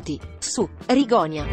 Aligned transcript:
Benvenuti 0.00 0.20
su 0.38 0.66
Rigonia. 0.86 1.46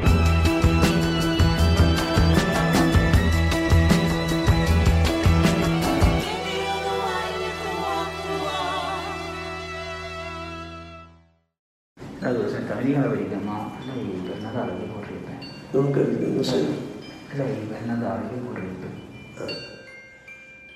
Allora, 12.22 12.50
senta, 12.50 12.76
mi 12.76 12.84
dica 12.86 13.00
la 13.02 13.08
verità, 13.08 13.38
ma 13.38 13.78
lei 13.86 14.22
per 14.26 14.42
Natale 14.42 14.78
che 14.78 14.86
vorrebbe? 14.86 15.38
Non 15.72 15.86
ho 15.86 15.90
capito, 15.92 16.28
non 16.28 16.44
sento. 16.44 17.06
Lei 17.36 17.66
per 17.66 17.86
Natale 17.86 18.30
che 18.30 18.36
vorrebbe? 18.40 18.88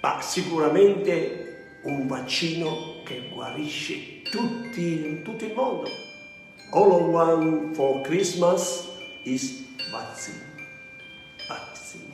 Ma 0.02 0.22
sicuramente 0.22 1.80
un 1.84 2.08
vaccino 2.08 3.02
che 3.06 3.30
guarisce 3.34 4.22
tutti, 4.23 5.06
in 5.08 5.23
tutto 5.23 5.45
il 5.45 5.53
mondo. 5.53 5.90
All 6.73 6.93
I 6.93 7.03
want 7.03 7.75
for 7.75 8.02
Christmas 8.05 8.88
is 9.25 9.63
vaccine. 9.91 10.39
Vaccine. 11.45 12.11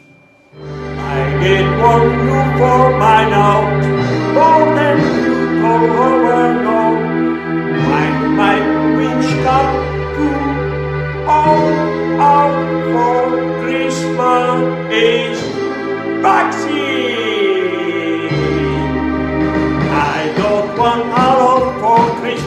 I 0.98 1.38
get 1.44 1.66
one 1.80 2.10
you 2.26 2.42
for 2.58 2.98
mine 2.98 3.34
out, 3.34 3.86
more 4.34 4.66
than 4.74 4.98
you 4.98 5.62
can 5.62 5.84
ever 6.08 6.44
know. 6.66 6.90
When 7.86 8.14
my 8.34 8.58
wish 8.98 9.30
come 9.46 9.74
true, 10.16 10.42
all 11.30 11.70
out 12.20 12.58
for 12.90 13.22
Christmas 13.62 14.58
is 14.92 15.38
vaccine. 16.26 17.06
I 19.94 20.34
don't 20.36 20.70
want 20.80 21.06
out 21.14 21.80
for 21.80 22.02
Christmas. 22.22 22.47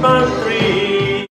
The 0.00 0.42
Christmas. 0.42 1.26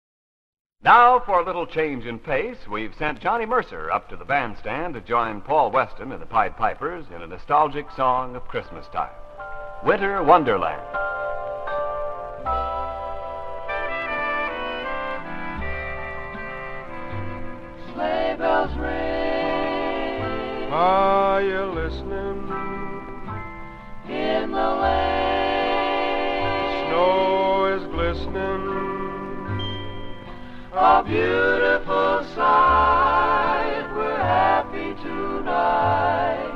Now, 0.84 1.20
for 1.26 1.40
a 1.40 1.46
little 1.46 1.66
change 1.66 2.06
in 2.06 2.20
pace, 2.20 2.58
we've 2.70 2.94
sent 2.96 3.20
Johnny 3.22 3.46
Mercer 3.46 3.90
up 3.92 4.10
to 4.10 4.16
the 4.18 4.26
bandstand 4.26 4.94
to 4.94 5.02
join 5.02 5.42
Paul 5.42 5.72
Weston 5.72 6.12
and 6.12 6.22
the 6.22 6.26
Pied 6.26 6.56
Pipers 6.58 7.06
in 7.16 7.22
a 7.22 7.28
nostalgic 7.28 7.88
song 7.96 8.36
of 8.36 8.48
Christmas 8.48 8.86
time 8.94 9.12
Winter 9.84 10.22
Wonderland. 10.24 10.82
Sleigh 17.94 18.36
bells 18.38 18.76
ring 18.78 20.72
Are 20.72 21.42
you 21.42 21.64
listening? 21.66 22.36
in 24.10 24.52
the 24.52 24.70
lane. 24.82 25.48
Snow 26.88 27.27
is 28.18 28.26
glistening. 28.26 28.68
A 30.74 31.04
beautiful 31.06 32.24
sight. 32.36 33.88
We're 33.96 34.18
happy 34.18 34.94
tonight. 35.02 36.54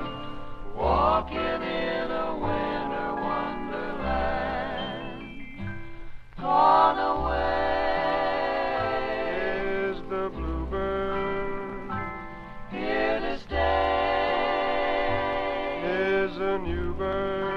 Walking 0.75 1.39
in 1.39 2.11
a 2.11 2.35
winter 2.35 3.15
wonderland. 3.21 4.41
Gone 6.39 6.99
away 6.99 7.51
Is 9.91 9.97
the 10.09 10.29
bluebird? 10.33 11.91
here 12.71 13.19
to 13.19 13.37
stay. 13.39 13.57
Is 15.83 16.37
a 16.37 16.57
new 16.59 16.93
bird? 16.93 17.50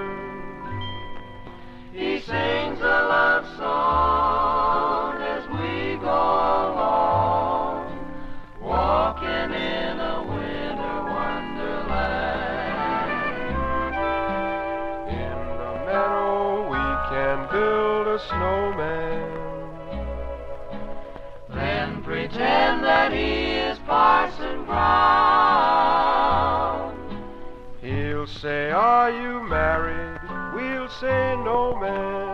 Say, 28.45 28.71
Are 28.71 29.11
you 29.11 29.41
married? 29.49 30.21
We'll 30.55 30.89
say, 31.01 31.35
No, 31.43 31.75
man. 31.81 32.29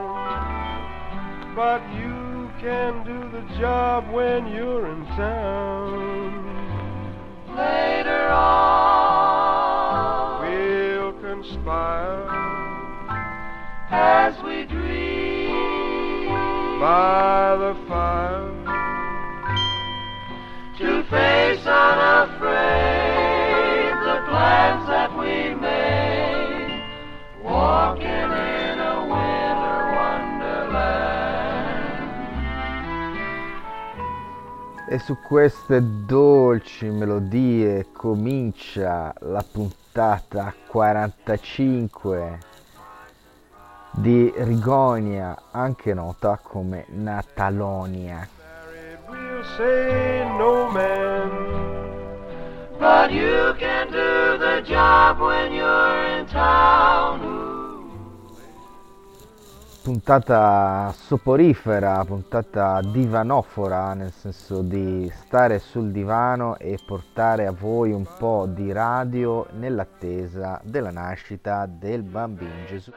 But 1.54 1.82
you 1.94 2.50
can 2.60 3.04
do 3.04 3.30
the 3.30 3.42
job 3.60 4.10
when 4.10 4.48
you're 4.48 4.88
in 4.90 5.06
town. 5.14 6.44
Later 7.56 8.28
on, 8.28 9.20
We'll 10.42 11.12
conspire 11.12 12.26
as 13.90 14.34
we 14.42 14.64
dream, 14.64 16.28
by 16.80 17.56
the 17.56 17.76
fire. 17.86 18.48
to 20.78 21.04
face 21.04 21.66
unafraid 21.66 23.20
the 24.02 24.16
plans 24.26 24.86
that 24.88 25.10
E 34.92 34.98
su 34.98 35.16
queste 35.20 35.80
dolci 36.04 36.86
melodie 36.86 37.86
comincia 37.92 39.14
la 39.20 39.44
puntata 39.48 40.52
45 40.66 42.38
di 43.92 44.32
Rigonia, 44.36 45.42
anche 45.52 45.94
nota 45.94 46.40
come 46.42 46.86
Natalonia. 46.88 48.28
But 52.80 53.12
you 53.12 53.54
can 53.58 53.92
do 53.92 54.38
the 54.38 54.60
job 54.64 55.20
when 55.20 55.52
you're 55.52 56.18
in 56.18 56.26
town. 56.26 57.49
Puntata 59.82 60.92
soporifera, 60.94 62.04
puntata 62.04 62.80
divanofora, 62.82 63.94
nel 63.94 64.12
senso 64.12 64.60
di 64.60 65.10
stare 65.14 65.58
sul 65.58 65.90
divano 65.90 66.58
e 66.58 66.78
portare 66.86 67.46
a 67.46 67.52
voi 67.52 67.90
un 67.90 68.06
po' 68.18 68.46
di 68.46 68.72
radio 68.72 69.46
nell'attesa 69.52 70.60
della 70.62 70.90
nascita 70.90 71.66
del 71.66 72.02
bambino 72.02 72.66
Gesù. 72.66 72.92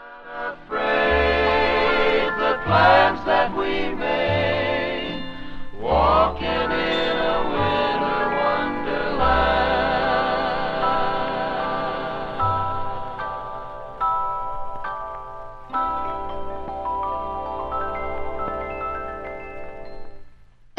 Walking 5.80 6.62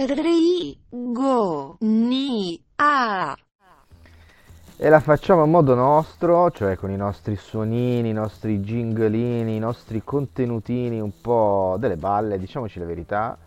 Rigonia. 0.07 1.79
E 4.77 4.89
la 4.89 5.01
facciamo 5.01 5.43
a 5.43 5.47
modo 5.47 5.75
nostro, 5.75 6.51
cioè 6.51 6.77
con 6.77 6.91
i 6.91 6.97
nostri 6.97 7.37
suonini, 7.37 8.11
i 8.11 8.13
nostri 8.13 8.59
jinglini, 8.61 9.57
i 9.57 9.59
nostri 9.59 10.03
contenutini 10.05 11.01
un 11.01 11.21
po' 11.21 11.77
delle 11.79 11.97
balle, 11.97 12.39
diciamoci 12.39 12.79
la 12.79 12.85
verità. 12.85 13.39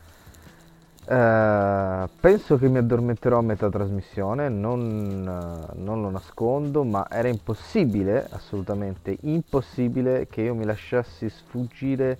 Eh, 1.10 2.10
penso 2.20 2.58
che 2.58 2.68
mi 2.68 2.80
addormenterò 2.80 3.38
a 3.38 3.42
metà 3.42 3.70
trasmissione, 3.70 4.50
non, 4.50 5.70
eh, 5.72 5.74
non 5.76 6.02
lo 6.02 6.10
nascondo, 6.10 6.84
ma 6.84 7.08
era 7.10 7.28
impossibile, 7.28 8.28
assolutamente 8.32 9.16
impossibile, 9.22 10.28
che 10.28 10.42
io 10.42 10.56
mi 10.56 10.66
lasciassi 10.66 11.30
sfuggire 11.30 12.18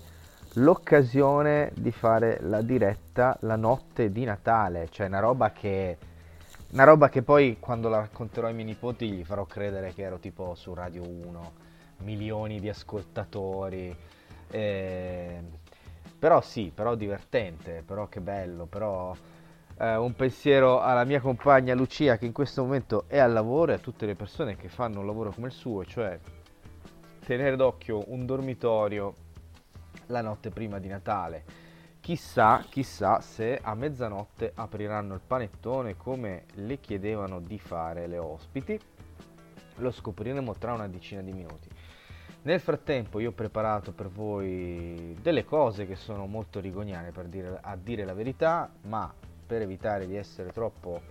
l'occasione 0.58 1.70
di 1.74 1.90
fare 1.90 2.38
la 2.42 2.60
diretta 2.62 3.36
la 3.40 3.56
notte 3.56 4.10
di 4.12 4.24
Natale, 4.24 4.88
cioè 4.90 5.06
una 5.06 5.20
roba 5.20 5.50
che 5.52 5.96
una 6.70 6.84
roba 6.84 7.08
che 7.08 7.22
poi 7.22 7.56
quando 7.58 7.88
la 7.88 7.98
racconterò 7.98 8.46
ai 8.46 8.54
miei 8.54 8.66
nipoti 8.66 9.10
gli 9.10 9.24
farò 9.24 9.44
credere 9.46 9.94
che 9.94 10.02
ero 10.02 10.18
tipo 10.18 10.54
su 10.54 10.74
Radio 10.74 11.02
1, 11.08 11.52
milioni 11.98 12.60
di 12.60 12.68
ascoltatori. 12.68 13.96
eh, 14.50 15.40
Però 16.18 16.40
sì, 16.40 16.70
però 16.74 16.94
divertente, 16.94 17.82
però 17.86 18.08
che 18.08 18.20
bello, 18.20 18.66
però 18.66 19.14
Eh, 19.80 19.96
un 19.96 20.14
pensiero 20.14 20.80
alla 20.80 21.04
mia 21.04 21.20
compagna 21.20 21.72
Lucia 21.74 22.18
che 22.18 22.26
in 22.26 22.32
questo 22.32 22.62
momento 22.64 23.04
è 23.06 23.18
al 23.18 23.32
lavoro 23.32 23.70
e 23.72 23.76
a 23.76 23.78
tutte 23.78 24.06
le 24.06 24.16
persone 24.16 24.56
che 24.56 24.68
fanno 24.68 25.00
un 25.00 25.06
lavoro 25.06 25.30
come 25.32 25.46
il 25.48 25.52
suo, 25.52 25.84
cioè 25.84 26.18
tenere 27.24 27.56
d'occhio 27.56 28.04
un 28.12 28.26
dormitorio 28.26 29.14
la 30.08 30.20
notte 30.20 30.50
prima 30.50 30.78
di 30.78 30.88
Natale. 30.88 31.44
Chissà, 32.00 32.64
chissà 32.68 33.20
se 33.20 33.58
a 33.60 33.74
mezzanotte 33.74 34.52
apriranno 34.54 35.14
il 35.14 35.20
panettone 35.26 35.96
come 35.96 36.44
le 36.54 36.78
chiedevano 36.80 37.40
di 37.40 37.58
fare 37.58 38.06
le 38.06 38.18
ospiti. 38.18 38.78
Lo 39.76 39.90
scopriremo 39.90 40.54
tra 40.54 40.72
una 40.72 40.88
decina 40.88 41.22
di 41.22 41.32
minuti. 41.32 41.68
Nel 42.42 42.60
frattempo 42.60 43.18
io 43.18 43.30
ho 43.30 43.32
preparato 43.32 43.92
per 43.92 44.08
voi 44.08 45.16
delle 45.20 45.44
cose 45.44 45.86
che 45.86 45.96
sono 45.96 46.26
molto 46.26 46.60
rigoniane 46.60 47.10
per 47.10 47.26
dire, 47.26 47.58
a 47.60 47.76
dire 47.76 48.04
la 48.04 48.14
verità, 48.14 48.70
ma 48.82 49.12
per 49.46 49.62
evitare 49.62 50.06
di 50.06 50.16
essere 50.16 50.50
troppo, 50.50 51.02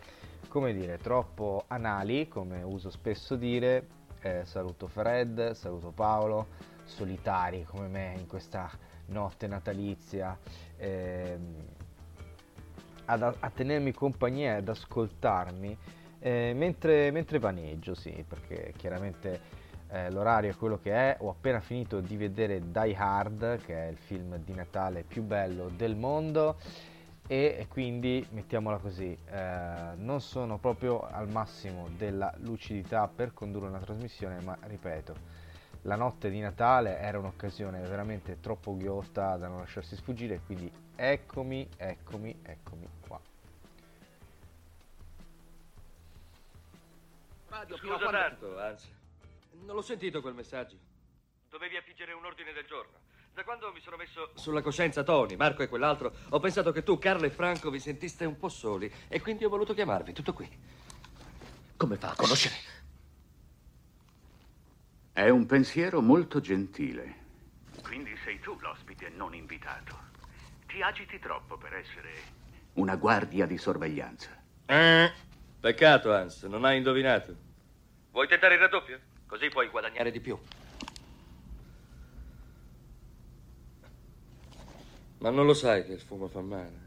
come 0.47 0.73
dire, 0.73 0.97
troppo 0.97 1.65
anali, 1.67 2.27
come 2.27 2.63
uso 2.63 2.89
spesso 2.89 3.35
dire, 3.35 3.87
eh, 4.21 4.45
saluto 4.45 4.87
Fred, 4.87 5.51
saluto 5.51 5.91
Paolo, 5.91 6.47
solitari 6.85 7.65
come 7.65 7.87
me 7.87 8.15
in 8.17 8.25
questa 8.25 8.69
notte 9.07 9.47
natalizia, 9.47 10.37
ehm, 10.77 11.55
ad, 13.05 13.21
a 13.21 13.49
tenermi 13.49 13.93
compagnia 13.93 14.53
e 14.53 14.57
ad 14.57 14.69
ascoltarmi 14.69 15.77
eh, 16.19 16.53
mentre, 16.55 17.11
mentre 17.11 17.39
vaneggio, 17.39 17.93
sì, 17.93 18.25
perché 18.27 18.73
chiaramente 18.75 19.39
eh, 19.89 20.11
l'orario 20.11 20.51
è 20.51 20.55
quello 20.55 20.79
che 20.81 20.91
è, 20.91 21.17
ho 21.19 21.29
appena 21.29 21.59
finito 21.59 22.01
di 22.01 22.17
vedere 22.17 22.71
Die 22.71 22.95
Hard, 22.95 23.61
che 23.63 23.85
è 23.85 23.87
il 23.87 23.97
film 23.97 24.37
di 24.37 24.53
Natale 24.53 25.03
più 25.03 25.23
bello 25.23 25.69
del 25.69 25.95
mondo 25.95 26.57
e 27.29 27.65
quindi 27.69 28.25
mettiamola 28.31 28.77
così 28.77 29.17
eh, 29.29 29.95
non 29.97 30.21
sono 30.21 30.57
proprio 30.57 31.01
al 31.01 31.27
massimo 31.27 31.89
della 31.97 32.33
lucidità 32.37 33.09
per 33.13 33.33
condurre 33.33 33.67
una 33.67 33.79
trasmissione 33.79 34.39
ma 34.39 34.57
ripeto 34.61 35.36
la 35.87 35.95
notte 35.95 36.29
di 36.29 36.39
Natale 36.39 36.99
era 36.99 37.17
un'occasione 37.17 37.79
veramente 37.81 38.39
troppo 38.41 38.75
ghiotta 38.75 39.37
da 39.37 39.47
non 39.47 39.59
lasciarsi 39.59 39.95
sfuggire 39.95 40.41
quindi 40.45 40.71
eccomi 40.95 41.67
eccomi 41.77 42.37
eccomi 42.43 42.87
qua 42.99 43.19
Radio 47.49 47.77
Scusa 47.77 47.97
tanto, 47.97 48.59
anzi. 48.59 48.87
Non 49.65 49.75
l'ho 49.75 49.81
sentito 49.81 50.21
quel 50.21 50.35
messaggio. 50.35 50.75
Dovevi 51.49 51.77
affliggere 51.77 52.13
un 52.13 52.23
ordine 52.23 52.53
del 52.53 52.65
giorno. 52.67 52.91
Da 53.33 53.43
quando 53.43 53.71
mi 53.71 53.79
sono 53.79 53.95
messo 53.95 54.31
sulla 54.35 54.61
coscienza 54.61 55.01
Tony, 55.01 55.35
Marco 55.35 55.63
e 55.63 55.67
quell'altro, 55.67 56.13
ho 56.29 56.39
pensato 56.39 56.71
che 56.71 56.83
tu, 56.83 56.99
Carlo 56.99 57.25
e 57.25 57.31
Franco 57.31 57.71
vi 57.71 57.79
sentiste 57.79 58.25
un 58.25 58.37
po' 58.37 58.49
soli 58.49 58.91
e 59.07 59.21
quindi 59.21 59.45
ho 59.45 59.49
voluto 59.49 59.73
chiamarvi, 59.73 60.13
tutto 60.13 60.33
qui. 60.33 60.47
Come 61.77 61.95
fa 61.95 62.11
a 62.11 62.15
conoscere? 62.15 62.66
È 65.17 65.29
un 65.29 65.47
pensiero 65.47 65.99
molto 65.99 66.39
gentile. 66.39 67.15
Quindi 67.81 68.15
sei 68.23 68.39
tu 68.39 68.55
l'ospite 68.59 69.09
non 69.09 69.33
invitato. 69.33 69.97
Ti 70.67 70.79
agiti 70.83 71.17
troppo 71.17 71.57
per 71.57 71.73
essere 71.73 72.13
una 72.73 72.95
guardia 72.97 73.47
di 73.47 73.57
sorveglianza. 73.57 74.29
Eh, 74.67 75.11
peccato, 75.59 76.13
Hans, 76.13 76.43
non 76.43 76.65
hai 76.65 76.77
indovinato. 76.77 77.35
Vuoi 78.11 78.27
tentare 78.27 78.53
il 78.53 78.59
raddoppio? 78.59 78.99
Così 79.25 79.49
puoi 79.49 79.69
guadagnare 79.69 80.11
di 80.11 80.19
più. 80.19 80.37
Ma 85.17 85.31
non 85.31 85.47
lo 85.47 85.55
sai 85.55 85.83
che 85.83 85.93
il 85.93 86.01
fumo 86.01 86.27
fa 86.27 86.41
male. 86.41 86.79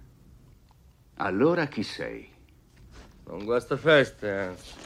Allora 1.16 1.66
chi 1.66 1.82
sei? 1.82 2.32
Non 3.24 3.44
guasta 3.44 3.76
feste, 3.76 4.30
Hans. 4.30 4.76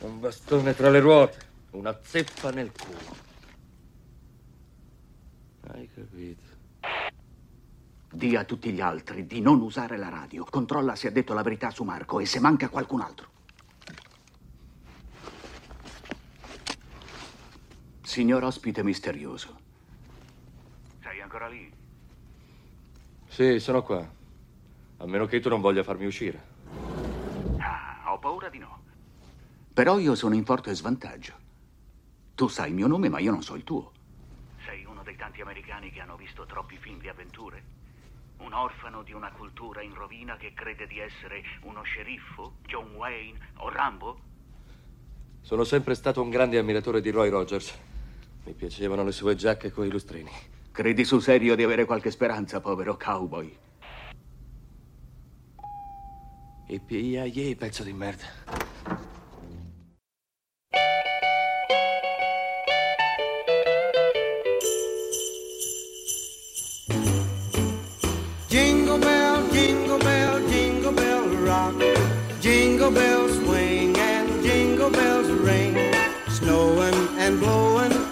Un 0.00 0.20
bastone 0.20 0.74
tra 0.74 0.90
le 0.90 1.00
ruote, 1.00 1.51
una 1.72 1.98
zeppa 2.02 2.50
nel 2.50 2.70
culo. 2.72 3.16
Hai 5.68 5.88
capito? 5.94 6.60
Dì 8.12 8.36
a 8.36 8.44
tutti 8.44 8.72
gli 8.72 8.80
altri 8.80 9.26
di 9.26 9.40
non 9.40 9.60
usare 9.60 9.96
la 9.96 10.08
radio. 10.08 10.44
Controlla 10.44 10.94
se 10.96 11.08
ha 11.08 11.10
detto 11.10 11.32
la 11.32 11.42
verità 11.42 11.70
su 11.70 11.82
Marco 11.84 12.20
e 12.20 12.26
se 12.26 12.40
manca 12.40 12.68
qualcun 12.68 13.00
altro. 13.00 13.30
Signor 18.02 18.44
ospite 18.44 18.82
misterioso. 18.82 19.58
Sei 21.00 21.20
ancora 21.22 21.48
lì? 21.48 21.72
Sì, 23.28 23.58
sono 23.60 23.82
qua. 23.82 24.06
A 24.98 25.06
meno 25.06 25.24
che 25.24 25.40
tu 25.40 25.48
non 25.48 25.62
voglia 25.62 25.82
farmi 25.82 26.04
uscire. 26.04 26.50
Ah, 27.56 28.12
ho 28.12 28.18
paura 28.18 28.50
di 28.50 28.58
no. 28.58 28.82
Però 29.72 29.98
io 29.98 30.14
sono 30.14 30.34
in 30.34 30.44
forte 30.44 30.74
svantaggio. 30.74 31.41
Tu 32.42 32.48
sai 32.48 32.70
il 32.70 32.74
mio 32.74 32.88
nome, 32.88 33.08
ma 33.08 33.20
io 33.20 33.30
non 33.30 33.40
so 33.44 33.54
il 33.54 33.62
tuo. 33.62 33.92
Sei 34.66 34.84
uno 34.84 35.04
dei 35.04 35.14
tanti 35.14 35.40
americani 35.42 35.92
che 35.92 36.00
hanno 36.00 36.16
visto 36.16 36.44
troppi 36.44 36.76
film 36.76 36.98
di 36.98 37.06
avventure? 37.06 37.62
Un 38.38 38.52
orfano 38.52 39.04
di 39.04 39.12
una 39.12 39.30
cultura 39.30 39.80
in 39.80 39.94
rovina 39.94 40.36
che 40.36 40.52
crede 40.52 40.88
di 40.88 40.98
essere 40.98 41.44
uno 41.60 41.82
sceriffo, 41.82 42.54
John 42.66 42.96
Wayne 42.96 43.38
o 43.58 43.68
Rambo? 43.68 44.18
Sono 45.40 45.62
sempre 45.62 45.94
stato 45.94 46.20
un 46.20 46.30
grande 46.30 46.58
ammiratore 46.58 47.00
di 47.00 47.10
Roy 47.10 47.28
Rogers. 47.28 47.78
Mi 48.42 48.54
piacevano 48.54 49.04
le 49.04 49.12
sue 49.12 49.36
giacche 49.36 49.70
con 49.70 49.86
i 49.86 49.88
lustrini. 49.88 50.32
Credi 50.72 51.04
sul 51.04 51.22
serio 51.22 51.54
di 51.54 51.62
avere 51.62 51.84
qualche 51.84 52.10
speranza, 52.10 52.60
povero 52.60 52.96
cowboy? 52.96 53.56
Yippee, 56.66 57.54
pezzo 57.54 57.84
di 57.84 57.92
merda. 57.92 58.71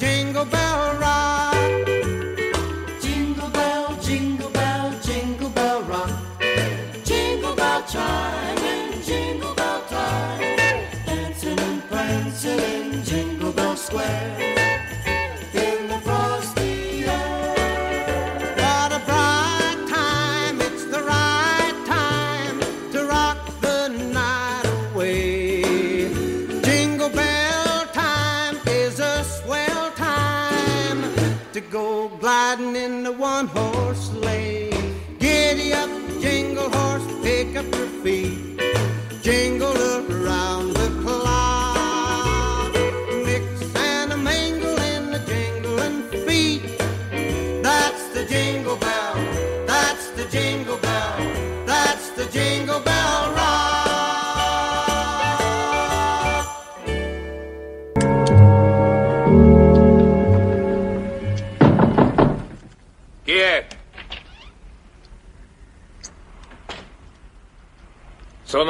jingle 0.00 0.46
bells. 0.46 0.59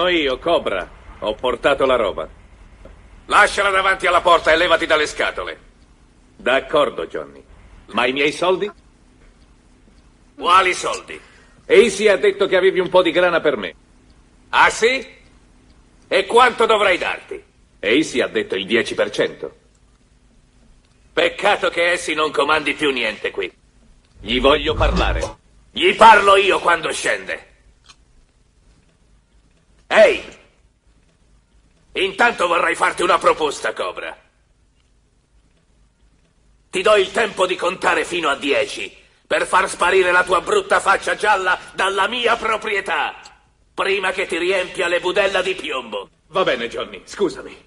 Sono 0.01 0.13
io, 0.13 0.39
Cobra. 0.39 0.91
Ho 1.19 1.35
portato 1.35 1.85
la 1.85 1.97
roba. 1.97 2.27
Lasciala 3.27 3.69
davanti 3.69 4.07
alla 4.07 4.23
porta 4.23 4.51
e 4.51 4.57
levati 4.57 4.87
dalle 4.87 5.07
scatole. 5.07 5.59
D'accordo, 6.37 7.07
Johnny. 7.07 7.45
Ma 7.89 8.07
i 8.07 8.13
miei 8.13 8.33
soldi? 8.33 8.71
Quali 10.35 10.73
soldi? 10.73 11.21
Easy 11.67 12.09
ha 12.09 12.17
detto 12.17 12.47
che 12.47 12.57
avevi 12.57 12.81
un 12.81 12.89
po' 12.89 13.03
di 13.03 13.11
grana 13.11 13.41
per 13.41 13.59
me. 13.59 13.75
Ah 14.49 14.71
sì? 14.71 15.07
E 16.09 16.25
quanto 16.25 16.65
dovrei 16.65 16.97
darti? 16.97 17.45
Easy 17.79 18.23
ha 18.23 18.27
detto 18.27 18.55
il 18.55 18.65
10%. 18.65 19.51
Peccato 21.13 21.69
che 21.69 21.91
essi 21.91 22.15
non 22.15 22.31
comandi 22.31 22.73
più 22.73 22.91
niente 22.91 23.31
qui. 23.31 23.53
Gli 24.19 24.41
voglio 24.41 24.73
parlare. 24.73 25.21
Gli 25.71 25.95
parlo 25.95 26.37
io 26.37 26.59
quando 26.59 26.91
scende. 26.91 27.49
Ehi! 29.93 30.23
Intanto 31.95 32.47
vorrei 32.47 32.77
farti 32.77 33.03
una 33.03 33.19
proposta, 33.19 33.73
Cobra. 33.73 34.17
Ti 36.71 36.81
do 36.81 36.95
il 36.95 37.11
tempo 37.11 37.45
di 37.45 37.57
contare 37.57 38.05
fino 38.05 38.29
a 38.29 38.37
dieci 38.37 38.97
per 39.27 39.47
far 39.47 39.69
sparire 39.69 40.13
la 40.13 40.23
tua 40.23 40.43
brutta 40.43 40.79
faccia 40.79 41.17
gialla 41.17 41.59
dalla 41.75 42.07
mia 42.07 42.37
proprietà, 42.37 43.17
prima 43.75 44.13
che 44.13 44.27
ti 44.27 44.39
riempia 44.39 44.87
le 44.87 45.01
budella 45.01 45.43
di 45.43 45.57
piombo. 45.57 46.09
Va 46.29 46.45
bene, 46.45 46.69
Johnny, 46.69 47.03
scusami. 47.05 47.65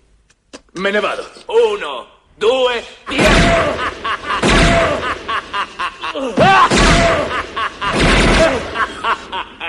Me 0.75 0.92
ne 0.92 1.00
vado. 1.01 1.30
Uno, 1.48 2.08
due, 2.36 2.86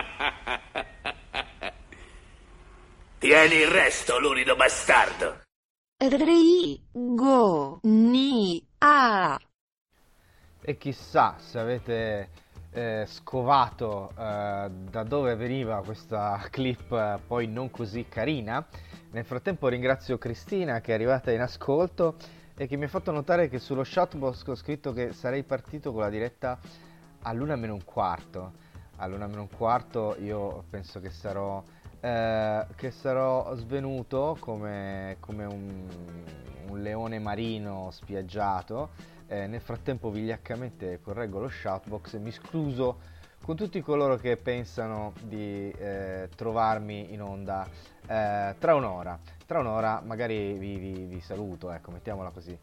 Tieni 3.25 3.55
il 3.55 3.69
resto, 3.69 4.21
lurido 4.21 4.55
bastardo. 4.55 5.41
Rigo 5.97 7.79
ni 7.85 8.63
a. 8.81 9.41
E 10.61 10.77
chissà 10.77 11.37
se 11.39 11.59
avete 11.59 12.29
eh, 12.73 13.05
scovato 13.07 14.11
eh, 14.11 14.69
da 14.69 15.03
dove 15.05 15.37
veniva 15.37 15.83
questa 15.83 16.39
clip 16.51 16.93
eh, 16.93 17.19
poi 17.27 17.47
non 17.47 17.71
così 17.71 18.05
carina. 18.11 18.63
Nel 19.13 19.25
frattempo 19.25 19.69
ringrazio 19.69 20.19
Cristina 20.19 20.83
che 20.83 20.91
è 20.91 20.95
arrivata 20.95 21.33
in 21.33 21.41
ascolto 21.41 22.17
e 22.55 22.67
che 22.67 22.77
mi 22.77 22.85
ha 22.85 22.89
fatto 22.89 23.11
notare 23.11 23.49
che 23.49 23.59
sullo 23.59 23.85
chatbox 23.87 24.47
ho 24.49 24.55
scritto 24.55 24.93
che 24.93 25.15
sarei 25.15 25.45
partito 25.45 25.93
con 25.93 26.03
la 26.03 26.11
diretta 26.11 26.59
all'una 27.23 27.57
meno 27.57 27.73
un 27.73 27.87
quarto. 27.87 28.53
All'una 28.97 29.27
meno 29.27 29.41
un 29.41 29.51
quarto 29.51 30.15
io 30.21 30.65
penso 30.69 31.01
che 31.01 31.09
sarò, 31.09 31.65
eh, 32.05 32.67
che 32.77 32.91
sarò 32.91 33.55
svenuto 33.55 34.37
come, 34.39 35.17
come 35.21 35.47
un, 35.47 35.89
un 36.69 36.83
leone 36.83 37.19
marino 37.19 37.89
spiaggiato. 37.91 38.91
Eh, 39.27 39.47
nel 39.47 39.63
frattempo 39.63 40.11
vigliaccamente 40.11 41.01
correggo 41.01 41.41
lo 41.41 41.49
shoutbox 41.49 42.13
e 42.13 42.19
mi 42.19 42.31
scuso 42.31 42.99
con 43.43 43.57
tutti 43.57 43.81
coloro 43.81 44.17
che 44.17 44.37
pensano 44.37 45.15
di 45.23 45.71
eh, 45.71 46.29
trovarmi 46.37 47.11
in 47.15 47.23
onda 47.23 47.67
eh, 48.07 48.55
tra 48.59 48.75
un'ora. 48.75 49.19
Tra 49.47 49.61
un'ora 49.61 50.03
magari 50.05 50.53
vi, 50.59 50.77
vi- 50.77 51.07
vi 51.07 51.21
saluto, 51.21 51.71
ecco, 51.71 51.91
mettiamola 51.91 52.29
così. 52.29 52.59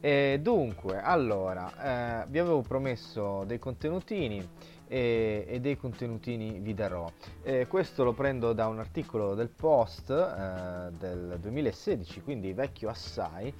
E 0.00 0.38
dunque, 0.42 1.00
allora, 1.00 2.22
eh, 2.22 2.26
vi 2.28 2.38
avevo 2.38 2.60
promesso 2.60 3.44
dei 3.44 3.58
contenutini 3.58 4.46
e, 4.92 5.46
e 5.48 5.60
dei 5.60 5.78
contenutini 5.78 6.60
vi 6.60 6.74
darò. 6.74 7.10
Eh, 7.42 7.66
questo 7.66 8.04
lo 8.04 8.12
prendo 8.12 8.52
da 8.52 8.66
un 8.66 8.78
articolo 8.78 9.34
del 9.34 9.48
Post 9.48 10.10
eh, 10.10 10.92
del 10.98 11.38
2016, 11.40 12.20
quindi 12.20 12.52
vecchio 12.52 12.90
assai. 12.90 13.52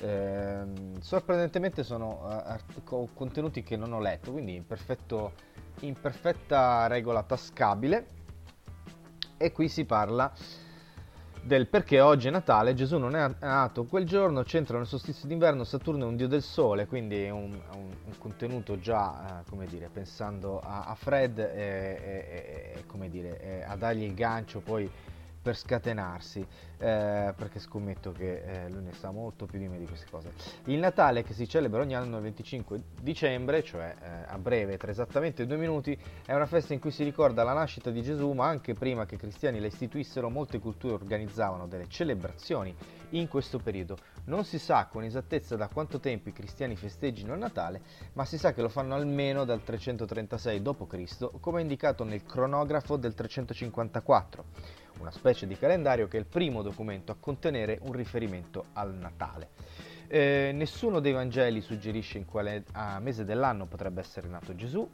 Ehm, 0.00 0.98
sorprendentemente 1.00 1.82
sono 1.82 2.20
eh, 2.22 2.32
art- 2.32 2.84
co- 2.84 3.10
contenuti 3.12 3.62
che 3.62 3.76
non 3.76 3.92
ho 3.92 4.00
letto, 4.00 4.32
quindi 4.32 4.54
in, 4.54 4.64
perfetto, 4.64 5.32
in 5.80 5.92
perfetta 6.00 6.86
regola 6.86 7.22
tascabile. 7.22 8.06
E 9.36 9.52
qui 9.52 9.68
si 9.68 9.84
parla 9.84 10.32
del 11.42 11.66
perché 11.68 12.00
oggi 12.00 12.28
è 12.28 12.30
Natale, 12.30 12.74
Gesù 12.74 12.98
non 12.98 13.14
è 13.16 13.30
nato 13.40 13.84
quel 13.84 14.04
giorno, 14.04 14.42
c'entra 14.42 14.76
nel 14.78 14.86
solstizio 14.86 15.26
d'inverno, 15.28 15.64
Saturno 15.64 16.04
è 16.04 16.08
un 16.08 16.16
dio 16.16 16.28
del 16.28 16.42
sole, 16.42 16.86
quindi 16.86 17.22
è 17.22 17.30
un, 17.30 17.52
un- 17.72 17.96
un 18.04 18.18
contenuto 18.18 18.78
già, 18.78 19.40
eh, 19.40 19.44
come 19.48 19.66
dire, 19.66 19.88
pensando 19.92 20.60
a, 20.60 20.84
a 20.84 20.94
Fred 20.94 21.38
e, 21.38 21.44
e- 21.44 22.26
e- 22.28 22.72
e, 22.78 22.86
come 22.86 23.08
dire, 23.08 23.64
a 23.66 23.76
dargli 23.76 24.02
il 24.02 24.14
gancio 24.14 24.60
poi 24.60 24.90
per 25.48 25.56
scatenarsi, 25.56 26.46
eh, 26.76 27.32
perché 27.34 27.58
scommetto 27.58 28.12
che 28.12 28.42
eh, 28.42 28.68
lui 28.68 28.82
ne 28.82 28.92
sa 28.92 29.10
molto 29.10 29.46
più 29.46 29.58
di 29.58 29.66
me 29.66 29.78
di 29.78 29.86
queste 29.86 30.04
cose. 30.10 30.30
Il 30.64 30.78
Natale 30.78 31.22
che 31.22 31.32
si 31.32 31.48
celebra 31.48 31.80
ogni 31.80 31.94
anno 31.94 32.16
il 32.16 32.22
25 32.24 32.82
dicembre, 33.00 33.62
cioè 33.62 33.94
eh, 33.98 34.08
a 34.26 34.36
breve, 34.36 34.76
tra 34.76 34.90
esattamente 34.90 35.46
due 35.46 35.56
minuti, 35.56 35.98
è 36.26 36.34
una 36.34 36.44
festa 36.44 36.74
in 36.74 36.80
cui 36.80 36.90
si 36.90 37.02
ricorda 37.02 37.44
la 37.44 37.54
nascita 37.54 37.90
di 37.90 38.02
Gesù, 38.02 38.32
ma 38.32 38.46
anche 38.46 38.74
prima 38.74 39.06
che 39.06 39.14
i 39.14 39.18
cristiani 39.18 39.58
la 39.58 39.68
istituissero, 39.68 40.28
molte 40.28 40.58
culture 40.58 40.92
organizzavano 40.92 41.66
delle 41.66 41.88
celebrazioni 41.88 42.76
in 43.12 43.26
questo 43.26 43.58
periodo. 43.58 43.96
Non 44.24 44.44
si 44.44 44.58
sa 44.58 44.86
con 44.86 45.02
esattezza 45.02 45.56
da 45.56 45.68
quanto 45.68 45.98
tempo 45.98 46.28
i 46.28 46.32
cristiani 46.34 46.76
festeggino 46.76 47.32
il 47.32 47.38
Natale, 47.38 47.80
ma 48.12 48.26
si 48.26 48.36
sa 48.36 48.52
che 48.52 48.60
lo 48.60 48.68
fanno 48.68 48.94
almeno 48.94 49.46
dal 49.46 49.62
336 49.62 50.60
d.C., 50.60 51.40
come 51.40 51.62
indicato 51.62 52.04
nel 52.04 52.22
cronografo 52.24 52.96
del 52.96 53.14
354, 53.14 54.44
una 54.98 55.10
specie 55.10 55.46
di 55.46 55.56
calendario 55.56 56.08
che 56.08 56.16
è 56.16 56.20
il 56.20 56.26
primo 56.26 56.62
documento 56.62 57.12
a 57.12 57.16
contenere 57.18 57.78
un 57.82 57.92
riferimento 57.92 58.66
al 58.74 58.94
Natale. 58.94 59.50
Eh, 60.06 60.52
nessuno 60.54 61.00
dei 61.00 61.12
Vangeli 61.12 61.60
suggerisce 61.60 62.18
in 62.18 62.24
quale 62.24 62.64
mese 63.00 63.24
dell'anno 63.24 63.66
potrebbe 63.66 64.00
essere 64.00 64.26
nato 64.26 64.54
Gesù 64.54 64.88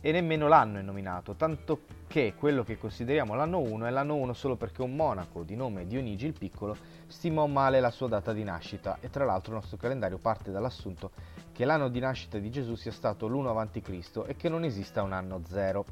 e 0.00 0.12
nemmeno 0.12 0.46
l'anno 0.46 0.78
è 0.78 0.82
nominato, 0.82 1.34
tanto 1.34 1.80
che 2.06 2.34
quello 2.36 2.62
che 2.62 2.78
consideriamo 2.78 3.34
l'anno 3.34 3.58
1 3.58 3.86
è 3.86 3.90
l'anno 3.90 4.14
1 4.14 4.32
solo 4.32 4.56
perché 4.56 4.82
un 4.82 4.94
monaco 4.94 5.42
di 5.42 5.56
nome 5.56 5.86
Dionigi 5.86 6.26
il 6.26 6.34
Piccolo 6.38 6.76
stimò 7.06 7.46
male 7.46 7.80
la 7.80 7.90
sua 7.90 8.06
data 8.06 8.32
di 8.32 8.44
nascita 8.44 8.98
e 9.00 9.10
tra 9.10 9.24
l'altro 9.24 9.52
il 9.52 9.58
nostro 9.58 9.76
calendario 9.76 10.18
parte 10.18 10.52
dall'assunto 10.52 11.10
che 11.52 11.64
l'anno 11.64 11.88
di 11.88 11.98
nascita 11.98 12.38
di 12.38 12.50
Gesù 12.50 12.76
sia 12.76 12.92
stato 12.92 13.26
l'1 13.26 13.56
a.C. 13.56 14.22
e 14.28 14.36
che 14.36 14.48
non 14.48 14.62
esista 14.62 15.02
un 15.02 15.12
anno 15.12 15.42
0. 15.44 15.84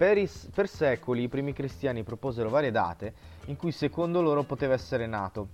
Per, 0.00 0.16
i- 0.16 0.30
per 0.54 0.66
secoli 0.66 1.24
i 1.24 1.28
primi 1.28 1.52
cristiani 1.52 2.04
proposero 2.04 2.48
varie 2.48 2.70
date 2.70 3.12
in 3.48 3.56
cui 3.56 3.70
secondo 3.70 4.22
loro 4.22 4.44
poteva 4.44 4.72
essere 4.72 5.06
nato, 5.06 5.48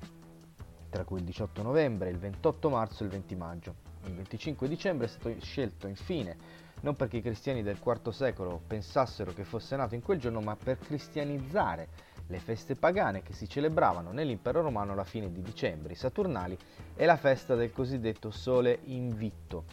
tra 0.89 1.03
cui 1.03 1.19
il 1.19 1.25
18 1.25 1.63
novembre, 1.63 2.11
il 2.11 2.19
28 2.19 2.71
marzo 2.71 3.03
e 3.03 3.07
il 3.07 3.11
20 3.11 3.35
maggio. 3.35 3.75
Il 4.05 4.15
25 4.15 4.69
dicembre 4.69 5.07
è 5.07 5.09
stato 5.09 5.35
scelto 5.41 5.89
infine 5.89 6.37
non 6.83 6.95
perché 6.95 7.17
i 7.17 7.23
cristiani 7.23 7.65
del 7.65 7.81
IV 7.85 8.11
secolo 8.11 8.61
pensassero 8.65 9.33
che 9.33 9.43
fosse 9.43 9.75
nato 9.75 9.97
in 9.97 10.03
quel 10.03 10.21
giorno, 10.21 10.41
ma 10.41 10.55
per 10.55 10.79
cristianizzare 10.79 11.89
le 12.29 12.39
feste 12.39 12.77
pagane 12.77 13.23
che 13.23 13.33
si 13.33 13.49
celebravano 13.49 14.13
nell'impero 14.13 14.63
romano 14.63 14.93
alla 14.93 15.03
fine 15.03 15.33
di 15.33 15.43
dicembre, 15.43 15.95
i 15.95 15.97
Saturnali, 15.97 16.57
e 16.95 17.05
la 17.05 17.17
festa 17.17 17.57
del 17.57 17.73
cosiddetto 17.73 18.31
Sole 18.31 18.79
Invitto. 18.85 19.65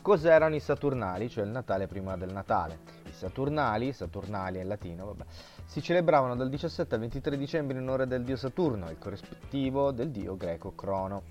Cos'erano 0.00 0.54
i 0.54 0.60
Saturnali, 0.60 1.28
cioè 1.28 1.42
il 1.42 1.50
Natale 1.50 1.88
prima 1.88 2.16
del 2.16 2.32
Natale? 2.32 2.97
Saturnali, 3.18 3.92
Saturnali 3.92 4.60
in 4.60 4.68
latino, 4.68 5.06
vabbè, 5.06 5.24
si 5.64 5.82
celebravano 5.82 6.36
dal 6.36 6.48
17 6.48 6.94
al 6.94 7.00
23 7.00 7.36
dicembre 7.36 7.76
in 7.76 7.82
onore 7.82 8.06
del 8.06 8.22
dio 8.22 8.36
Saturno, 8.36 8.88
il 8.90 8.98
corrispettivo 8.98 9.90
del 9.90 10.10
dio 10.10 10.36
greco 10.36 10.72
Crono. 10.76 11.24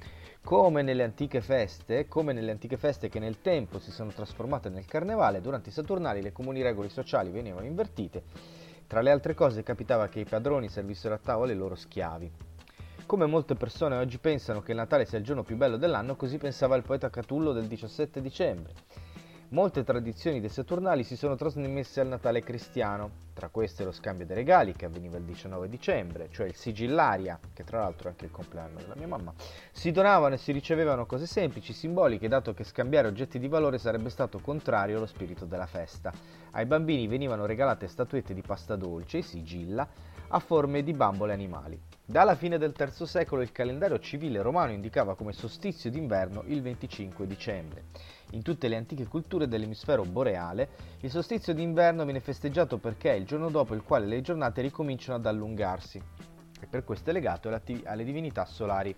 Come 0.44 0.82
nelle 0.82 1.04
antiche 1.04 1.40
feste, 1.40 2.10
come 2.10 2.34
nelle 2.34 2.52
antiche 2.52 2.76
feste 2.76 3.08
che 3.08 3.20
nel 3.20 3.40
tempo 3.40 3.80
si 3.80 3.92
sono 3.92 4.12
trasformate 4.12 4.68
nel 4.68 4.86
carnevale, 4.86 5.40
durante 5.40 5.70
i 5.70 5.72
Saturnali 5.72 6.22
le 6.22 6.34
comuni 6.34 6.62
regole 6.62 6.90
sociali 6.90 7.32
venivano 7.32 7.66
invertite. 7.66 8.24
Tra 8.86 9.00
le 9.00 9.12
altre 9.12 9.34
cose 9.34 9.64
capitava 9.64 10.10
che 10.10 10.20
i 10.20 10.26
padroni 10.26 10.68
servissero 10.68 11.14
a 11.14 11.20
tavola 11.20 11.54
i 11.54 11.56
loro 11.56 11.76
schiavi. 11.76 12.30
Come 13.06 13.26
molte 13.28 13.56
persone 13.56 13.96
oggi 13.96 14.18
pensano 14.18 14.62
che 14.62 14.72
il 14.72 14.78
Natale 14.78 15.06
sia 15.06 15.18
il 15.18 15.24
giorno 15.24 15.44
più 15.44 15.56
bello 15.56 15.78
dell'anno, 15.78 16.18
così 16.18 16.38
pensava 16.38 16.76
il 16.76 16.84
poeta 16.84 17.10
Catullo 17.10 17.54
del 17.54 17.68
17 17.68 18.20
dicembre. 18.20 18.74
Molte 19.52 19.86
tradizioni 19.86 20.42
dei 20.42 20.50
Saturnali 20.50 21.06
si 21.06 21.16
sono 21.16 21.38
trasmesse 21.38 22.02
al 22.02 22.08
Natale 22.08 22.42
cristiano, 22.42 23.12
tra 23.34 23.48
queste 23.48 23.86
lo 23.86 23.94
scambio 23.94 24.26
dei 24.26 24.36
regali 24.36 24.74
che 24.74 24.84
avveniva 24.84 25.16
il 25.16 25.24
19 25.24 25.70
dicembre, 25.70 26.28
cioè 26.32 26.48
il 26.48 26.54
sigillaria, 26.54 27.40
che 27.54 27.64
tra 27.64 27.80
l'altro 27.80 28.10
è 28.10 28.12
anche 28.12 28.26
il 28.26 28.32
compleanno 28.32 28.80
della 28.80 28.96
mia 28.98 29.08
mamma, 29.08 29.34
si 29.72 29.92
donavano 29.92 30.36
e 30.36 30.38
si 30.38 30.52
ricevevano 30.52 31.06
cose 31.06 31.28
semplici, 31.28 31.72
simboliche, 31.72 32.28
dato 32.28 32.54
che 32.54 32.66
scambiare 32.66 33.08
oggetti 33.08 33.40
di 33.40 33.48
valore 33.48 33.78
sarebbe 33.78 34.10
stato 34.10 34.40
contrario 34.40 34.98
allo 34.98 35.06
spirito 35.06 35.46
della 35.46 35.66
festa. 35.66 36.12
Ai 36.52 36.66
bambini 36.66 37.08
venivano 37.08 37.46
regalate 37.46 37.88
statuette 37.88 38.34
di 38.34 38.42
pasta 38.42 38.76
dolce, 38.76 39.22
sigilla, 39.22 39.88
a 40.28 40.40
forme 40.40 40.84
di 40.84 40.92
bambole 40.92 41.32
animali. 41.32 41.80
Dalla 42.04 42.36
fine 42.36 42.58
del 42.58 42.74
III 42.78 43.06
secolo 43.06 43.42
il 43.42 43.54
calendario 43.54 43.98
civile 44.00 44.42
romano 44.42 44.74
indicava 44.74 45.16
come 45.16 45.32
solstizio 45.32 45.90
d'inverno 45.90 46.44
il 46.48 46.62
25 46.62 47.26
dicembre. 47.26 47.84
In 48.32 48.42
tutte 48.42 48.68
le 48.68 48.76
antiche 48.76 49.08
culture 49.08 49.48
dell'emisfero 49.48 50.04
boreale, 50.04 50.70
il 51.00 51.10
solstizio 51.10 51.54
d'inverno 51.54 52.04
viene 52.04 52.20
festeggiato 52.20 52.78
perché 52.78 53.12
è 53.12 53.16
il 53.16 53.26
giorno 53.26 53.50
dopo 53.50 53.74
il 53.74 53.84
quale 53.84 54.06
le 54.06 54.22
giornate 54.22 54.62
ricominciano 54.62 55.18
ad 55.18 55.26
allungarsi 55.26 56.02
e 56.60 56.66
per 56.66 56.84
questo 56.84 57.10
è 57.10 57.14
legato 57.14 57.50
alle, 57.50 58.04
divinità 58.04 58.46
solari. 58.46 58.96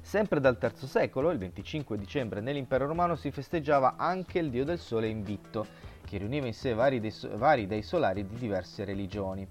Sempre 0.00 0.40
dal 0.40 0.56
III 0.60 0.86
secolo, 0.86 1.30
il 1.30 1.38
25 1.38 1.98
dicembre, 1.98 2.40
nell'impero 2.40 2.86
romano 2.86 3.14
si 3.14 3.30
festeggiava 3.30 3.96
anche 3.96 4.38
il 4.38 4.48
dio 4.48 4.64
del 4.64 4.78
sole 4.78 5.08
Invitto, 5.08 5.66
che 6.06 6.16
riuniva 6.16 6.46
in 6.46 6.54
sé 6.54 6.72
vari 6.72 7.00
dei, 7.00 7.12
vari 7.34 7.66
dei 7.66 7.82
solari 7.82 8.26
di 8.26 8.36
diverse 8.36 8.84
religioni. 8.84 9.46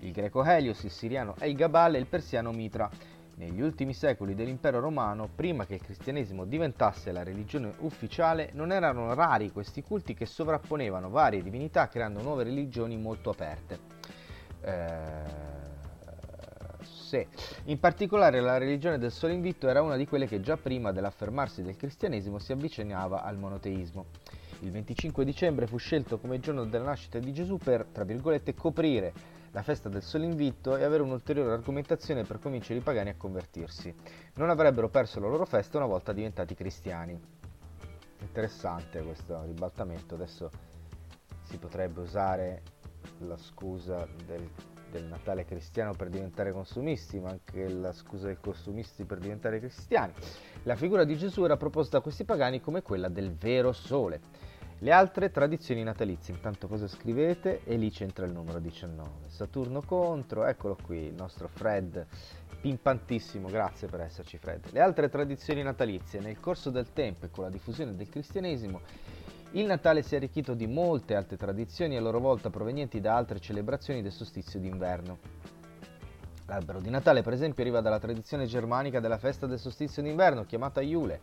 Il 0.00 0.10
greco 0.10 0.42
Helios, 0.42 0.82
il 0.82 0.90
siriano 0.90 1.36
El 1.38 1.54
Gabal 1.54 1.94
e 1.94 1.98
il 1.98 2.06
persiano 2.06 2.50
Mitra. 2.50 2.90
Negli 3.36 3.60
ultimi 3.60 3.94
secoli 3.94 4.34
dell'impero 4.34 4.78
romano, 4.78 5.28
prima 5.34 5.64
che 5.66 5.74
il 5.74 5.82
cristianesimo 5.82 6.44
diventasse 6.44 7.12
la 7.12 7.22
religione 7.22 7.72
ufficiale, 7.78 8.50
non 8.52 8.72
erano 8.72 9.14
rari 9.14 9.50
questi 9.50 9.82
culti 9.82 10.14
che 10.14 10.26
sovrapponevano 10.26 11.08
varie 11.08 11.42
divinità 11.42 11.88
creando 11.88 12.22
nuove 12.22 12.44
religioni 12.44 12.96
molto 12.96 13.30
aperte. 13.30 13.78
Eh... 14.60 15.60
Sì. 17.12 17.26
In 17.64 17.78
particolare 17.78 18.40
la 18.40 18.56
religione 18.56 18.96
del 18.96 19.12
sole 19.12 19.34
invitto 19.34 19.68
era 19.68 19.82
una 19.82 19.96
di 19.96 20.06
quelle 20.06 20.26
che 20.26 20.40
già 20.40 20.56
prima 20.56 20.92
dell'affermarsi 20.92 21.62
del 21.62 21.76
cristianesimo 21.76 22.38
si 22.38 22.52
avvicinava 22.52 23.22
al 23.22 23.36
monoteismo. 23.36 24.06
Il 24.60 24.70
25 24.70 25.22
dicembre 25.22 25.66
fu 25.66 25.76
scelto 25.76 26.18
come 26.18 26.40
giorno 26.40 26.64
della 26.64 26.84
nascita 26.84 27.18
di 27.18 27.32
Gesù 27.34 27.58
per, 27.58 27.84
tra 27.92 28.04
virgolette, 28.04 28.54
coprire 28.54 29.12
la 29.52 29.62
festa 29.62 29.88
del 29.88 30.02
sole 30.02 30.24
invitto 30.24 30.76
e 30.76 30.82
avere 30.82 31.02
un'ulteriore 31.02 31.52
argomentazione 31.52 32.24
per 32.24 32.38
convincere 32.38 32.78
i 32.78 32.82
pagani 32.82 33.10
a 33.10 33.16
convertirsi. 33.16 33.94
Non 34.34 34.50
avrebbero 34.50 34.88
perso 34.88 35.20
la 35.20 35.28
loro 35.28 35.44
festa 35.44 35.76
una 35.76 35.86
volta 35.86 36.12
diventati 36.12 36.54
cristiani. 36.54 37.20
Interessante 38.20 39.02
questo 39.02 39.42
ribaltamento, 39.44 40.14
adesso 40.14 40.50
si 41.42 41.58
potrebbe 41.58 42.00
usare 42.00 42.62
la 43.18 43.36
scusa 43.36 44.06
del, 44.24 44.48
del 44.90 45.04
Natale 45.04 45.44
cristiano 45.44 45.92
per 45.92 46.08
diventare 46.08 46.52
consumisti, 46.52 47.20
ma 47.20 47.30
anche 47.30 47.68
la 47.68 47.92
scusa 47.92 48.26
dei 48.26 48.38
consumisti 48.40 49.04
per 49.04 49.18
diventare 49.18 49.58
cristiani. 49.58 50.14
La 50.62 50.76
figura 50.76 51.04
di 51.04 51.16
Gesù 51.18 51.44
era 51.44 51.56
proposta 51.56 51.98
a 51.98 52.00
questi 52.00 52.24
pagani 52.24 52.60
come 52.60 52.80
quella 52.80 53.08
del 53.08 53.34
vero 53.34 53.72
sole. 53.72 54.31
Le 54.82 54.90
altre 54.90 55.30
tradizioni 55.30 55.84
natalizie, 55.84 56.34
intanto 56.34 56.66
cosa 56.66 56.88
scrivete? 56.88 57.60
E 57.62 57.76
lì 57.76 57.88
c'entra 57.90 58.26
il 58.26 58.32
numero 58.32 58.58
19. 58.58 59.28
Saturno 59.28 59.80
contro, 59.80 60.44
eccolo 60.44 60.76
qui, 60.82 61.04
il 61.04 61.14
nostro 61.14 61.46
Fred, 61.46 62.04
pimpantissimo, 62.60 63.46
grazie 63.48 63.86
per 63.86 64.00
esserci 64.00 64.38
Fred. 64.38 64.72
Le 64.72 64.80
altre 64.80 65.08
tradizioni 65.08 65.62
natalizie, 65.62 66.18
nel 66.18 66.40
corso 66.40 66.70
del 66.70 66.92
tempo 66.92 67.26
e 67.26 67.30
con 67.30 67.44
la 67.44 67.50
diffusione 67.50 67.94
del 67.94 68.08
cristianesimo, 68.08 68.80
il 69.52 69.66
Natale 69.66 70.02
si 70.02 70.14
è 70.14 70.16
arricchito 70.16 70.52
di 70.54 70.66
molte 70.66 71.14
altre 71.14 71.36
tradizioni 71.36 71.96
a 71.96 72.00
loro 72.00 72.18
volta 72.18 72.50
provenienti 72.50 73.00
da 73.00 73.14
altre 73.14 73.38
celebrazioni 73.38 74.02
del 74.02 74.10
solstizio 74.10 74.58
d'inverno. 74.58 75.61
L'albero 76.52 76.80
di 76.80 76.90
Natale, 76.90 77.22
per 77.22 77.32
esempio, 77.32 77.62
arriva 77.62 77.80
dalla 77.80 77.98
tradizione 77.98 78.44
germanica 78.44 79.00
della 79.00 79.16
festa 79.16 79.46
del 79.46 79.58
solstizio 79.58 80.02
d'inverno, 80.02 80.44
chiamata 80.44 80.82
Jule. 80.82 81.18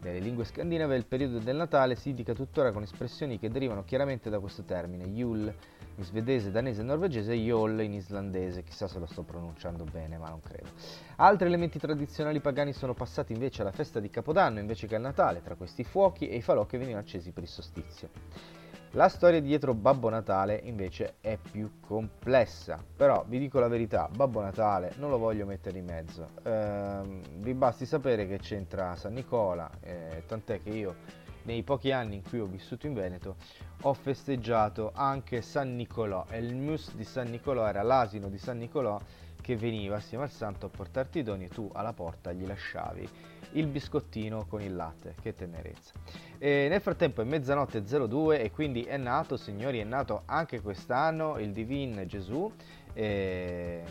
Nelle 0.00 0.18
lingue 0.18 0.44
scandinave 0.44 0.96
il 0.96 1.06
periodo 1.06 1.38
del 1.38 1.54
Natale 1.54 1.94
si 1.94 2.08
indica 2.08 2.34
tuttora 2.34 2.72
con 2.72 2.82
espressioni 2.82 3.38
che 3.38 3.48
derivano 3.48 3.84
chiaramente 3.84 4.30
da 4.30 4.40
questo 4.40 4.64
termine, 4.64 5.06
Jul 5.06 5.54
in 5.96 6.02
svedese, 6.02 6.50
danese 6.50 6.80
e 6.80 6.84
norvegese 6.84 7.34
e 7.34 7.36
Jol 7.36 7.82
in 7.82 7.94
islandese, 7.94 8.64
chissà 8.64 8.88
se 8.88 8.98
lo 8.98 9.06
sto 9.06 9.22
pronunciando 9.22 9.84
bene, 9.84 10.18
ma 10.18 10.28
non 10.28 10.40
credo. 10.40 10.70
Altri 11.16 11.46
elementi 11.46 11.78
tradizionali 11.78 12.40
pagani 12.40 12.72
sono 12.72 12.94
passati 12.94 13.32
invece 13.32 13.62
alla 13.62 13.70
festa 13.70 14.00
di 14.00 14.10
Capodanno 14.10 14.58
invece 14.58 14.88
che 14.88 14.96
al 14.96 15.02
Natale, 15.02 15.40
tra 15.40 15.54
questi 15.54 15.82
i 15.82 15.84
fuochi 15.84 16.28
e 16.28 16.34
i 16.34 16.42
falò 16.42 16.66
che 16.66 16.78
venivano 16.78 17.04
accesi 17.04 17.30
per 17.30 17.44
il 17.44 17.48
solstizio. 17.48 18.63
La 18.94 19.08
storia 19.08 19.40
dietro 19.40 19.74
Babbo 19.74 20.08
Natale 20.08 20.60
invece 20.62 21.16
è 21.20 21.36
più 21.36 21.80
complessa, 21.80 22.80
però 22.96 23.24
vi 23.26 23.40
dico 23.40 23.58
la 23.58 23.66
verità, 23.66 24.08
Babbo 24.08 24.40
Natale 24.40 24.92
non 24.98 25.10
lo 25.10 25.18
voglio 25.18 25.46
mettere 25.46 25.78
in 25.78 25.84
mezzo, 25.84 26.28
ehm, 26.44 27.20
vi 27.38 27.54
basti 27.54 27.86
sapere 27.86 28.28
che 28.28 28.38
c'entra 28.38 28.94
San 28.94 29.14
Nicola, 29.14 29.68
eh, 29.80 30.22
tant'è 30.28 30.62
che 30.62 30.70
io 30.70 30.94
nei 31.42 31.64
pochi 31.64 31.90
anni 31.90 32.14
in 32.14 32.22
cui 32.22 32.38
ho 32.38 32.46
vissuto 32.46 32.86
in 32.86 32.94
Veneto 32.94 33.34
ho 33.82 33.92
festeggiato 33.94 34.92
anche 34.94 35.42
San 35.42 35.74
Nicolò 35.74 36.26
e 36.30 36.38
il 36.38 36.54
mus 36.54 36.94
di 36.94 37.04
San 37.04 37.30
Nicolò 37.30 37.66
era 37.66 37.82
l'asino 37.82 38.28
di 38.28 38.38
San 38.38 38.58
Nicolò 38.58 39.00
che 39.40 39.56
veniva 39.56 39.96
assieme 39.96 40.22
al 40.22 40.30
santo 40.30 40.66
a 40.66 40.68
portarti 40.68 41.18
i 41.18 41.22
doni 41.24 41.46
e 41.46 41.48
tu 41.48 41.68
alla 41.74 41.92
porta 41.92 42.30
gli 42.30 42.46
lasciavi 42.46 43.08
il 43.54 43.66
biscottino 43.66 44.46
con 44.46 44.62
il 44.62 44.74
latte, 44.74 45.14
che 45.20 45.34
tenerezza. 45.34 45.92
E 46.38 46.66
nel 46.68 46.80
frattempo 46.80 47.22
è 47.22 47.24
mezzanotte 47.24 47.82
02 47.82 48.40
e 48.40 48.50
quindi 48.50 48.82
è 48.82 48.96
nato, 48.96 49.36
signori, 49.36 49.78
è 49.78 49.84
nato 49.84 50.22
anche 50.26 50.60
quest'anno 50.60 51.38
il 51.38 51.52
Divin 51.52 52.04
Gesù. 52.06 52.50
E... 52.92 53.82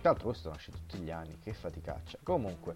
Tra 0.00 0.10
l'altro 0.10 0.28
questo 0.28 0.50
nasce 0.50 0.72
tutti 0.72 0.98
gli 0.98 1.10
anni, 1.10 1.38
che 1.38 1.52
faticaccia. 1.52 2.18
Comunque, 2.22 2.74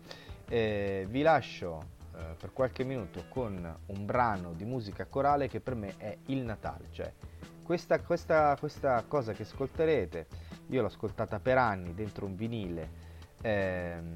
eh, 0.48 1.06
vi 1.08 1.22
lascio 1.22 1.94
eh, 2.14 2.34
per 2.38 2.52
qualche 2.52 2.84
minuto 2.84 3.24
con 3.28 3.78
un 3.86 4.06
brano 4.06 4.52
di 4.52 4.64
musica 4.64 5.06
corale 5.06 5.48
che 5.48 5.60
per 5.60 5.74
me 5.74 5.94
è 5.96 6.16
il 6.26 6.44
Natale, 6.44 6.86
cioè 6.92 7.12
questa, 7.66 8.00
questa, 8.00 8.56
questa 8.60 9.04
cosa 9.08 9.32
che 9.32 9.42
ascolterete, 9.42 10.26
io 10.68 10.82
l'ho 10.82 10.86
ascoltata 10.86 11.40
per 11.40 11.58
anni 11.58 11.94
dentro 11.94 12.24
un 12.24 12.36
vinile. 12.36 12.88
Ehm, 13.42 14.14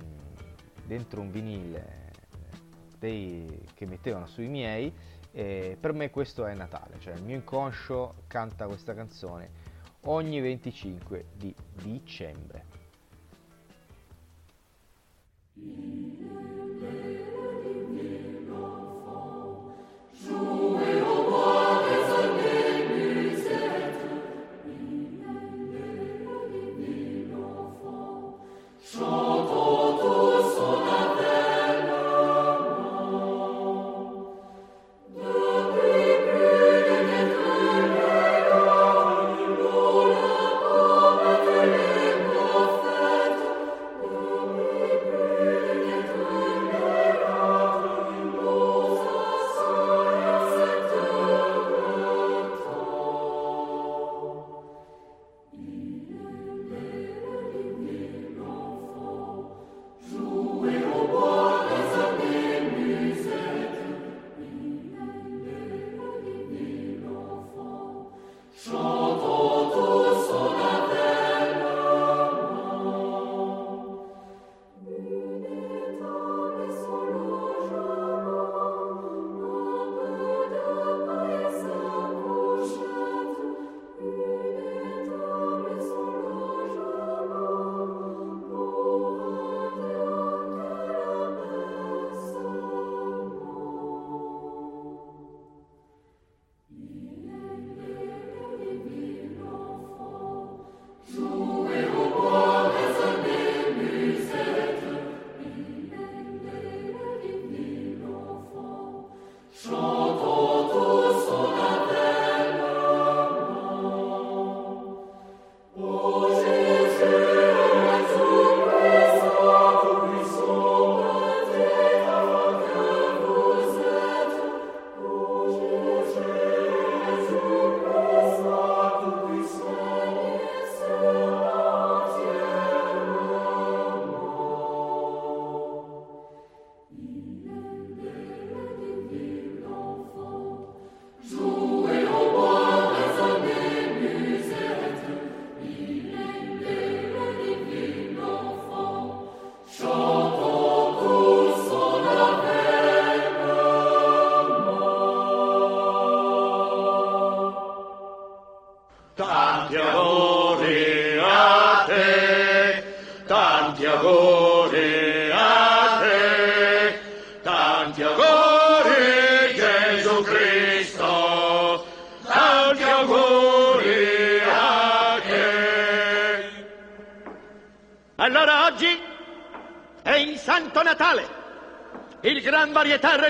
dentro 0.90 1.20
un 1.20 1.31
vinile 1.31 2.11
dei, 2.98 3.64
che 3.74 3.87
mettevano 3.87 4.26
sui 4.26 4.48
miei 4.48 4.92
e 5.31 5.76
per 5.79 5.92
me 5.92 6.11
questo 6.11 6.44
è 6.46 6.55
Natale, 6.55 6.98
cioè 6.98 7.14
il 7.14 7.22
mio 7.22 7.37
inconscio 7.37 8.24
canta 8.26 8.66
questa 8.66 8.92
canzone 8.92 9.68
ogni 10.07 10.40
25 10.40 11.26
di 11.37 11.55
dicembre. 11.74 12.64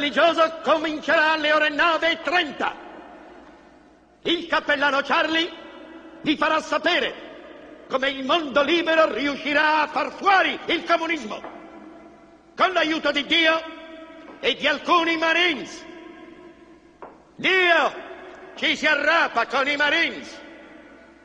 Religioso 0.01 0.61
comincerà 0.63 1.33
alle 1.33 1.53
ore 1.53 1.69
9.30. 1.69 2.73
Il 4.23 4.47
cappellano 4.47 5.03
Charlie 5.03 5.53
vi 6.23 6.37
farà 6.37 6.61
sapere 6.61 7.29
come 7.89 8.09
il 8.09 8.25
mondo 8.25 8.63
libero 8.63 9.13
riuscirà 9.13 9.83
a 9.83 9.87
far 9.89 10.13
fuori 10.13 10.59
il 10.67 10.85
comunismo. 10.85 11.59
Con 12.57 12.73
l'aiuto 12.73 13.13
di 13.13 13.27
Dio 13.27 13.63
e 14.41 14.55
di 14.55 14.67
alcuni 14.67 15.17
Marines. 15.17 15.85
Dio 17.37 18.09
ci 18.55 18.77
si 18.77 18.87
arrapa 18.87 19.47
con 19.47 19.69
i 19.69 19.77
Marines 19.77 20.39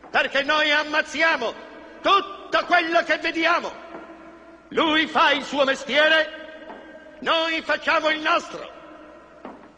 perché 0.10 0.44
noi 0.44 0.72
ammazziamo 0.72 1.54
tutto 2.02 2.66
quello 2.66 3.04
che 3.04 3.18
vediamo. 3.18 3.72
Lui 4.70 5.08
fa 5.08 5.32
il 5.32 5.44
suo 5.44 5.64
mestiere, 5.66 6.45
noi 7.20 7.62
facciamo 7.62 8.10
il 8.10 8.20
nostro. 8.20 8.74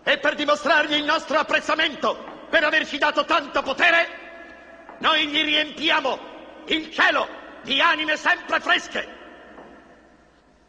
E 0.03 0.17
per 0.19 0.35
dimostrargli 0.35 0.93
il 0.93 1.03
nostro 1.03 1.37
apprezzamento 1.37 2.45
per 2.49 2.63
averci 2.63 2.97
dato 2.97 3.25
tanto 3.25 3.61
potere, 3.61 4.95
noi 4.99 5.27
gli 5.27 5.43
riempiamo 5.43 6.19
il 6.65 6.91
cielo 6.93 7.27
di 7.63 7.81
anime 7.81 8.15
sempre 8.15 8.59
fresche. 8.59 9.15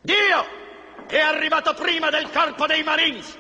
Dio 0.01 0.47
è 1.07 1.19
arrivato 1.21 1.75
prima 1.75 2.11
del 2.11 2.31
corpo 2.31 2.67
dei 2.67 2.83
Marines 2.83 3.37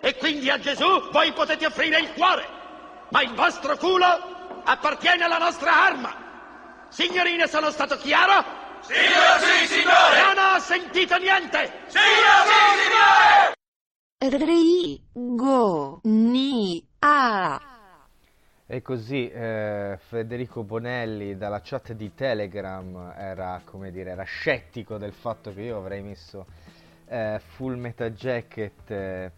e 0.00 0.16
quindi 0.16 0.50
a 0.50 0.58
Gesù 0.58 1.10
voi 1.10 1.32
potete 1.32 1.66
offrire 1.66 1.98
il 2.00 2.12
cuore, 2.12 2.46
ma 3.10 3.22
il 3.22 3.32
vostro 3.34 3.76
culo 3.76 4.60
appartiene 4.64 5.24
alla 5.24 5.38
nostra 5.38 5.84
arma. 5.84 6.26
Signorine, 6.88 7.46
sono 7.46 7.70
stato 7.70 7.96
chiaro? 7.96 8.57
Signor 8.82 9.40
sì, 9.40 9.66
signore! 9.66 10.34
Non 10.34 10.38
ho 10.38 10.58
sentito 10.58 11.16
niente! 11.18 11.70
Signor 11.86 12.44
sì, 12.46 12.62
signore! 12.82 14.46
Rigo 14.46 16.00
ni 16.04 16.86
a. 17.00 17.60
E 18.66 18.82
così 18.82 19.30
eh, 19.30 19.98
Federico 20.08 20.62
Bonelli 20.62 21.36
dalla 21.36 21.60
chat 21.62 21.92
di 21.92 22.14
Telegram 22.14 23.14
era, 23.16 23.60
come 23.64 23.90
dire, 23.90 24.10
era 24.10 24.24
scettico 24.24 24.98
del 24.98 25.12
fatto 25.12 25.54
che 25.54 25.62
io 25.62 25.78
avrei 25.78 26.02
messo 26.02 26.46
eh, 27.06 27.40
Full 27.56 27.76
Metal 27.76 28.10
Jacket 28.12 28.90
eh, 28.90 29.32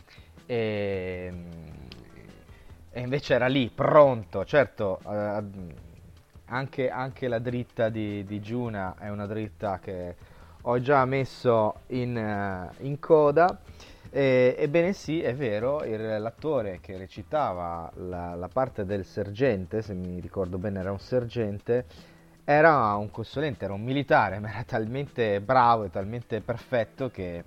e, 0.46 1.33
e 2.90 3.00
invece 3.00 3.35
era 3.35 3.46
lì, 3.46 3.70
pronto, 3.70 4.44
certo, 4.44 4.98
eh, 5.07 5.42
anche, 6.51 6.91
anche, 6.91 7.29
la 7.29 7.39
dritta 7.39 7.89
di, 7.89 8.25
di, 8.25 8.41
Giuna 8.41 8.97
è 8.99 9.09
una 9.09 9.27
dritta 9.27 9.79
che 9.79 10.17
ho 10.63 10.81
già 10.81 11.05
messo 11.05 11.81
in, 11.89 12.17
uh, 12.17 12.85
in 12.85 12.99
coda. 12.99 13.61
E, 14.11 14.57
ebbene 14.59 14.93
sì, 14.93 15.23
è 15.23 15.35
vero, 15.35 15.85
il, 15.85 16.21
l'attore 16.21 16.81
che 16.81 16.99
recitava 16.99 17.91
la, 17.95 18.35
la, 18.35 18.49
parte 18.49 18.85
del 18.85 19.05
sergente, 19.05 19.83
se 19.83 19.95
mi 19.95 20.21
ricordo 20.21 20.59
bene 20.59 20.81
era 20.81 20.91
un 20.91 20.99
sergente, 20.99 21.87
era 22.45 22.95
un 22.97 23.11
consulente, 23.11 23.65
era 23.65 23.75
un 23.75 23.83
militare, 23.83 24.39
ma 24.41 24.51
era 24.51 24.65
talmente 24.65 25.41
bravo 25.41 25.85
e 25.85 25.91
talmente 25.91 26.41
perfetto 26.41 27.11
che, 27.11 27.45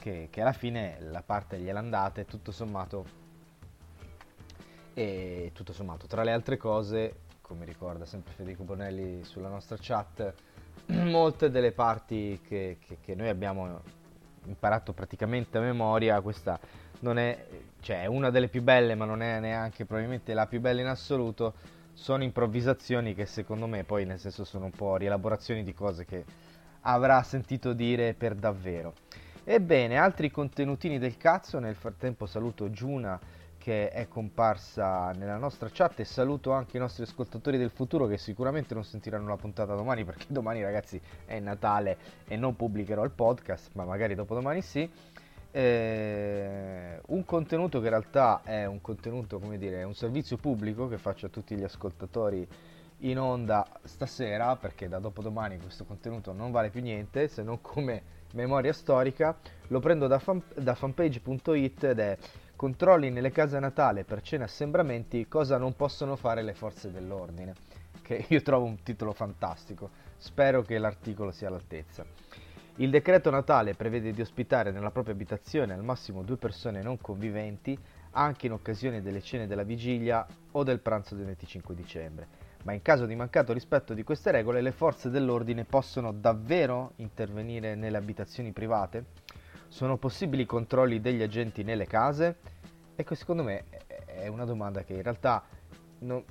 che, 0.00 0.28
che 0.30 0.40
alla 0.40 0.52
fine 0.52 0.96
la 1.10 1.22
parte 1.22 1.58
gliela 1.58 1.80
andata 1.80 2.22
e 2.22 2.24
tutto 2.24 2.50
sommato 2.50 3.20
e 4.94 5.50
tutto 5.54 5.72
sommato, 5.72 6.06
tra 6.06 6.22
le 6.22 6.32
altre 6.32 6.56
cose, 6.56 7.14
come 7.42 7.64
ricorda 7.66 8.06
sempre 8.06 8.32
Federico 8.32 8.62
Bonelli 8.62 9.24
sulla 9.24 9.48
nostra 9.48 9.76
chat, 9.78 10.32
molte 10.86 11.50
delle 11.50 11.72
parti 11.72 12.40
che, 12.42 12.78
che, 12.80 12.98
che, 13.02 13.14
noi 13.14 13.28
abbiamo 13.28 13.82
imparato 14.44 14.92
praticamente 14.92 15.58
a 15.58 15.60
memoria, 15.60 16.20
questa 16.20 16.58
non 17.00 17.18
è, 17.18 17.46
cioè 17.80 18.02
è 18.02 18.06
una 18.06 18.30
delle 18.30 18.48
più 18.48 18.62
belle, 18.62 18.94
ma 18.94 19.04
non 19.04 19.20
è 19.20 19.38
neanche 19.40 19.84
probabilmente 19.84 20.32
la 20.32 20.46
più 20.46 20.60
bella 20.60 20.80
in 20.80 20.86
assoluto, 20.86 21.54
sono 21.92 22.22
improvvisazioni 22.22 23.14
che 23.14 23.26
secondo 23.26 23.66
me 23.66 23.84
poi 23.84 24.06
nel 24.06 24.18
senso 24.18 24.44
sono 24.44 24.64
un 24.64 24.70
po' 24.70 24.96
rielaborazioni 24.96 25.62
di 25.62 25.74
cose 25.74 26.06
che 26.06 26.24
avrà 26.82 27.22
sentito 27.22 27.74
dire 27.74 28.14
per 28.14 28.34
davvero. 28.34 28.94
Ebbene, 29.44 29.98
altri 29.98 30.30
contenutini 30.30 30.98
del 30.98 31.16
cazzo, 31.16 31.58
nel 31.58 31.74
frattempo 31.74 32.26
saluto 32.26 32.70
Giuna 32.70 33.20
che 33.62 33.90
è 33.90 34.08
comparsa 34.08 35.12
nella 35.12 35.36
nostra 35.36 35.68
chat 35.72 36.00
e 36.00 36.04
saluto 36.04 36.50
anche 36.50 36.78
i 36.78 36.80
nostri 36.80 37.04
ascoltatori 37.04 37.56
del 37.58 37.70
futuro 37.70 38.08
che 38.08 38.18
sicuramente 38.18 38.74
non 38.74 38.82
sentiranno 38.82 39.28
la 39.28 39.36
puntata 39.36 39.76
domani 39.76 40.04
perché 40.04 40.26
domani 40.34 40.64
ragazzi 40.64 41.00
è 41.24 41.38
Natale 41.38 41.96
e 42.26 42.36
non 42.36 42.56
pubblicherò 42.56 43.04
il 43.04 43.12
podcast 43.12 43.70
ma 43.74 43.84
magari 43.84 44.16
dopodomani 44.16 44.62
sì. 44.62 44.90
Eh, 45.52 47.00
un 47.06 47.24
contenuto 47.24 47.78
che 47.78 47.84
in 47.84 47.90
realtà 47.90 48.40
è 48.42 48.64
un 48.64 48.80
contenuto 48.80 49.38
come 49.38 49.58
dire 49.58 49.84
un 49.84 49.94
servizio 49.94 50.38
pubblico 50.38 50.88
che 50.88 50.98
faccio 50.98 51.26
a 51.26 51.28
tutti 51.28 51.54
gli 51.54 51.62
ascoltatori 51.62 52.44
in 53.00 53.18
onda 53.18 53.64
stasera 53.84 54.56
perché 54.56 54.88
da 54.88 54.98
dopodomani 54.98 55.58
questo 55.58 55.84
contenuto 55.84 56.32
non 56.32 56.50
vale 56.50 56.70
più 56.70 56.80
niente 56.80 57.28
se 57.28 57.42
non 57.42 57.60
come 57.60 58.02
memoria 58.32 58.72
storica 58.72 59.36
lo 59.68 59.78
prendo 59.78 60.06
da, 60.06 60.18
fan, 60.18 60.42
da 60.56 60.74
fanpage.it 60.74 61.84
ed 61.84 61.98
è 61.98 62.16
controlli 62.62 63.10
nelle 63.10 63.32
case 63.32 63.58
natale 63.58 64.04
per 64.04 64.22
cene 64.22 64.44
assembramenti, 64.44 65.26
cosa 65.26 65.58
non 65.58 65.74
possono 65.74 66.14
fare 66.14 66.42
le 66.42 66.54
forze 66.54 66.92
dell'ordine, 66.92 67.54
che 68.02 68.24
io 68.28 68.40
trovo 68.40 68.66
un 68.66 68.84
titolo 68.84 69.12
fantastico, 69.12 69.90
spero 70.16 70.62
che 70.62 70.78
l'articolo 70.78 71.32
sia 71.32 71.48
all'altezza. 71.48 72.04
Il 72.76 72.90
decreto 72.90 73.30
Natale 73.30 73.74
prevede 73.74 74.12
di 74.12 74.20
ospitare 74.20 74.70
nella 74.70 74.92
propria 74.92 75.12
abitazione 75.12 75.72
al 75.72 75.82
massimo 75.82 76.22
due 76.22 76.36
persone 76.36 76.82
non 76.82 77.00
conviventi 77.00 77.76
anche 78.12 78.46
in 78.46 78.52
occasione 78.52 79.02
delle 79.02 79.22
cene 79.22 79.48
della 79.48 79.64
vigilia 79.64 80.24
o 80.52 80.62
del 80.62 80.78
pranzo 80.78 81.16
del 81.16 81.24
25 81.24 81.74
dicembre, 81.74 82.28
ma 82.62 82.74
in 82.74 82.82
caso 82.82 83.06
di 83.06 83.16
mancato 83.16 83.52
rispetto 83.52 83.92
di 83.92 84.04
queste 84.04 84.30
regole 84.30 84.60
le 84.60 84.70
forze 84.70 85.10
dell'ordine 85.10 85.64
possono 85.64 86.12
davvero 86.12 86.92
intervenire 86.98 87.74
nelle 87.74 87.96
abitazioni 87.96 88.52
private? 88.52 89.04
Sono 89.72 89.96
possibili 89.96 90.44
controlli 90.44 91.00
degli 91.00 91.22
agenti 91.22 91.62
nelle 91.62 91.86
case? 91.86 92.36
Ecco, 92.94 93.14
secondo 93.14 93.42
me 93.42 93.64
è 94.04 94.26
una 94.26 94.44
domanda 94.44 94.84
che 94.84 94.92
in 94.92 95.02
realtà 95.02 95.42
non, 96.00 96.22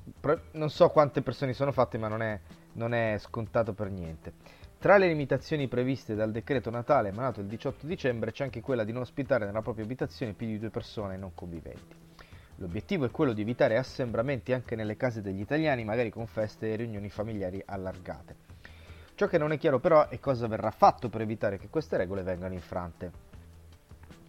non 0.52 0.70
so 0.70 0.90
quante 0.90 1.24
persone 1.24 1.54
sono 1.54 1.72
fatte, 1.72 1.98
ma 1.98 2.08
non 2.08 2.22
è, 2.22 2.40
non 2.74 2.94
è 2.94 3.16
scontato 3.18 3.74
per 3.74 3.90
niente. 3.90 4.34
Tra 4.78 4.98
le 4.98 5.08
limitazioni 5.08 5.68
previste 5.68 6.14
dal 6.14 6.30
decreto 6.30 6.70
Natale 6.70 7.10
emanato 7.10 7.42
il 7.42 7.48
18 7.48 7.88
dicembre 7.88 8.32
c'è 8.32 8.44
anche 8.44 8.62
quella 8.62 8.84
di 8.84 8.92
non 8.92 9.02
ospitare 9.02 9.48
nella 9.48 9.64
propria 9.64 9.86
abitazione 9.86 10.34
più 10.34 10.46
di 10.46 10.60
due 10.60 10.70
persone 10.70 11.18
non 11.18 11.34
conviventi. 11.34 11.96
L'obiettivo 12.58 13.06
è 13.06 13.10
quello 13.10 13.34
di 13.34 13.42
evitare 13.42 13.76
assembramenti 13.76 14.54
anche 14.54 14.76
nelle 14.76 14.96
case 14.96 15.20
degli 15.20 15.42
italiani, 15.42 15.84
magari 15.84 16.12
con 16.12 16.28
feste 16.28 16.72
e 16.72 16.76
riunioni 16.76 17.10
familiari 17.10 17.60
allargate. 17.66 18.36
Ciò 19.16 19.26
che 19.26 19.40
non 19.40 19.52
è 19.52 19.58
chiaro 19.58 19.80
però 19.80 20.10
è 20.10 20.20
cosa 20.20 20.46
verrà 20.46 20.70
fatto 20.70 21.10
per 21.10 21.22
evitare 21.22 21.58
che 21.58 21.70
queste 21.70 21.98
regole 21.98 22.22
vengano 22.22 22.54
infrante. 22.54 23.31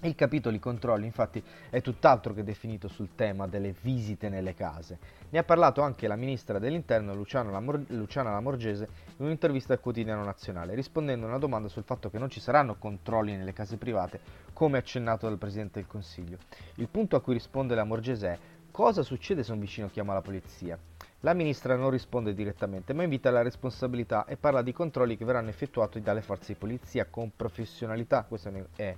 Il 0.04 0.16
capitolo 0.16 0.56
I 0.56 0.58
controlli 0.58 1.06
infatti 1.06 1.40
è 1.70 1.80
tutt'altro 1.80 2.34
che 2.34 2.42
definito 2.42 2.88
sul 2.88 3.14
tema 3.14 3.46
delle 3.46 3.72
visite 3.82 4.28
nelle 4.28 4.52
case. 4.52 4.98
Ne 5.30 5.38
ha 5.38 5.44
parlato 5.44 5.80
anche 5.80 6.08
la 6.08 6.16
ministra 6.16 6.58
dell'interno 6.58 7.14
Luciana, 7.14 7.52
Lamor- 7.52 7.88
Luciana 7.90 8.32
Lamorgese 8.32 8.88
in 9.18 9.26
un'intervista 9.26 9.74
al 9.74 9.80
quotidiano 9.80 10.24
nazionale, 10.24 10.74
rispondendo 10.74 11.26
a 11.26 11.28
una 11.28 11.38
domanda 11.38 11.68
sul 11.68 11.84
fatto 11.84 12.10
che 12.10 12.18
non 12.18 12.30
ci 12.30 12.40
saranno 12.40 12.74
controlli 12.78 13.36
nelle 13.36 13.52
case 13.52 13.76
private, 13.76 14.18
come 14.52 14.76
accennato 14.76 15.28
dal 15.28 15.38
Presidente 15.38 15.78
del 15.78 15.88
Consiglio. 15.88 16.38
Il 16.74 16.88
punto 16.88 17.14
a 17.14 17.20
cui 17.20 17.34
risponde 17.34 17.76
Lamorgese 17.76 18.26
è 18.26 18.38
cosa 18.72 19.04
succede 19.04 19.44
se 19.44 19.52
un 19.52 19.60
vicino 19.60 19.88
chiama 19.88 20.14
la 20.14 20.20
polizia? 20.20 20.76
La 21.20 21.32
ministra 21.32 21.76
non 21.76 21.90
risponde 21.90 22.34
direttamente, 22.34 22.92
ma 22.92 23.04
invita 23.04 23.28
alla 23.28 23.42
responsabilità 23.42 24.24
e 24.24 24.36
parla 24.36 24.62
di 24.62 24.72
controlli 24.72 25.16
che 25.16 25.24
verranno 25.24 25.50
effettuati 25.50 26.00
dalle 26.00 26.22
forze 26.22 26.54
di 26.54 26.58
polizia 26.58 27.06
con 27.08 27.30
professionalità. 27.36 28.24
Questo 28.24 28.50
è 28.74 28.96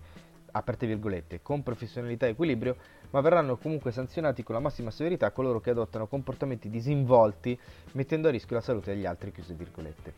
aperte 0.56 0.86
virgolette, 0.86 1.42
con 1.42 1.62
professionalità 1.62 2.26
e 2.26 2.30
equilibrio, 2.30 2.76
ma 3.10 3.20
verranno 3.20 3.56
comunque 3.56 3.90
sanzionati 3.90 4.42
con 4.42 4.54
la 4.54 4.60
massima 4.60 4.90
severità 4.90 5.30
coloro 5.30 5.60
che 5.60 5.70
adottano 5.70 6.06
comportamenti 6.06 6.68
disinvolti, 6.68 7.58
mettendo 7.92 8.28
a 8.28 8.30
rischio 8.30 8.56
la 8.56 8.62
salute 8.62 8.94
degli 8.94 9.06
altri, 9.06 9.32
chiuse 9.32 9.54
virgolette. 9.54 10.14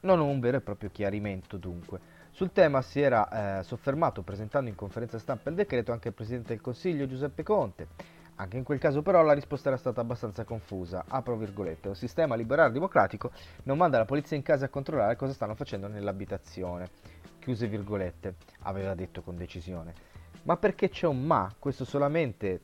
Non 0.00 0.20
un 0.20 0.40
vero 0.40 0.58
e 0.58 0.60
proprio 0.60 0.90
chiarimento 0.90 1.56
dunque. 1.56 2.14
Sul 2.30 2.52
tema 2.52 2.82
si 2.82 3.00
era 3.00 3.58
eh, 3.58 3.62
soffermato 3.62 4.22
presentando 4.22 4.68
in 4.68 4.76
conferenza 4.76 5.18
stampa 5.18 5.48
il 5.50 5.56
decreto 5.56 5.92
anche 5.92 6.08
il 6.08 6.14
Presidente 6.14 6.48
del 6.48 6.60
Consiglio 6.60 7.06
Giuseppe 7.06 7.42
Conte. 7.42 7.86
Anche 8.38 8.58
in 8.58 8.64
quel 8.64 8.78
caso 8.78 9.00
però 9.00 9.22
la 9.22 9.32
risposta 9.32 9.68
era 9.68 9.78
stata 9.78 10.02
abbastanza 10.02 10.44
confusa. 10.44 11.04
Apro 11.08 11.36
virgolette, 11.36 11.88
il 11.88 11.96
sistema 11.96 12.34
liberale 12.34 12.72
democratico 12.72 13.30
non 13.62 13.78
manda 13.78 13.96
la 13.96 14.04
polizia 14.04 14.36
in 14.36 14.42
casa 14.42 14.66
a 14.66 14.68
controllare 14.68 15.16
cosa 15.16 15.32
stanno 15.32 15.54
facendo 15.54 15.88
nell'abitazione 15.88 16.90
chiuse 17.46 17.68
virgolette, 17.68 18.34
aveva 18.62 18.96
detto 18.96 19.22
con 19.22 19.36
decisione. 19.36 19.94
Ma 20.42 20.56
perché 20.56 20.88
c'è 20.88 21.06
un 21.06 21.22
ma? 21.24 21.54
Questo 21.56 21.84
solamente, 21.84 22.60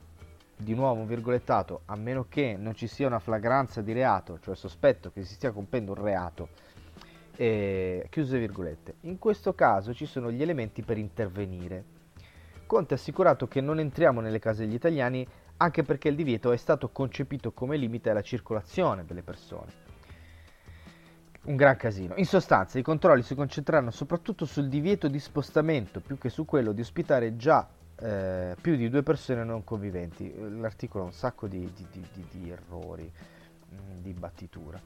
di 0.57 0.73
nuovo 0.73 1.05
virgolettato, 1.05 1.83
a 1.85 1.95
meno 1.95 2.25
che 2.27 2.57
non 2.59 2.75
ci 2.75 2.87
sia 2.87 3.07
una 3.07 3.19
flagranza 3.19 3.81
di 3.81 3.93
reato, 3.93 4.39
cioè 4.41 4.57
sospetto 4.57 5.09
che 5.09 5.23
si 5.23 5.35
stia 5.35 5.51
compiendo 5.51 5.93
un 5.93 6.03
reato, 6.03 6.49
E, 7.35 8.07
chiuse 8.09 8.37
virgolette. 8.37 8.95
In 9.01 9.17
questo 9.19 9.55
caso 9.55 9.93
ci 9.93 10.05
sono 10.05 10.29
gli 10.29 10.41
elementi 10.41 10.81
per 10.81 10.97
intervenire. 10.97 11.83
Conte 12.67 12.93
ha 12.93 12.97
assicurato 12.97 13.47
che 13.47 13.61
non 13.61 13.79
entriamo 13.79 14.19
nelle 14.19 14.39
case 14.39 14.65
degli 14.65 14.75
italiani 14.75 15.25
anche 15.57 15.83
perché 15.83 16.09
il 16.09 16.15
divieto 16.15 16.51
è 16.51 16.57
stato 16.57 16.89
concepito 16.89 17.51
come 17.53 17.77
limite 17.77 18.09
alla 18.09 18.21
circolazione 18.21 19.05
delle 19.05 19.23
persone. 19.23 19.82
Un 21.45 21.57
gran 21.57 21.75
casino. 21.75 22.13
In 22.15 22.25
sostanza, 22.25 22.79
i 22.79 22.81
controlli 22.81 23.21
si 23.21 23.35
concentreranno 23.35 23.91
soprattutto 23.91 24.45
sul 24.45 24.69
divieto 24.69 25.09
di 25.09 25.19
spostamento 25.19 25.99
più 25.99 26.17
che 26.17 26.29
su 26.29 26.45
quello 26.45 26.71
di 26.71 26.79
ospitare 26.79 27.35
già 27.35 27.67
eh, 27.99 28.55
più 28.61 28.77
di 28.77 28.89
due 28.89 29.03
persone 29.03 29.43
non 29.43 29.65
conviventi. 29.65 30.33
L'articolo 30.57 31.03
ha 31.03 31.07
un 31.07 31.13
sacco 31.13 31.47
di, 31.47 31.69
di, 31.75 31.85
di, 31.91 32.25
di 32.31 32.49
errori, 32.49 33.11
mh, 33.69 34.01
di 34.01 34.13
battitura. 34.13 34.79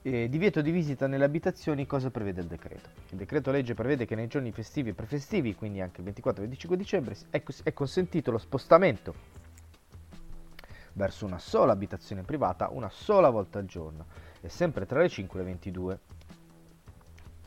Eh, 0.00 0.30
divieto 0.30 0.62
di 0.62 0.70
visita 0.70 1.06
nelle 1.06 1.24
abitazioni, 1.24 1.84
cosa 1.84 2.10
prevede 2.10 2.40
il 2.40 2.46
decreto? 2.46 2.88
Il 3.10 3.18
decreto 3.18 3.50
legge 3.50 3.74
prevede 3.74 4.06
che 4.06 4.14
nei 4.14 4.26
giorni 4.26 4.52
festivi 4.52 4.90
e 4.90 4.94
prefestivi, 4.94 5.54
quindi 5.54 5.82
anche 5.82 5.98
il 5.98 6.04
24 6.04 6.40
e 6.40 6.44
il 6.44 6.50
25 6.50 6.76
dicembre, 6.78 7.16
è, 7.28 7.42
è 7.64 7.72
consentito 7.74 8.30
lo 8.30 8.38
spostamento 8.38 9.14
verso 10.94 11.26
una 11.26 11.38
sola 11.38 11.72
abitazione 11.72 12.22
privata 12.22 12.68
una 12.70 12.90
sola 12.90 13.30
volta 13.30 13.58
al 13.58 13.66
giorno 13.66 14.06
e 14.40 14.48
sempre 14.48 14.86
tra 14.86 15.00
le 15.00 15.08
5 15.08 15.38
e 15.38 15.42
le 15.42 15.48
22. 15.48 15.98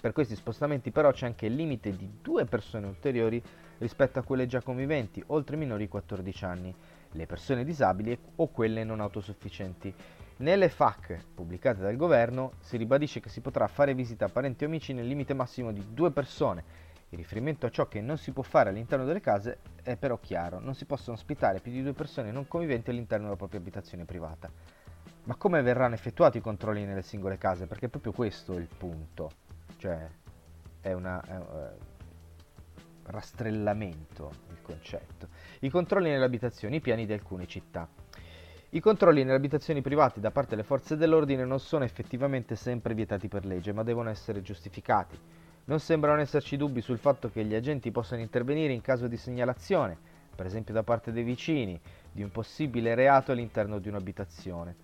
Per 0.03 0.12
questi 0.12 0.36
spostamenti 0.36 0.91
però 0.91 1.12
c'è 1.12 1.25
anche 1.25 1.45
il 1.45 1.56
limite 1.56 1.95
di 1.95 2.17
due 2.21 2.45
persone 2.45 2.88
ulteriori 2.88 3.41
rispetto 3.77 4.19
a 4.19 4.23
quelle 4.23 4.47
già 4.47 4.62
conviventi, 4.62 5.23
oltre 5.27 5.56
i 5.56 5.60
minori 5.60 5.88
14 5.88 6.45
anni, 6.45 6.75
le 7.12 7.25
persone 7.25 7.63
disabili 7.63 8.17
o 8.36 8.47
quelle 8.47 8.84
non 8.84 8.99
autosufficienti. 8.99 9.93
Nelle 10.38 10.67
FAC 10.67 11.23
pubblicate 11.34 11.79
dal 11.79 11.95
governo 11.95 12.53
si 12.60 12.75
ribadisce 12.75 13.19
che 13.19 13.29
si 13.29 13.39
potrà 13.39 13.67
fare 13.67 13.93
visita 13.93 14.25
a 14.25 14.29
parenti 14.29 14.63
o 14.63 14.67
amici 14.67 14.91
nel 14.91 15.08
limite 15.08 15.34
massimo 15.34 15.71
di 15.71 15.86
due 15.93 16.12
persone. 16.12 16.91
Il 17.10 17.17
riferimento 17.17 17.65
a 17.65 17.69
ciò 17.69 17.88
che 17.88 18.01
non 18.01 18.17
si 18.17 18.32
può 18.32 18.43
fare 18.43 18.71
all'interno 18.71 19.06
delle 19.06 19.21
case 19.21 19.60
è 19.84 19.95
però 19.95 20.17
chiaro, 20.17 20.60
non 20.60 20.73
si 20.73 20.86
possono 20.86 21.15
ospitare 21.15 21.60
più 21.60 21.71
di 21.71 21.84
due 21.84 21.93
persone 21.93 22.32
non 22.32 22.47
conviventi 22.47 22.89
all'interno 22.89 23.25
della 23.25 23.38
propria 23.38 23.60
abitazione 23.60 24.03
privata. 24.03 24.51
Ma 25.25 25.36
come 25.36 25.62
verranno 25.62 25.95
effettuati 25.95 26.38
i 26.38 26.41
controlli 26.41 26.86
nelle 26.86 27.01
singole 27.01 27.38
case? 27.38 27.65
Perché 27.67 27.86
è 27.86 27.89
proprio 27.89 28.12
questo 28.12 28.53
il 28.57 28.67
punto. 28.67 29.31
Cioè, 29.77 30.09
è 30.81 30.93
una... 30.93 31.21
È, 31.21 31.36
uh, 31.38 31.91
rastrellamento 33.05 34.31
il 34.49 34.62
concetto. 34.62 35.27
I 35.59 35.69
controlli 35.69 36.09
nelle 36.09 36.25
abitazioni, 36.25 36.77
i 36.77 36.81
piani 36.81 37.05
di 37.05 37.13
alcune 37.13 37.47
città. 37.47 37.88
I 38.69 38.79
controlli 38.79 39.23
nelle 39.23 39.36
abitazioni 39.36 39.81
private 39.81 40.19
da 40.19 40.31
parte 40.31 40.51
delle 40.51 40.63
forze 40.63 40.95
dell'ordine 40.95 41.45
non 41.45 41.59
sono 41.59 41.83
effettivamente 41.83 42.55
sempre 42.55 42.93
vietati 42.93 43.27
per 43.27 43.45
legge, 43.45 43.71
ma 43.71 43.83
devono 43.83 44.09
essere 44.09 44.41
giustificati. 44.41 45.19
Non 45.65 45.79
sembrano 45.79 46.21
esserci 46.21 46.57
dubbi 46.57 46.81
sul 46.81 46.97
fatto 46.97 47.29
che 47.29 47.45
gli 47.45 47.53
agenti 47.53 47.91
possano 47.91 48.21
intervenire 48.21 48.73
in 48.73 48.81
caso 48.81 49.07
di 49.07 49.15
segnalazione, 49.15 49.97
per 50.36 50.45
esempio 50.45 50.73
da 50.73 50.83
parte 50.83 51.12
dei 51.12 51.23
vicini, 51.23 51.79
di 52.12 52.23
un 52.23 52.31
possibile 52.31 52.95
reato 52.95 53.31
all'interno 53.31 53.79
di 53.79 53.89
un'abitazione. 53.89 54.83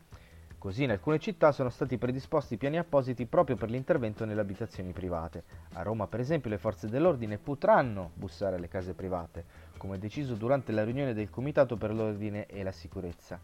Così 0.60 0.84
in 0.84 0.92
alcune 0.92 1.20
città 1.20 1.54
sono 1.54 1.70
stati 1.70 1.98
predisposti 1.98 2.58
piani 2.58 2.78
appositi 2.78 3.26
proprio 3.26 3.56
per 3.56 3.70
l'intervento 3.70 4.26
nelle 4.26 4.42
abitazioni 4.42 4.92
private. 4.92 5.44
A 5.76 5.84
Roma, 5.84 6.06
per 6.08 6.20
esempio, 6.20 6.50
le 6.50 6.58
forze 6.58 6.90
dell'ordine 6.90 7.38
potranno 7.38 8.12
bussare 8.14 8.58
alle 8.58 8.68
case 8.68 8.94
private, 8.94 9.46
come 9.78 9.98
deciso 9.98 10.34
durante 10.34 10.74
la 10.74 10.84
riunione 10.84 11.14
del 11.14 11.30
Comitato 11.30 11.78
per 11.78 11.94
l'Ordine 11.94 12.46
e 12.48 12.62
la 12.62 12.74
Sicurezza. 12.74 13.40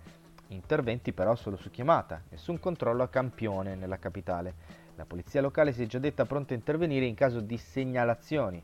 Interventi 0.48 1.14
però 1.14 1.36
solo 1.36 1.56
su 1.56 1.72
chiamata, 1.72 2.22
nessun 2.32 2.60
controllo 2.60 3.04
a 3.04 3.08
campione 3.08 3.76
nella 3.76 3.98
capitale. 3.98 4.54
La 4.98 5.06
polizia 5.06 5.40
locale 5.40 5.72
si 5.72 5.84
è 5.84 5.86
già 5.86 6.00
detta 6.00 6.26
pronta 6.26 6.54
a 6.54 6.58
intervenire 6.58 7.06
in 7.06 7.16
caso 7.16 7.40
di 7.40 7.58
segnalazioni. 7.58 8.62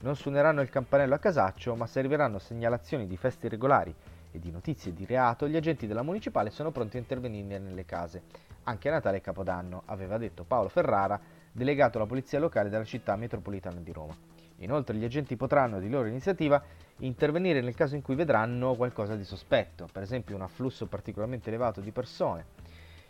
Non 0.00 0.14
suoneranno 0.14 0.60
il 0.60 0.68
campanello 0.68 1.14
a 1.14 1.18
casaccio, 1.18 1.74
ma 1.74 1.86
serviranno 1.86 2.38
segnalazioni 2.38 3.06
di 3.06 3.16
feste 3.16 3.46
irregolari 3.46 3.94
e 4.34 4.40
di 4.40 4.50
notizie 4.50 4.92
di 4.92 5.06
reato, 5.06 5.46
gli 5.46 5.54
agenti 5.54 5.86
della 5.86 6.02
municipale 6.02 6.50
sono 6.50 6.72
pronti 6.72 6.96
a 6.96 7.00
intervenire 7.00 7.60
nelle 7.60 7.84
case. 7.84 8.22
Anche 8.64 8.88
a 8.88 8.92
Natale 8.92 9.18
e 9.18 9.20
Capodanno, 9.20 9.82
aveva 9.86 10.18
detto 10.18 10.42
Paolo 10.42 10.68
Ferrara, 10.68 11.20
delegato 11.52 11.98
alla 11.98 12.06
polizia 12.08 12.40
locale 12.40 12.68
della 12.68 12.84
città 12.84 13.14
metropolitana 13.14 13.78
di 13.78 13.92
Roma. 13.92 14.16
Inoltre 14.58 14.96
gli 14.96 15.04
agenti 15.04 15.36
potranno, 15.36 15.78
di 15.78 15.88
loro 15.88 16.08
iniziativa, 16.08 16.60
intervenire 16.98 17.60
nel 17.60 17.76
caso 17.76 17.94
in 17.94 18.02
cui 18.02 18.16
vedranno 18.16 18.74
qualcosa 18.74 19.14
di 19.14 19.24
sospetto, 19.24 19.88
per 19.92 20.02
esempio 20.02 20.34
un 20.34 20.42
afflusso 20.42 20.86
particolarmente 20.86 21.48
elevato 21.50 21.80
di 21.80 21.92
persone. 21.92 22.46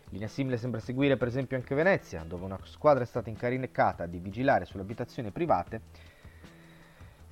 Linea 0.09 0.27
simile 0.27 0.57
sembra 0.57 0.79
seguire 0.79 1.17
per 1.17 1.27
esempio 1.27 1.57
anche 1.57 1.73
Venezia, 1.73 2.23
dove 2.23 2.45
una 2.45 2.59
squadra 2.65 3.01
è 3.01 3.07
stata 3.07 3.29
incaricata 3.29 4.05
di 4.05 4.19
vigilare 4.19 4.65
sulle 4.65 4.83
abitazioni 4.83 5.31
private 5.31 5.81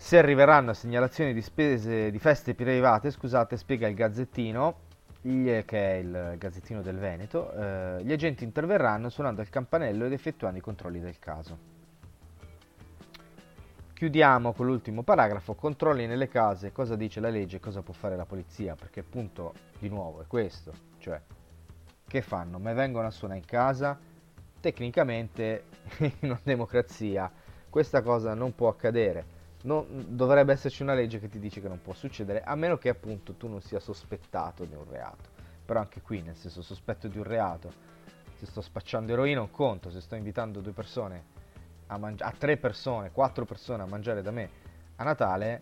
se 0.03 0.17
arriveranno 0.17 0.73
segnalazioni 0.73 1.33
di 1.33 1.41
spese 1.41 2.11
di 2.11 2.19
feste 2.19 2.53
private, 2.55 3.09
scusate, 3.09 3.55
spiega 3.55 3.87
il 3.87 3.95
Gazzettino, 3.95 4.75
che 5.21 5.63
è 5.65 5.93
il 5.93 6.35
Gazzettino 6.37 6.81
del 6.81 6.97
Veneto, 6.97 7.53
eh, 7.53 8.03
gli 8.03 8.11
agenti 8.11 8.43
interverranno 8.43 9.07
suonando 9.07 9.39
il 9.39 9.47
campanello 9.47 10.03
ed 10.03 10.11
effettuando 10.11 10.57
i 10.57 10.61
controlli 10.61 10.99
del 10.99 11.19
caso. 11.19 11.57
Chiudiamo 13.93 14.51
con 14.51 14.65
l'ultimo 14.65 15.03
paragrafo, 15.03 15.53
controlli 15.53 16.05
nelle 16.05 16.27
case, 16.27 16.73
cosa 16.73 16.97
dice 16.97 17.21
la 17.21 17.29
legge, 17.29 17.61
cosa 17.61 17.81
può 17.81 17.93
fare 17.93 18.17
la 18.17 18.25
polizia, 18.25 18.75
perché 18.75 18.99
appunto, 18.99 19.53
di 19.79 19.87
nuovo, 19.87 20.21
è 20.21 20.27
questo, 20.27 20.73
cioè, 20.97 21.19
che 22.05 22.21
fanno? 22.21 22.59
Me 22.59 22.73
vengono 22.73 23.07
a 23.07 23.11
suonare 23.11 23.39
in 23.39 23.45
casa? 23.45 23.97
Tecnicamente, 24.59 25.63
in 25.99 26.11
una 26.23 26.41
democrazia, 26.43 27.31
questa 27.69 28.01
cosa 28.01 28.33
non 28.33 28.53
può 28.53 28.67
accadere 28.67 29.32
non, 29.63 30.05
dovrebbe 30.09 30.53
esserci 30.53 30.81
una 30.81 30.93
legge 30.93 31.19
che 31.19 31.29
ti 31.29 31.39
dice 31.39 31.61
che 31.61 31.67
non 31.67 31.81
può 31.81 31.93
succedere, 31.93 32.41
a 32.41 32.55
meno 32.55 32.77
che 32.77 32.89
appunto 32.89 33.33
tu 33.33 33.47
non 33.47 33.61
sia 33.61 33.79
sospettato 33.79 34.65
di 34.65 34.75
un 34.75 34.85
reato. 34.89 35.31
Però 35.65 35.79
anche 35.79 36.01
qui, 36.01 36.21
nel 36.21 36.35
senso, 36.35 36.61
sospetto 36.61 37.07
di 37.07 37.17
un 37.17 37.23
reato, 37.23 37.71
se 38.37 38.45
sto 38.45 38.61
spacciando 38.61 39.13
eroina 39.13 39.41
un 39.41 39.51
conto, 39.51 39.89
se 39.89 40.01
sto 40.01 40.15
invitando 40.15 40.59
due 40.59 40.73
persone 40.73 41.31
a, 41.87 41.97
mangi- 41.97 42.23
a 42.23 42.33
tre 42.37 42.57
persone, 42.57 43.11
quattro 43.11 43.45
persone 43.45 43.83
a 43.83 43.85
mangiare 43.85 44.21
da 44.21 44.31
me 44.31 44.49
a 44.97 45.03
Natale, 45.03 45.61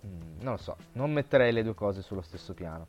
mh, 0.00 0.08
mm, 0.08 0.40
non 0.40 0.52
lo 0.54 0.58
so, 0.58 0.76
non 0.92 1.12
metterei 1.12 1.52
le 1.52 1.62
due 1.62 1.74
cose 1.74 2.02
sullo 2.02 2.22
stesso 2.22 2.54
piano. 2.54 2.86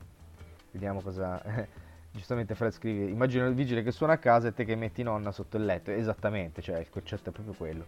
Vediamo 0.71 1.01
cosa... 1.01 1.41
Giustamente 2.09 2.55
Fred 2.55 2.71
scrive, 2.71 3.11
immagino 3.11 3.45
il 3.45 3.53
vigile 3.53 3.83
che 3.83 3.91
suona 3.91 4.13
a 4.13 4.17
casa 4.17 4.47
e 4.47 4.53
te 4.53 4.65
che 4.65 4.75
metti 4.75 5.03
nonna 5.03 5.31
sotto 5.31 5.57
il 5.57 5.65
letto. 5.65 5.91
Esattamente, 5.91 6.63
cioè 6.63 6.79
il 6.79 6.89
concetto 6.89 7.29
è 7.29 7.31
proprio 7.31 7.53
quello. 7.53 7.85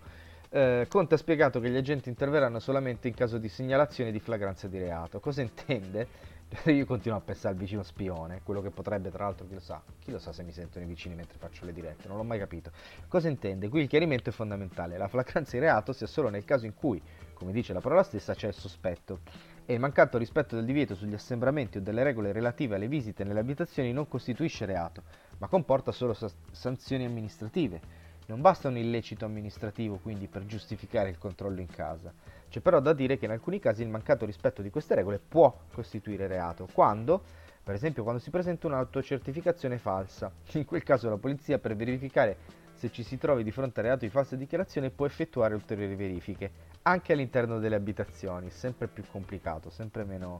Eh, 0.51 0.87
Conte 0.89 1.13
ha 1.13 1.17
spiegato 1.17 1.59
che 1.59 1.69
gli 1.69 1.77
agenti 1.77 2.09
interverranno 2.09 2.57
solamente 2.57 3.07
in 3.07 3.13
caso 3.13 3.37
di 3.37 3.47
segnalazione 3.49 4.11
di 4.11 4.19
flagranza 4.19 4.67
di 4.67 4.79
reato. 4.79 5.19
Cosa 5.19 5.41
intende? 5.41 6.07
Io 6.65 6.87
continuo 6.87 7.19
a 7.19 7.21
pensare 7.21 7.53
al 7.53 7.59
vicino 7.59 7.83
spione, 7.83 8.41
quello 8.43 8.59
che 8.59 8.71
potrebbe, 8.71 9.11
tra 9.11 9.25
l'altro, 9.25 9.45
chi 9.45 9.53
lo 9.53 9.59
sa, 9.59 9.79
chi 9.99 10.09
lo 10.09 10.17
sa 10.17 10.33
se 10.33 10.41
mi 10.41 10.51
sentono 10.51 10.83
i 10.83 10.87
vicini 10.87 11.13
mentre 11.13 11.37
faccio 11.37 11.65
le 11.65 11.71
dirette, 11.71 12.07
non 12.07 12.17
l'ho 12.17 12.23
mai 12.23 12.39
capito. 12.39 12.71
Cosa 13.07 13.27
intende? 13.27 13.69
Qui 13.69 13.81
il 13.81 13.87
chiarimento 13.87 14.31
è 14.31 14.33
fondamentale. 14.33 14.97
La 14.97 15.07
flagranza 15.07 15.51
di 15.51 15.59
reato 15.59 15.93
sia 15.93 16.07
solo 16.07 16.29
nel 16.29 16.45
caso 16.45 16.65
in 16.65 16.73
cui, 16.73 16.99
come 17.33 17.51
dice 17.51 17.71
la 17.71 17.81
parola 17.81 18.01
stessa, 18.01 18.33
c'è 18.33 18.47
il 18.47 18.55
sospetto. 18.55 19.19
E 19.67 19.73
il 19.73 19.79
mancato 19.79 20.17
rispetto 20.17 20.55
del 20.55 20.65
divieto 20.65 20.95
sugli 20.95 21.13
assembramenti 21.13 21.77
o 21.77 21.81
delle 21.81 22.01
regole 22.01 22.31
relative 22.31 22.73
alle 22.73 22.87
visite 22.87 23.23
nelle 23.23 23.39
abitazioni 23.39 23.93
non 23.93 24.07
costituisce 24.07 24.65
reato, 24.65 25.03
ma 25.37 25.47
comporta 25.47 25.91
solo 25.91 26.17
sanzioni 26.49 27.05
amministrative 27.05 27.98
non 28.29 28.41
basta 28.41 28.67
un 28.67 28.77
illecito 28.77 29.25
amministrativo 29.25 29.97
quindi 29.97 30.27
per 30.27 30.45
giustificare 30.45 31.09
il 31.09 31.17
controllo 31.17 31.61
in 31.61 31.67
casa. 31.67 32.13
C'è 32.47 32.59
però 32.59 32.79
da 32.79 32.93
dire 32.93 33.17
che 33.17 33.25
in 33.25 33.31
alcuni 33.31 33.59
casi 33.59 33.81
il 33.81 33.89
mancato 33.89 34.23
rispetto 34.23 34.61
di 34.61 34.69
queste 34.69 34.93
regole 34.93 35.19
può 35.19 35.55
costituire 35.73 36.27
reato, 36.27 36.67
quando, 36.71 37.21
per 37.63 37.73
esempio, 37.73 38.03
quando 38.03 38.21
si 38.21 38.29
presenta 38.29 38.67
un'autocertificazione 38.67 39.79
falsa. 39.79 40.31
In 40.53 40.65
quel 40.65 40.83
caso 40.83 41.09
la 41.09 41.17
polizia 41.17 41.57
per 41.57 41.75
verificare 41.75 42.37
se 42.75 42.91
ci 42.91 43.01
si 43.01 43.17
trovi 43.17 43.43
di 43.43 43.51
fronte 43.51 43.79
a 43.79 43.83
reato 43.83 44.05
di 44.05 44.11
falsa 44.11 44.35
dichiarazione 44.35 44.91
può 44.91 45.07
effettuare 45.07 45.55
ulteriori 45.55 45.95
verifiche, 45.95 46.51
anche 46.83 47.13
all'interno 47.13 47.57
delle 47.57 47.75
abitazioni, 47.75 48.51
sempre 48.51 48.87
più 48.87 49.03
complicato, 49.11 49.71
sempre 49.71 50.03
meno 50.03 50.39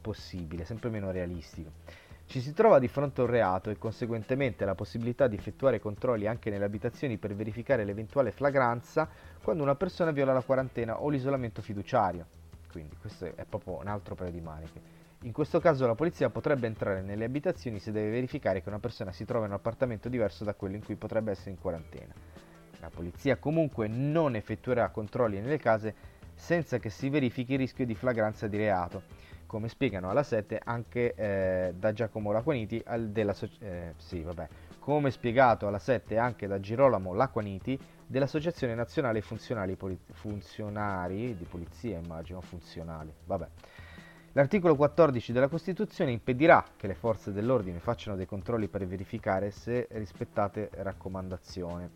possibile, 0.00 0.64
sempre 0.64 0.90
meno 0.90 1.12
realistico. 1.12 1.70
Ci 2.30 2.40
si 2.40 2.52
trova 2.52 2.78
di 2.78 2.86
fronte 2.86 3.20
a 3.20 3.24
un 3.24 3.30
reato 3.30 3.70
e 3.70 3.76
conseguentemente 3.76 4.64
la 4.64 4.76
possibilità 4.76 5.26
di 5.26 5.34
effettuare 5.34 5.80
controlli 5.80 6.28
anche 6.28 6.48
nelle 6.48 6.64
abitazioni 6.64 7.16
per 7.16 7.34
verificare 7.34 7.82
l'eventuale 7.82 8.30
flagranza 8.30 9.08
quando 9.42 9.64
una 9.64 9.74
persona 9.74 10.12
viola 10.12 10.32
la 10.32 10.42
quarantena 10.42 11.02
o 11.02 11.08
l'isolamento 11.08 11.60
fiduciario. 11.60 12.24
Quindi 12.70 12.94
questo 13.00 13.24
è 13.34 13.44
proprio 13.48 13.80
un 13.80 13.88
altro 13.88 14.14
paio 14.14 14.30
di 14.30 14.40
maniche. 14.40 14.80
In 15.22 15.32
questo 15.32 15.58
caso 15.58 15.88
la 15.88 15.96
polizia 15.96 16.30
potrebbe 16.30 16.68
entrare 16.68 17.02
nelle 17.02 17.24
abitazioni 17.24 17.80
se 17.80 17.90
deve 17.90 18.10
verificare 18.10 18.62
che 18.62 18.68
una 18.68 18.78
persona 18.78 19.10
si 19.10 19.24
trova 19.24 19.46
in 19.46 19.50
un 19.50 19.56
appartamento 19.56 20.08
diverso 20.08 20.44
da 20.44 20.54
quello 20.54 20.76
in 20.76 20.84
cui 20.84 20.94
potrebbe 20.94 21.32
essere 21.32 21.50
in 21.50 21.58
quarantena. 21.58 22.14
La 22.78 22.90
polizia 22.90 23.38
comunque 23.38 23.88
non 23.88 24.36
effettuerà 24.36 24.88
controlli 24.90 25.40
nelle 25.40 25.58
case 25.58 25.94
senza 26.36 26.78
che 26.78 26.90
si 26.90 27.08
verifichi 27.08 27.54
il 27.54 27.58
rischio 27.58 27.84
di 27.84 27.96
flagranza 27.96 28.46
di 28.46 28.56
reato 28.56 29.02
come 29.50 29.68
spiegano 29.68 30.08
alla 30.08 30.22
7 30.22 30.60
anche 30.62 31.12
eh, 31.12 31.74
da 31.76 31.92
Giacomo 31.92 32.30
Laquaniti 32.30 32.80
della, 33.08 33.34
eh, 33.58 33.94
sì, 33.96 34.22
vabbè, 34.22 34.48
come 34.78 35.10
spiegato 35.10 35.66
alla 35.66 35.80
7 35.80 36.18
anche 36.18 36.46
da 36.46 36.60
Girolamo 36.60 37.12
Laquaniti 37.14 37.76
dell'Associazione 38.06 38.76
Nazionale 38.76 39.20
Funzionali 39.22 39.74
Poli- 39.74 39.98
Funzionari 40.12 41.36
di 41.36 41.44
Polizia, 41.46 41.98
immagino, 41.98 42.40
funzionali. 42.40 43.12
Vabbè. 43.24 43.48
L'articolo 44.34 44.76
14 44.76 45.32
della 45.32 45.48
Costituzione 45.48 46.12
impedirà 46.12 46.64
che 46.76 46.86
le 46.86 46.94
forze 46.94 47.32
dell'ordine 47.32 47.80
facciano 47.80 48.16
dei 48.16 48.26
controlli 48.26 48.68
per 48.68 48.86
verificare 48.86 49.50
se 49.50 49.88
rispettate 49.90 50.70
raccomandazioni. 50.74 51.90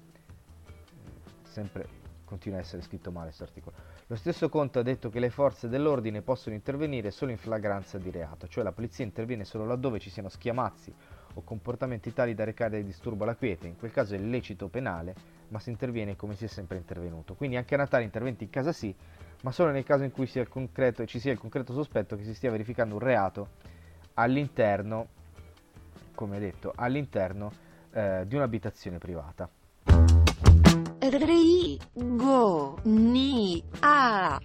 Sempre 1.44 1.86
continua 2.24 2.58
a 2.58 2.62
essere 2.62 2.82
scritto 2.82 3.12
male 3.12 3.26
questo 3.26 3.44
articolo. 3.44 3.93
Lo 4.08 4.16
stesso 4.16 4.50
Conte 4.50 4.80
ha 4.80 4.82
detto 4.82 5.08
che 5.08 5.18
le 5.18 5.30
forze 5.30 5.66
dell'ordine 5.66 6.20
possono 6.20 6.54
intervenire 6.54 7.10
solo 7.10 7.30
in 7.30 7.38
flagranza 7.38 7.96
di 7.96 8.10
reato, 8.10 8.46
cioè 8.48 8.62
la 8.62 8.72
polizia 8.72 9.02
interviene 9.02 9.46
solo 9.46 9.64
laddove 9.64 9.98
ci 9.98 10.10
siano 10.10 10.28
schiamazzi 10.28 10.94
o 11.32 11.42
comportamenti 11.42 12.12
tali 12.12 12.34
da 12.34 12.44
recare 12.44 12.84
disturbo 12.84 13.24
alla 13.24 13.34
quiete, 13.34 13.66
in 13.66 13.78
quel 13.78 13.92
caso 13.92 14.14
è 14.14 14.18
illecito 14.18 14.68
penale, 14.68 15.14
ma 15.48 15.58
si 15.58 15.70
interviene 15.70 16.16
come 16.16 16.34
si 16.34 16.44
è 16.44 16.48
sempre 16.48 16.76
intervenuto. 16.76 17.34
Quindi 17.34 17.56
anche 17.56 17.76
a 17.76 17.78
Natale 17.78 18.04
interventi 18.04 18.44
in 18.44 18.50
casa 18.50 18.72
sì, 18.72 18.94
ma 19.40 19.50
solo 19.52 19.70
nel 19.70 19.84
caso 19.84 20.04
in 20.04 20.10
cui 20.10 20.26
sia 20.26 20.46
concreto, 20.46 21.06
ci 21.06 21.18
sia 21.18 21.32
il 21.32 21.38
concreto 21.38 21.72
sospetto 21.72 22.14
che 22.14 22.24
si 22.24 22.34
stia 22.34 22.50
verificando 22.50 22.96
un 22.96 23.00
reato 23.00 23.48
all'interno, 24.14 25.08
come 26.14 26.38
detto, 26.38 26.74
all'interno 26.76 27.50
eh, 27.90 28.24
di 28.26 28.36
un'abitazione 28.36 28.98
privata. 28.98 29.48
Ri, 31.06 31.78
ni, 32.84 33.62
a. 33.80 34.40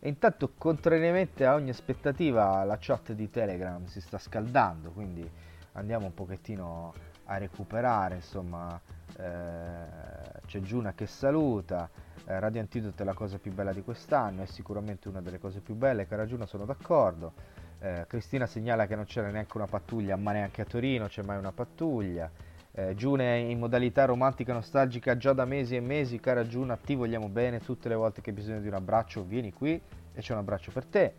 E 0.00 0.08
intanto, 0.08 0.50
contrariamente 0.58 1.46
a 1.46 1.54
ogni 1.54 1.70
aspettativa, 1.70 2.64
la 2.64 2.76
chat 2.80 3.12
di 3.12 3.30
Telegram 3.30 3.84
si 3.84 4.00
sta 4.00 4.18
scaldando, 4.18 4.90
quindi 4.90 5.30
andiamo 5.74 6.06
un 6.06 6.14
pochettino 6.14 6.92
a 7.26 7.38
recuperare, 7.38 8.16
insomma, 8.16 8.80
eh, 9.16 10.40
c'è 10.44 10.58
Giuna 10.58 10.92
che 10.92 11.06
saluta, 11.06 11.88
eh, 12.24 12.40
Radio 12.40 12.62
Antidoto 12.62 13.02
è 13.02 13.04
la 13.04 13.14
cosa 13.14 13.38
più 13.38 13.52
bella 13.52 13.72
di 13.72 13.84
quest'anno, 13.84 14.42
è 14.42 14.46
sicuramente 14.46 15.06
una 15.06 15.20
delle 15.20 15.38
cose 15.38 15.60
più 15.60 15.76
belle, 15.76 16.08
cara 16.08 16.26
Giuna 16.26 16.46
sono 16.46 16.64
d'accordo, 16.64 17.32
eh, 17.78 18.06
Cristina 18.08 18.46
segnala 18.46 18.88
che 18.88 18.96
non 18.96 19.04
c'era 19.04 19.30
neanche 19.30 19.56
una 19.56 19.68
pattuglia, 19.68 20.16
ma 20.16 20.32
neanche 20.32 20.62
a 20.62 20.64
Torino 20.64 21.06
c'è 21.06 21.22
mai 21.22 21.38
una 21.38 21.52
pattuglia, 21.52 22.28
eh, 22.72 22.94
è 22.94 23.32
in 23.32 23.58
modalità 23.58 24.04
romantica 24.04 24.52
nostalgica 24.52 25.16
già 25.16 25.32
da 25.32 25.44
mesi 25.44 25.74
e 25.76 25.80
mesi, 25.80 26.20
cara 26.20 26.46
Giuna, 26.46 26.76
ti 26.76 26.94
vogliamo 26.94 27.28
bene, 27.28 27.60
tutte 27.60 27.88
le 27.88 27.94
volte 27.94 28.20
che 28.20 28.30
hai 28.30 28.36
bisogno 28.36 28.60
di 28.60 28.68
un 28.68 28.74
abbraccio 28.74 29.24
vieni 29.24 29.52
qui 29.52 29.80
e 30.12 30.20
c'è 30.20 30.32
un 30.32 30.38
abbraccio 30.38 30.70
per 30.70 30.84
te. 30.84 31.14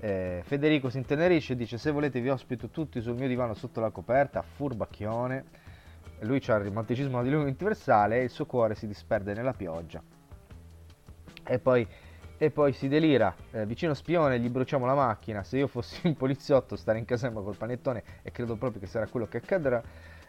Eh, 0.00 0.42
Federico 0.44 0.90
si 0.90 0.98
intenerisce 0.98 1.54
e 1.54 1.56
dice 1.56 1.78
se 1.78 1.90
volete 1.90 2.20
vi 2.20 2.28
ospito 2.28 2.68
tutti 2.68 3.00
sul 3.00 3.14
mio 3.14 3.26
divano 3.26 3.54
sotto 3.54 3.80
la 3.80 3.90
coperta, 3.90 4.42
furbacchione. 4.42 5.62
Lui 6.20 6.40
ha 6.46 6.54
il 6.54 6.64
romanticismo 6.64 7.22
di 7.22 7.30
lui 7.30 7.42
universale 7.42 8.20
e 8.20 8.24
il 8.24 8.30
suo 8.30 8.46
cuore 8.46 8.74
si 8.74 8.86
disperde 8.86 9.34
nella 9.34 9.52
pioggia. 9.52 10.02
E 11.46 11.58
poi, 11.58 11.86
e 12.38 12.50
poi 12.50 12.72
si 12.72 12.88
delira, 12.88 13.34
eh, 13.50 13.66
vicino 13.66 13.94
spione 13.94 14.38
gli 14.38 14.48
bruciamo 14.48 14.86
la 14.86 14.94
macchina, 14.94 15.42
se 15.42 15.58
io 15.58 15.66
fossi 15.66 16.06
un 16.06 16.16
poliziotto 16.16 16.76
stare 16.76 16.98
in 16.98 17.04
caserma 17.04 17.40
col 17.40 17.56
panettone 17.56 18.02
e 18.22 18.30
credo 18.30 18.56
proprio 18.56 18.80
che 18.80 18.86
sarà 18.86 19.06
quello 19.06 19.26
che 19.26 19.38
accadrà. 19.38 19.82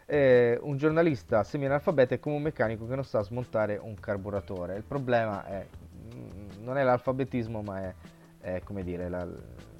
Eh, 0.08 0.56
un 0.62 0.76
giornalista 0.76 1.42
semi-analfabeto 1.42 2.14
è 2.14 2.20
come 2.20 2.36
un 2.36 2.42
meccanico 2.42 2.86
che 2.86 2.94
non 2.94 3.04
sa 3.04 3.22
smontare 3.22 3.76
un 3.76 3.94
carburatore. 3.98 4.76
Il 4.76 4.84
problema 4.84 5.44
è, 5.44 5.66
mm, 6.14 6.62
non 6.62 6.78
è 6.78 6.84
l'alfabetismo 6.84 7.60
ma 7.60 7.82
è, 7.82 7.94
è 8.40 8.60
come 8.62 8.84
dire, 8.84 9.08
la, 9.08 9.26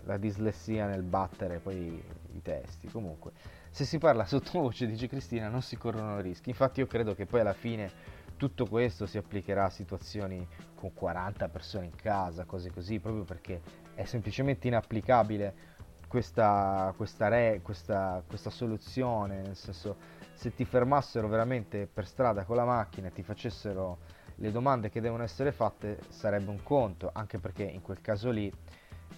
la 0.05 0.17
dislessia 0.17 0.87
nel 0.87 1.03
battere 1.03 1.59
poi 1.59 2.03
i 2.33 2.43
testi. 2.43 2.89
Comunque, 2.89 3.31
se 3.71 3.85
si 3.85 3.99
parla 3.99 4.25
sottovoce, 4.27 4.87
dice 4.87 5.07
Cristina, 5.07 5.49
non 5.49 5.63
si 5.63 5.77
corrono 5.77 6.21
rischi. 6.21 6.51
Infatti 6.51 6.81
io 6.81 6.87
credo 6.87 7.15
che 7.15 7.27
poi 7.27 7.41
alla 7.41 7.53
fine 7.53 8.15
tutto 8.37 8.67
questo 8.67 9.07
si 9.07 9.19
applicherà 9.19 9.67
a 9.67 9.71
situazioni 9.71 10.47
con 10.75 10.93
40 10.93 11.49
persone 11.49 11.87
in 11.87 11.95
casa, 11.95 12.45
cose 12.45 12.71
così, 12.71 12.99
proprio 12.99 13.23
perché 13.23 13.61
è 13.95 14.05
semplicemente 14.05 14.67
inapplicabile 14.67 15.75
questa, 16.09 16.93
questa, 16.97 17.29
re, 17.29 17.61
questa, 17.63 18.23
questa 18.27 18.51
soluzione, 18.51 19.43
nel 19.43 19.57
senso 19.57 19.97
se 20.37 20.55
ti 20.55 20.67
fermassero 20.67 21.29
veramente 21.29 21.89
per 21.91 22.07
strada 22.07 22.45
con 22.45 22.57
la 22.57 22.67
macchina 22.67 23.09
e 23.09 23.13
ti 23.13 23.23
facessero 23.23 23.99
le 24.37 24.53
domande 24.53 24.91
che 24.91 25.01
devono 25.01 25.23
essere 25.23 25.51
fatte 25.51 25.99
sarebbe 26.11 26.51
un 26.51 26.63
conto, 26.63 27.11
anche 27.13 27.39
perché 27.39 27.63
in 27.63 27.81
quel 27.81 28.03
caso 28.03 28.31
lì 28.31 28.53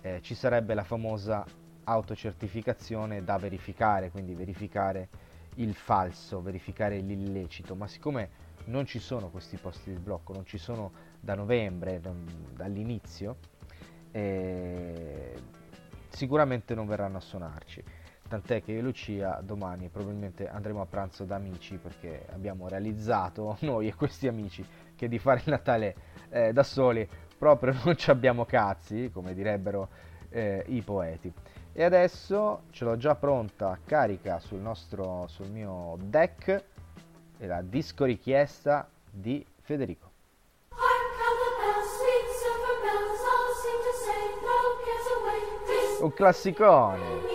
eh, 0.03 0.21
ci 0.23 0.37
sarebbe 0.37 0.75
la 0.75 0.85
famosa 0.85 1.45
autocertificazione 1.85 3.25
da 3.25 3.37
verificare, 3.37 4.11
quindi 4.11 4.35
verificare 4.35 5.09
il 5.57 5.75
falso, 5.75 6.41
verificare 6.41 6.99
l'illecito, 6.99 7.75
ma 7.75 7.89
siccome 7.89 8.47
non 8.67 8.87
ci 8.87 9.01
sono 9.01 9.29
questi 9.29 9.57
posti 9.57 9.91
di 9.91 9.99
blocco, 9.99 10.33
non 10.33 10.47
ci 10.47 10.59
sono 10.59 10.93
da 11.19 11.35
novembre, 11.35 12.01
dall'inizio, 12.55 13.39
eh, 14.13 15.35
sicuramente 16.11 16.77
non 16.77 16.87
verranno 16.87 17.17
a 17.17 17.21
suonarci. 17.21 17.83
Tant'è 18.29 18.63
che 18.63 18.73
io 18.73 18.81
e 18.81 18.83
Lucia 18.83 19.41
domani 19.43 19.89
probabilmente 19.89 20.49
andremo 20.49 20.83
a 20.83 20.87
pranzo 20.87 21.25
da 21.25 21.37
amici 21.37 21.77
perché 21.77 22.27
abbiamo 22.31 22.69
realizzato 22.69 23.57
noi 23.63 23.89
e 23.89 23.95
questi 23.95 24.29
amici 24.29 24.65
che 24.95 25.09
di 25.09 25.19
fare 25.19 25.39
il 25.39 25.51
Natale 25.51 25.95
eh, 26.29 26.53
da 26.53 26.63
soli 26.63 27.09
proprio 27.39 27.73
non 27.85 27.97
ci 27.97 28.11
abbiamo 28.11 28.45
cazzi, 28.45 29.11
come 29.11 29.33
direbbero 29.33 29.89
eh, 30.29 30.63
i 30.67 30.83
poeti. 30.83 31.33
E 31.73 31.85
adesso 31.85 32.65
ce 32.71 32.85
l'ho 32.85 32.97
già 32.99 33.15
pronta, 33.15 33.79
carica 33.85 34.41
sul, 34.41 34.59
nostro, 34.59 35.27
sul 35.29 35.49
mio 35.49 35.97
deck, 36.01 36.65
la 37.39 37.63
disco 37.63 38.05
richiesta 38.05 38.87
di 39.11 39.47
Federico. 39.63 40.07
Un 46.01 46.13
classicone. 46.13 47.28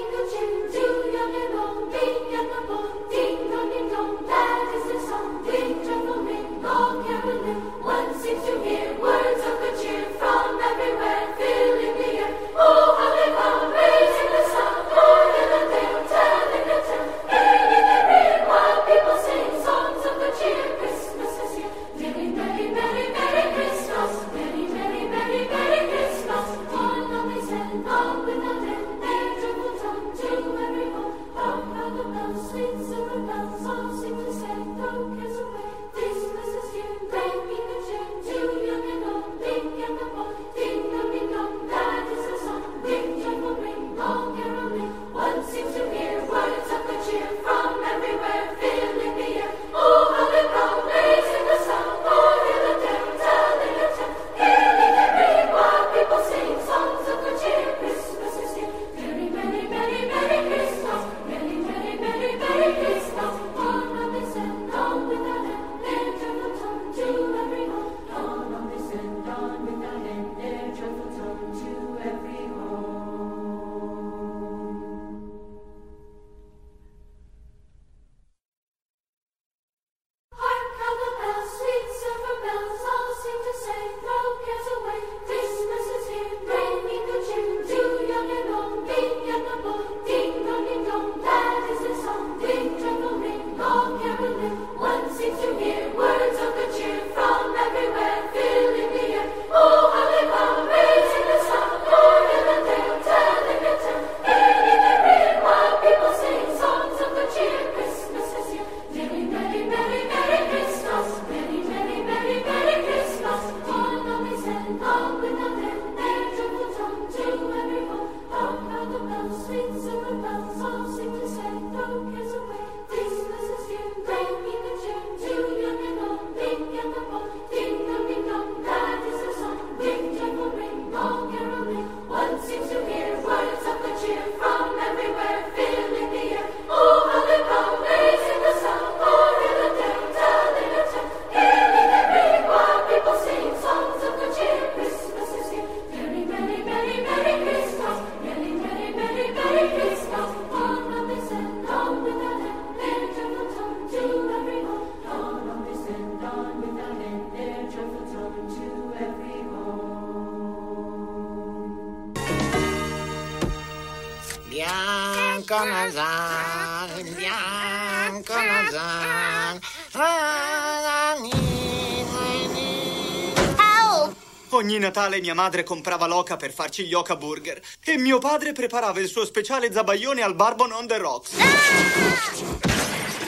Ogni 174.74 174.82
Natale 174.82 175.21
mia 175.21 175.36
madre 175.36 175.61
comprava 175.61 176.07
l'oca 176.07 176.36
per 176.36 176.51
farci 176.51 176.86
gli 176.86 176.95
oca 176.95 177.15
burger 177.15 177.61
e 177.86 177.95
mio 177.95 178.17
padre 178.17 178.53
preparava 178.53 178.99
il 178.99 179.07
suo 179.07 179.24
speciale 179.24 179.71
zabaione 179.71 180.24
al 180.24 180.34
barbon 180.34 180.71
on 180.71 180.88
the 180.88 180.97
rocks. 180.97 181.36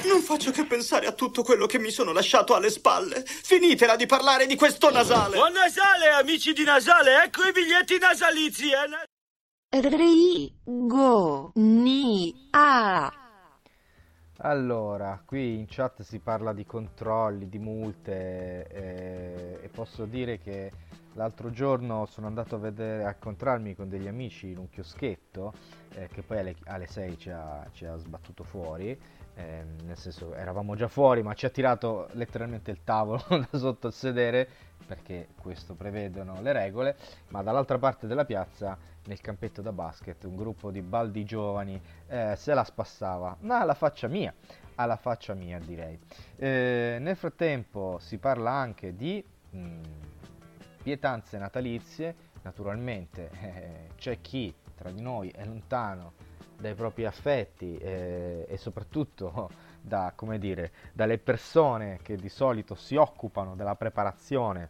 Non 0.05 0.21
faccio 0.21 0.49
che 0.49 0.65
pensare 0.65 1.05
a 1.05 1.11
tutto 1.11 1.43
quello 1.43 1.67
che 1.67 1.77
mi 1.77 1.91
sono 1.91 2.13
lasciato 2.13 2.55
alle 2.55 2.71
spalle. 2.71 3.23
Finitela 3.27 3.95
di 3.95 4.07
parlare 4.07 4.47
di 4.47 4.55
questo 4.55 4.89
nasale. 4.89 5.35
Buon 5.35 5.51
Nasale, 5.51 6.09
amici 6.19 6.51
di 6.51 6.63
Nasale, 6.63 7.23
ecco 7.25 7.43
i 7.43 7.51
biglietti 7.51 7.99
nasalizi. 7.99 8.71
Eh? 8.71 9.87
Rigo, 9.87 11.51
ni, 11.53 12.47
a. 12.49 13.13
Allora, 14.39 15.21
qui 15.25 15.53
in 15.53 15.65
chat 15.67 16.01
si 16.01 16.19
parla 16.19 16.53
di 16.53 16.65
controlli, 16.65 17.47
di 17.47 17.57
multe 17.57 18.67
eh, 18.67 19.59
e 19.63 19.69
posso 19.69 20.05
dire 20.05 20.39
che 20.39 20.71
l'altro 21.15 21.49
giorno 21.49 22.05
sono 22.05 22.27
andato 22.27 22.55
a, 22.55 22.59
vedere, 22.59 23.03
a 23.05 23.09
incontrarmi 23.09 23.75
con 23.75 23.89
degli 23.89 24.07
amici 24.07 24.51
in 24.51 24.57
un 24.57 24.69
chioschetto 24.69 25.53
eh, 25.95 26.07
che 26.07 26.21
poi 26.21 26.39
alle, 26.39 26.55
alle 26.65 26.87
6 26.87 27.17
ci 27.17 27.29
ha, 27.29 27.67
ci 27.73 27.85
ha 27.85 27.95
sbattuto 27.97 28.43
fuori 28.43 28.97
eh, 29.35 29.65
nel 29.83 29.97
senso 29.97 30.33
eravamo 30.33 30.75
già 30.75 30.87
fuori 30.87 31.21
ma 31.21 31.33
ci 31.33 31.45
ha 31.45 31.49
tirato 31.49 32.07
letteralmente 32.13 32.71
il 32.71 32.83
tavolo 32.83 33.23
da 33.49 33.57
sotto 33.57 33.87
il 33.87 33.93
sedere 33.93 34.47
perché 34.85 35.29
questo 35.41 35.73
prevedono 35.73 36.41
le 36.41 36.53
regole 36.53 36.95
ma 37.29 37.41
dall'altra 37.41 37.77
parte 37.77 38.07
della 38.07 38.25
piazza 38.25 38.77
nel 39.05 39.21
campetto 39.21 39.61
da 39.61 39.71
basket 39.71 40.23
un 40.23 40.35
gruppo 40.35 40.71
di 40.71 40.81
baldi 40.81 41.23
giovani 41.25 41.79
eh, 42.07 42.33
se 42.35 42.53
la 42.55 42.63
spassava. 42.63 43.37
Ma 43.41 43.61
alla 43.61 43.75
faccia 43.75 44.07
mia 44.07 44.33
alla 44.75 44.97
faccia 44.97 45.33
mia 45.33 45.59
direi. 45.59 45.97
Eh, 46.35 46.97
nel 46.99 47.15
frattempo 47.15 47.97
si 47.99 48.17
parla 48.17 48.51
anche 48.51 48.95
di 48.95 49.23
mh, 49.51 49.57
mm, 49.57 49.81
pietanze 50.85 51.39
natalizie 51.39 52.15
naturalmente 52.43 53.31
eh, 53.41 53.89
c'è 53.95 54.21
chi 54.21 54.53
tra 54.75 54.91
di 54.91 55.01
noi 55.01 55.29
è 55.29 55.43
lontano 55.43 56.13
dai 56.59 56.75
propri 56.75 57.05
affetti 57.05 57.75
eh, 57.77 58.45
e 58.47 58.57
soprattutto 58.57 59.49
da, 59.81 60.13
dire, 60.37 60.71
dalle 60.93 61.17
persone 61.17 61.97
che 62.03 62.17
di 62.17 62.29
solito 62.29 62.75
si 62.75 62.95
occupano 62.97 63.55
della 63.55 63.73
preparazione 63.73 64.69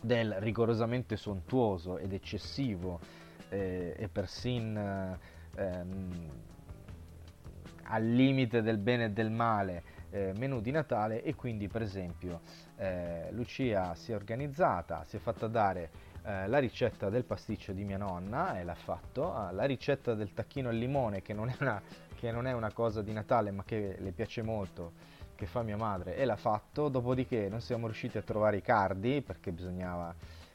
del 0.00 0.32
rigorosamente 0.40 1.16
sontuoso 1.16 1.98
ed 1.98 2.14
eccessivo 2.14 2.98
eh, 3.50 3.94
e 3.94 4.08
persino 4.08 5.18
ehm, 5.56 6.30
al 7.82 8.04
limite 8.06 8.62
del 8.62 8.78
bene 8.78 9.04
e 9.04 9.10
del 9.10 9.30
male 9.30 9.91
eh, 10.12 10.32
menù 10.36 10.60
di 10.60 10.70
Natale 10.70 11.22
e 11.22 11.34
quindi 11.34 11.68
per 11.68 11.82
esempio 11.82 12.40
eh, 12.76 13.28
Lucia 13.32 13.94
si 13.94 14.12
è 14.12 14.14
organizzata, 14.14 15.04
si 15.06 15.16
è 15.16 15.18
fatta 15.18 15.48
dare 15.48 15.90
eh, 16.24 16.46
la 16.46 16.58
ricetta 16.58 17.08
del 17.08 17.24
pasticcio 17.24 17.72
di 17.72 17.82
mia 17.84 17.96
nonna 17.96 18.58
e 18.58 18.64
l'ha 18.64 18.74
fatto, 18.74 19.34
ah, 19.34 19.50
la 19.50 19.64
ricetta 19.64 20.14
del 20.14 20.32
tacchino 20.32 20.68
al 20.68 20.76
limone 20.76 21.22
che 21.22 21.32
non, 21.32 21.52
una, 21.58 21.82
che 22.14 22.30
non, 22.30 22.46
è 22.46 22.52
una, 22.52 22.72
cosa 22.72 23.02
di 23.02 23.12
Natale 23.12 23.50
ma 23.50 23.64
che 23.64 23.96
le 23.98 24.12
piace 24.12 24.42
molto, 24.42 24.92
che 25.34 25.46
fa 25.46 25.62
mia 25.62 25.76
madre 25.76 26.16
e 26.16 26.24
l'ha 26.24 26.36
fatto, 26.36 26.88
dopodiché 26.88 27.48
non 27.48 27.60
siamo 27.60 27.86
riusciti 27.86 28.18
a 28.18 28.22
trovare 28.22 28.58
i 28.58 28.62
cardi 28.62 29.22
perché 29.22 29.50
bisognava 29.50 30.14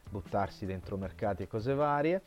buttarsi 0.10 0.66
dentro 0.66 0.96
mercati 0.98 1.44
e 1.44 1.48
cose 1.48 1.74
varie. 1.74 2.22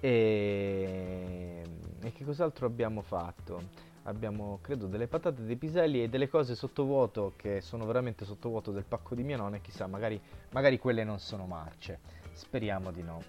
E, 0.00 1.62
e 2.00 2.12
che 2.12 2.24
cos'altro 2.24 2.66
abbiamo 2.66 3.02
fatto? 3.02 3.90
Abbiamo 4.04 4.58
credo 4.60 4.86
delle 4.86 5.06
patate 5.06 5.44
dei 5.44 5.56
piselli 5.56 6.02
e 6.02 6.08
delle 6.08 6.28
cose 6.28 6.54
sottovuoto 6.54 7.34
che 7.36 7.60
sono 7.60 7.84
veramente 7.86 8.24
sottovuoto 8.24 8.72
del 8.72 8.84
pacco 8.84 9.14
di 9.14 9.22
mia 9.22 9.36
nonna 9.36 9.56
e 9.56 9.60
chissà 9.60 9.86
magari, 9.86 10.20
magari 10.50 10.78
quelle 10.78 11.04
non 11.04 11.18
sono 11.18 11.46
marce 11.46 12.20
Speriamo 12.32 12.90
di 12.90 13.02
no. 13.02 13.22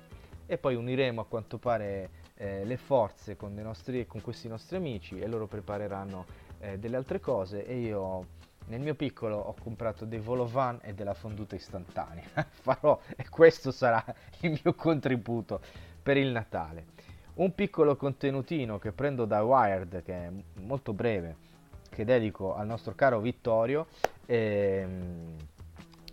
E 0.46 0.58
poi 0.58 0.76
uniremo 0.76 1.22
a 1.22 1.26
quanto 1.26 1.58
pare 1.58 2.10
eh, 2.36 2.66
le 2.66 2.78
forze 2.78 3.36
con, 3.36 3.54
nostri, 3.54 4.06
con, 4.06 4.22
questi 4.22 4.48
nostri 4.48 4.78
amici 4.78 5.20
e 5.20 5.28
loro 5.28 5.48
prepareranno 5.48 6.26
eh, 6.60 6.80
delle 6.80 6.96
altre 6.96 7.20
cose 7.20 7.66
e 7.66 7.80
io 7.80 8.26
nel 8.68 8.80
mio 8.80 8.96
piccolo 8.96 9.38
ho 9.38 9.56
comprato 9.60 10.06
dei 10.06 10.20
volovan 10.20 10.80
e 10.82 10.94
della 10.94 11.14
fonduta 11.14 11.56
istantanea. 11.56 12.26
Farò 12.50 13.00
e 13.16 13.28
questo 13.30 13.72
sarà 13.72 14.04
il 14.42 14.60
mio 14.64 14.74
contributo 14.74 15.62
per 16.02 16.18
il 16.18 16.30
Natale. 16.30 16.93
Un 17.36 17.56
piccolo 17.56 17.96
contenutino 17.96 18.78
che 18.78 18.92
prendo 18.92 19.26
da 19.26 19.42
Wired, 19.42 20.04
che 20.04 20.14
è 20.14 20.32
molto 20.62 20.94
breve, 20.94 21.36
che 21.90 22.06
dedico 22.06 22.54
al 22.54 22.68
nostro 22.68 22.94
caro 22.94 23.20
Vittorio. 23.20 23.88
Ehm, 24.28 25.36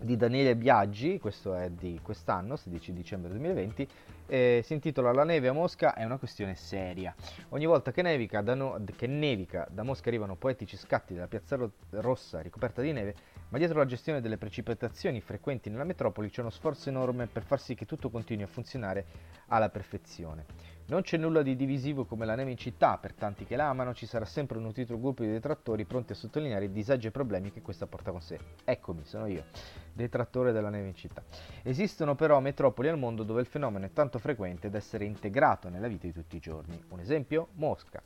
di 0.01 0.17
Daniele 0.17 0.55
Biaggi, 0.55 1.19
questo 1.19 1.53
è 1.53 1.69
di 1.69 1.99
quest'anno, 2.01 2.55
16 2.55 2.91
dicembre 2.91 3.29
2020, 3.29 3.87
eh, 4.25 4.61
si 4.63 4.73
intitola 4.73 5.11
La 5.11 5.23
neve 5.23 5.49
a 5.49 5.53
Mosca 5.53 5.93
è 5.93 6.03
una 6.03 6.17
questione 6.17 6.55
seria. 6.55 7.13
Ogni 7.49 7.67
volta 7.67 7.91
che 7.91 8.01
nevica, 8.01 8.41
da 8.41 8.55
no, 8.55 8.83
che 8.95 9.05
nevica, 9.05 9.67
da 9.69 9.83
Mosca 9.83 10.09
arrivano 10.09 10.35
poetici 10.35 10.75
scatti 10.75 11.13
della 11.13 11.27
piazza 11.27 11.55
rossa 11.91 12.41
ricoperta 12.41 12.81
di 12.81 12.93
neve, 12.93 13.13
ma 13.49 13.59
dietro 13.59 13.77
la 13.77 13.85
gestione 13.85 14.21
delle 14.21 14.37
precipitazioni 14.37 15.21
frequenti 15.21 15.69
nella 15.69 15.83
metropoli 15.83 16.31
c'è 16.31 16.41
uno 16.41 16.49
sforzo 16.49 16.89
enorme 16.89 17.27
per 17.27 17.43
far 17.43 17.59
sì 17.59 17.75
che 17.75 17.85
tutto 17.85 18.09
continui 18.09 18.43
a 18.43 18.47
funzionare 18.47 19.05
alla 19.49 19.69
perfezione. 19.69 20.45
Non 20.91 21.03
c'è 21.03 21.15
nulla 21.15 21.41
di 21.41 21.55
divisivo 21.55 22.03
come 22.03 22.25
la 22.25 22.35
neve 22.35 22.51
in 22.51 22.57
città, 22.57 22.97
per 22.97 23.13
tanti 23.13 23.45
che 23.45 23.55
la 23.55 23.69
amano 23.69 23.93
ci 23.93 24.05
sarà 24.05 24.25
sempre 24.25 24.57
un 24.57 24.65
nutrito 24.65 24.99
gruppo 24.99 25.23
di 25.23 25.29
detrattori 25.29 25.85
pronti 25.85 26.11
a 26.11 26.15
sottolineare 26.15 26.65
i 26.65 26.71
disagi 26.73 27.07
e 27.07 27.11
problemi 27.11 27.49
che 27.49 27.61
questa 27.61 27.87
porta 27.87 28.11
con 28.11 28.19
sé. 28.19 28.37
Eccomi, 28.65 29.05
sono 29.05 29.25
io, 29.25 29.45
detrattore 29.93 30.51
della 30.51 30.67
neve 30.67 30.89
in 30.89 30.93
città. 30.93 31.23
Esistono 31.63 32.15
però 32.15 32.41
metropoli 32.41 32.89
al 32.89 32.97
mondo 32.97 33.23
dove 33.23 33.39
il 33.39 33.47
fenomeno 33.47 33.85
è 33.85 33.93
tanto 33.93 34.19
frequente 34.19 34.69
da 34.69 34.79
essere 34.79 35.05
integrato 35.05 35.69
nella 35.69 35.87
vita 35.87 36.07
di 36.07 36.11
tutti 36.11 36.35
i 36.35 36.39
giorni. 36.39 36.77
Un 36.89 36.99
esempio? 36.99 37.47
Mosca. 37.53 38.01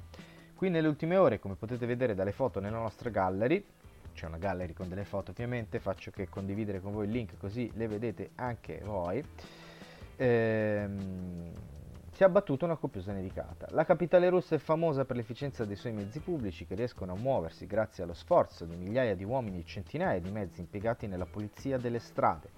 Qui 0.53 0.69
nelle 0.69 0.87
ultime 0.87 1.17
ore, 1.17 1.39
come 1.39 1.55
potete 1.55 1.87
vedere 1.87 2.13
dalle 2.13 2.33
foto 2.33 2.59
nella 2.59 2.77
nostra 2.77 3.09
gallery, 3.09 3.65
c'è 4.13 4.27
una 4.27 4.37
gallery 4.37 4.73
con 4.73 4.89
delle 4.89 5.05
foto 5.05 5.31
ovviamente, 5.31 5.79
faccio 5.79 6.11
che 6.11 6.29
condividere 6.29 6.81
con 6.81 6.91
voi 6.91 7.05
il 7.05 7.11
link 7.11 7.35
così 7.39 7.67
le 7.73 7.87
vedete 7.87 8.29
anche 8.35 8.79
voi. 8.83 9.25
Ehm, 10.17 11.51
si 12.15 12.23
è 12.23 12.25
abbattuta 12.25 12.63
una 12.63 12.77
copiosa 12.77 13.11
nevicata. 13.11 13.67
La 13.71 13.83
capitale 13.83 14.29
russa 14.29 14.55
è 14.55 14.57
famosa 14.57 15.03
per 15.03 15.17
l'efficienza 15.17 15.65
dei 15.65 15.75
suoi 15.75 15.91
mezzi 15.91 16.21
pubblici 16.21 16.65
che 16.65 16.73
riescono 16.73 17.11
a 17.11 17.17
muoversi 17.17 17.67
grazie 17.67 18.03
allo 18.03 18.13
sforzo 18.13 18.63
di 18.63 18.77
migliaia 18.77 19.17
di 19.17 19.25
uomini 19.25 19.59
e 19.59 19.65
centinaia 19.65 20.21
di 20.21 20.31
mezzi 20.31 20.61
impiegati 20.61 21.07
nella 21.07 21.25
pulizia 21.25 21.77
delle 21.77 21.99
strade. 21.99 22.51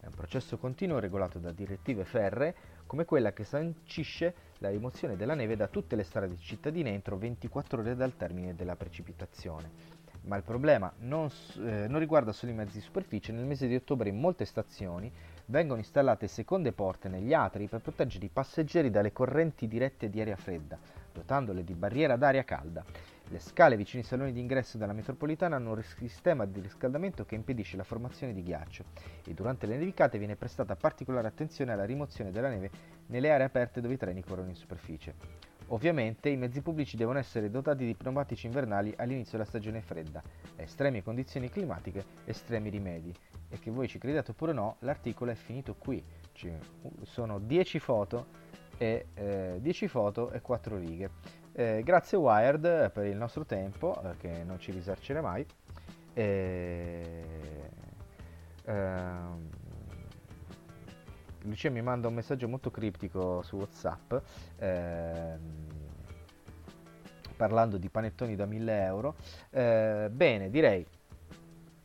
È 0.00 0.06
un 0.06 0.14
processo 0.16 0.58
continuo 0.58 0.98
regolato 0.98 1.38
da 1.38 1.52
direttive 1.52 2.04
ferree 2.04 2.56
come 2.86 3.04
quella 3.04 3.32
che 3.32 3.44
sancisce 3.44 4.34
la 4.58 4.70
rimozione 4.70 5.14
della 5.14 5.34
neve 5.34 5.54
da 5.54 5.68
tutte 5.68 5.94
le 5.94 6.02
strade 6.02 6.36
cittadine 6.36 6.90
entro 6.90 7.16
24 7.16 7.82
ore 7.82 7.94
dal 7.94 8.16
termine 8.16 8.56
della 8.56 8.74
precipitazione. 8.74 10.02
Ma 10.22 10.34
il 10.34 10.42
problema 10.42 10.92
non, 10.98 11.30
eh, 11.58 11.86
non 11.86 12.00
riguarda 12.00 12.32
solo 12.32 12.50
i 12.50 12.54
mezzi 12.56 12.78
di 12.78 12.80
superficie, 12.80 13.30
nel 13.30 13.44
mese 13.44 13.68
di 13.68 13.76
ottobre 13.76 14.08
in 14.08 14.18
molte 14.18 14.44
stazioni 14.44 15.12
vengono 15.46 15.80
installate 15.80 16.26
seconde 16.26 16.72
porte 16.72 17.08
negli 17.08 17.32
atri 17.32 17.68
per 17.68 17.80
proteggere 17.80 18.26
i 18.26 18.30
passeggeri 18.30 18.90
dalle 18.90 19.12
correnti 19.12 19.68
dirette 19.68 20.08
di 20.08 20.20
aria 20.20 20.36
fredda, 20.36 20.78
dotandole 21.12 21.64
di 21.64 21.74
barriera 21.74 22.16
d'aria 22.16 22.44
calda. 22.44 22.84
Le 23.28 23.38
scale 23.38 23.76
vicino 23.76 24.02
ai 24.02 24.08
saloni 24.08 24.32
d'ingresso 24.32 24.76
della 24.76 24.92
metropolitana 24.92 25.56
hanno 25.56 25.72
un 25.72 25.82
sistema 25.82 26.44
di 26.44 26.60
riscaldamento 26.60 27.24
che 27.24 27.34
impedisce 27.34 27.76
la 27.76 27.84
formazione 27.84 28.34
di 28.34 28.42
ghiaccio 28.42 28.84
e 29.24 29.32
durante 29.32 29.66
le 29.66 29.76
nevicate 29.78 30.18
viene 30.18 30.36
prestata 30.36 30.76
particolare 30.76 31.28
attenzione 31.28 31.72
alla 31.72 31.86
rimozione 31.86 32.30
della 32.30 32.48
neve 32.48 32.70
nelle 33.06 33.30
aree 33.32 33.46
aperte 33.46 33.80
dove 33.80 33.94
i 33.94 33.98
treni 33.98 34.22
corrono 34.22 34.50
in 34.50 34.56
superficie. 34.56 35.52
Ovviamente 35.68 36.28
i 36.28 36.36
mezzi 36.36 36.60
pubblici 36.60 36.96
devono 36.96 37.18
essere 37.18 37.50
dotati 37.50 37.86
di 37.86 37.94
pneumatici 37.94 38.46
invernali 38.46 38.92
all'inizio 38.96 39.38
della 39.38 39.48
stagione 39.48 39.80
fredda, 39.80 40.22
estreme 40.56 41.02
condizioni 41.02 41.48
climatiche, 41.48 42.04
estremi 42.26 42.68
rimedi 42.68 43.12
e 43.48 43.58
che 43.58 43.70
voi 43.70 43.88
ci 43.88 43.98
crediate 43.98 44.32
oppure 44.32 44.52
no, 44.52 44.76
l'articolo 44.80 45.30
è 45.30 45.34
finito 45.34 45.74
qui. 45.74 46.04
Ci 46.32 46.52
sono 47.02 47.38
10 47.38 47.78
foto 47.78 48.26
e, 48.76 49.06
eh, 49.14 49.58
10 49.60 49.88
foto 49.88 50.30
e 50.30 50.40
4 50.40 50.76
righe. 50.76 51.10
Eh, 51.52 51.82
grazie 51.82 52.18
Wired 52.18 52.90
per 52.90 53.06
il 53.06 53.16
nostro 53.16 53.46
tempo, 53.46 54.00
eh, 54.02 54.16
che 54.18 54.44
non 54.44 54.58
ci 54.58 54.70
risarcerà 54.70 55.22
mai. 55.22 55.46
Ehm, 56.12 57.22
Lucia 61.44 61.70
mi 61.70 61.82
manda 61.82 62.08
un 62.08 62.14
messaggio 62.14 62.48
molto 62.48 62.70
criptico 62.70 63.42
su 63.42 63.56
WhatsApp. 63.56 64.14
Ehm, 64.58 65.66
parlando 67.36 67.76
di 67.76 67.88
panettoni 67.88 68.34
da 68.34 68.46
1000 68.46 68.84
euro. 68.84 69.16
Eh, 69.50 70.08
bene, 70.10 70.50
direi 70.50 70.86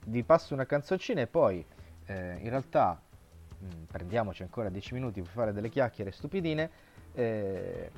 vi 0.05 0.23
passo 0.23 0.53
una 0.53 0.65
canzoncina 0.65 1.21
e 1.21 1.27
poi 1.27 1.63
eh, 2.05 2.37
in 2.37 2.49
realtà 2.49 2.99
mh, 3.57 3.65
mm, 3.65 3.83
prendiamoci 3.83 4.43
ancora 4.43 4.69
10 4.69 4.93
minuti 4.93 5.21
per 5.21 5.31
fare 5.31 5.53
delle 5.53 5.69
chiacchiere 5.69 6.11
stupidine. 6.11 6.69
Eh, 7.13 7.91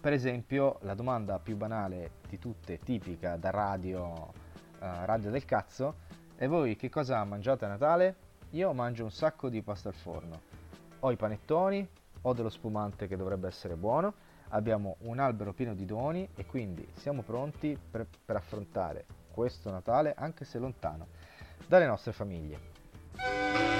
per 0.00 0.12
esempio, 0.14 0.78
la 0.82 0.94
domanda 0.94 1.38
più 1.38 1.56
banale 1.56 2.12
di 2.26 2.38
tutte, 2.38 2.78
tipica 2.78 3.36
da 3.36 3.50
radio, 3.50 4.32
eh, 4.80 5.04
radio 5.04 5.30
del 5.30 5.44
cazzo, 5.44 6.08
e 6.36 6.46
voi 6.46 6.74
che 6.76 6.88
cosa 6.88 7.22
mangiate 7.24 7.66
a 7.66 7.68
Natale? 7.68 8.16
Io 8.50 8.72
mangio 8.72 9.04
un 9.04 9.12
sacco 9.12 9.50
di 9.50 9.60
pasta 9.60 9.90
al 9.90 9.94
forno. 9.94 10.49
Ho 11.00 11.10
i 11.10 11.16
panettoni, 11.16 11.88
ho 12.22 12.32
dello 12.34 12.50
spumante 12.50 13.06
che 13.06 13.16
dovrebbe 13.16 13.48
essere 13.48 13.74
buono, 13.74 14.12
abbiamo 14.48 14.96
un 15.00 15.18
albero 15.18 15.54
pieno 15.54 15.74
di 15.74 15.86
doni 15.86 16.28
e 16.34 16.44
quindi 16.44 16.86
siamo 16.94 17.22
pronti 17.22 17.78
per, 17.90 18.06
per 18.22 18.36
affrontare 18.36 19.06
questo 19.30 19.70
Natale, 19.70 20.12
anche 20.14 20.44
se 20.44 20.58
lontano, 20.58 21.06
dalle 21.66 21.86
nostre 21.86 22.12
famiglie. 22.12 23.79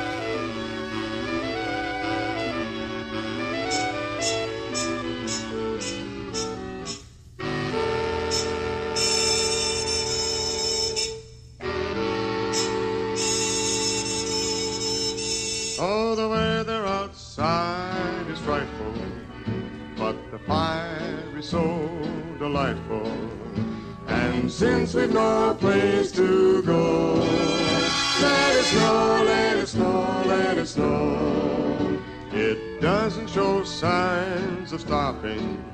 Since 24.61 24.93
we've 24.93 25.11
no 25.11 25.57
place 25.59 26.13
to 26.13 26.61
go, 26.65 27.15
let 28.21 28.57
it 28.57 28.65
snow, 28.65 29.23
let 29.25 29.57
it 29.57 29.67
snow, 29.67 30.23
let 30.27 30.59
it 30.59 30.67
snow. 30.67 31.99
It 32.31 32.79
doesn't 32.79 33.31
show 33.31 33.65
signs 33.65 34.75
of 34.75 34.83
stopping, 34.83 35.65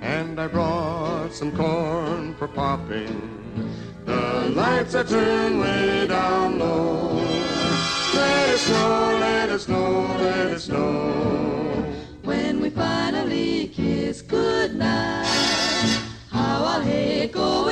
and 0.00 0.40
I 0.40 0.46
brought 0.46 1.32
some 1.32 1.50
corn 1.56 2.36
for 2.36 2.46
popping. 2.46 3.18
The 4.04 4.52
lights 4.54 4.94
are 4.94 5.02
turned 5.02 5.58
way 5.58 6.06
down 6.06 6.60
low. 6.60 7.14
Let 8.14 8.50
it 8.50 8.58
snow, 8.58 9.18
let 9.18 9.48
it 9.48 9.58
snow, 9.58 10.16
let 10.20 10.46
it 10.46 10.60
snow. 10.60 11.92
When 12.22 12.60
we 12.60 12.70
finally 12.70 13.66
kiss 13.66 14.22
goodnight, 14.22 15.26
how 16.30 16.64
I'll 16.64 16.82
hate 16.82 17.32
going 17.32 17.71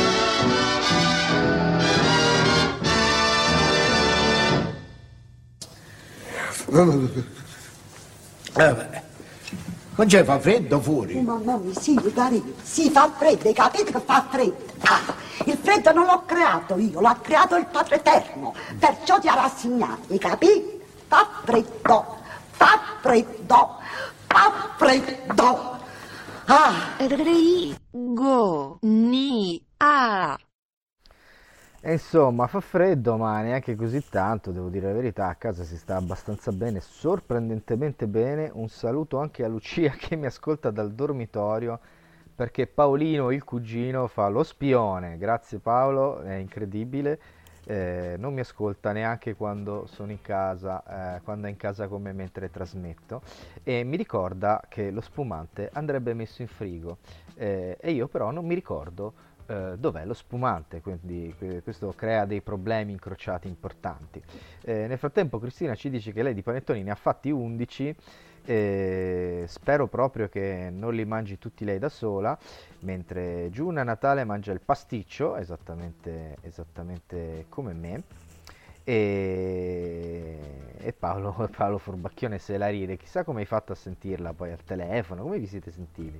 Eh, 6.71 8.73
beh. 8.73 9.01
Non 9.95 10.07
c'è 10.07 10.23
fa 10.23 10.39
freddo 10.39 10.79
fuori? 10.79 11.19
Mamma 11.21 11.57
mia, 11.57 11.77
sì, 11.77 11.95
cari, 12.13 12.41
sì, 12.63 12.89
fa 12.89 13.11
freddo, 13.15 13.49
hai 13.49 13.53
capito 13.53 13.91
che 13.91 13.99
fa 13.99 14.25
freddo? 14.29 14.63
Ah, 14.79 15.13
il 15.45 15.57
freddo 15.61 15.91
non 15.91 16.05
l'ho 16.05 16.23
creato 16.25 16.77
io, 16.77 17.01
l'ha 17.01 17.17
creato 17.21 17.57
il 17.57 17.67
Padre 17.67 17.95
Eterno, 17.95 18.53
perciò 18.79 19.19
ti 19.19 19.27
ha 19.27 19.33
rassegnato, 19.35 20.13
hai 20.13 20.17
capito? 20.17 20.79
Fa 21.07 21.29
freddo, 21.43 22.17
fa 22.51 22.79
freddo, 23.01 23.75
fa 24.27 24.69
freddo. 24.77 25.69
Ah, 26.45 26.95
Rigo, 26.97 28.77
ni, 28.81 29.61
a. 29.77 30.37
E 31.83 31.93
insomma, 31.93 32.45
fa 32.45 32.59
freddo, 32.59 33.17
ma 33.17 33.41
neanche 33.41 33.75
così 33.75 34.07
tanto, 34.07 34.51
devo 34.51 34.69
dire 34.69 34.87
la 34.87 34.93
verità, 34.93 35.29
a 35.29 35.35
casa 35.35 35.63
si 35.63 35.75
sta 35.77 35.95
abbastanza 35.95 36.51
bene, 36.51 36.79
sorprendentemente 36.79 38.05
bene. 38.07 38.51
Un 38.53 38.69
saluto 38.69 39.17
anche 39.17 39.43
a 39.43 39.47
Lucia 39.47 39.89
che 39.97 40.15
mi 40.15 40.27
ascolta 40.27 40.69
dal 40.69 40.91
dormitorio, 40.93 41.79
perché 42.35 42.67
Paolino, 42.67 43.31
il 43.31 43.43
cugino, 43.43 44.05
fa 44.07 44.27
lo 44.27 44.43
spione. 44.43 45.17
Grazie 45.17 45.57
Paolo, 45.57 46.19
è 46.21 46.35
incredibile. 46.35 47.19
Eh, 47.63 48.15
non 48.17 48.33
mi 48.33 48.39
ascolta 48.41 48.91
neanche 48.91 49.35
quando 49.35 49.85
sono 49.87 50.11
in 50.11 50.21
casa, 50.21 51.17
eh, 51.17 51.21
quando 51.21 51.47
è 51.47 51.49
in 51.49 51.57
casa 51.57 51.87
con 51.87 52.01
me 52.01 52.11
mentre 52.11 52.49
trasmetto 52.49 53.21
e 53.63 53.83
mi 53.83 53.97
ricorda 53.97 54.63
che 54.67 54.89
lo 54.89 54.99
spumante 54.99 55.69
andrebbe 55.71 56.15
messo 56.15 56.41
in 56.41 56.47
frigo 56.47 56.97
eh, 57.35 57.77
e 57.79 57.91
io 57.91 58.07
però 58.07 58.31
non 58.31 58.45
mi 58.45 58.55
ricordo 58.55 59.13
eh, 59.51 59.77
dov'è 59.77 60.05
lo 60.05 60.13
spumante, 60.13 60.79
quindi 60.79 61.33
que- 61.37 61.61
questo 61.61 61.93
crea 61.93 62.23
dei 62.25 62.39
problemi 62.41 62.93
incrociati 62.93 63.49
importanti. 63.49 64.21
Eh, 64.61 64.87
nel 64.87 64.97
frattempo 64.97 65.39
Cristina 65.39 65.75
ci 65.75 65.89
dice 65.89 66.13
che 66.13 66.23
lei 66.23 66.33
di 66.33 66.41
panettoni 66.41 66.83
ne 66.83 66.91
ha 66.91 66.95
fatti 66.95 67.29
11, 67.29 67.93
eh, 68.45 69.43
spero 69.47 69.87
proprio 69.87 70.29
che 70.29 70.69
non 70.71 70.93
li 70.93 71.03
mangi 71.03 71.37
tutti 71.37 71.65
lei 71.65 71.79
da 71.79 71.89
sola, 71.89 72.37
mentre 72.79 73.49
Giuna 73.51 73.83
Natale 73.83 74.23
mangia 74.23 74.53
il 74.53 74.61
pasticcio, 74.61 75.35
esattamente, 75.35 76.37
esattamente 76.41 77.45
come 77.49 77.73
me. 77.73 78.03
E, 78.83 80.37
e 80.77 80.93
Paolo, 80.93 81.49
Paolo 81.55 81.77
Furbacchione 81.77 82.39
se 82.39 82.57
la 82.57 82.69
ride, 82.69 82.97
chissà 82.97 83.23
come 83.23 83.41
hai 83.41 83.45
fatto 83.45 83.73
a 83.73 83.75
sentirla 83.75 84.33
poi 84.33 84.51
al 84.51 84.63
telefono, 84.63 85.23
come 85.23 85.39
vi 85.39 85.45
siete 85.45 85.71
sentiti? 85.71 86.19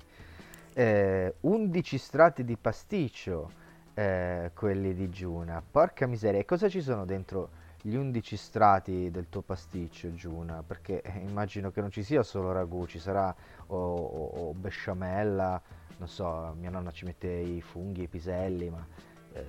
Eh, 0.73 1.35
11 1.41 1.97
strati 1.97 2.45
di 2.45 2.55
pasticcio, 2.55 3.51
eh, 3.93 4.51
quelli 4.53 4.93
di 4.93 5.09
Giuna, 5.09 5.61
porca 5.69 6.07
miseria, 6.07 6.39
e 6.39 6.45
cosa 6.45 6.69
ci 6.69 6.81
sono 6.81 7.03
dentro 7.03 7.49
gli 7.81 7.95
11 7.95 8.37
strati 8.37 9.11
del 9.11 9.27
tuo 9.27 9.41
pasticcio, 9.41 10.13
Giuna, 10.13 10.63
perché 10.65 11.01
eh, 11.01 11.19
immagino 11.19 11.71
che 11.71 11.81
non 11.81 11.91
ci 11.91 12.03
sia 12.03 12.23
solo 12.23 12.53
ragù, 12.53 12.85
ci 12.85 12.99
sarà 12.99 13.35
o, 13.67 13.75
o, 13.75 14.47
o 14.49 14.53
besciamella, 14.53 15.61
non 15.97 16.07
so, 16.07 16.55
mia 16.57 16.69
nonna 16.69 16.91
ci 16.91 17.03
mette 17.03 17.27
i 17.27 17.61
funghi, 17.61 18.03
i 18.03 18.07
piselli, 18.07 18.69
ma 18.69 18.85
eh, 19.33 19.45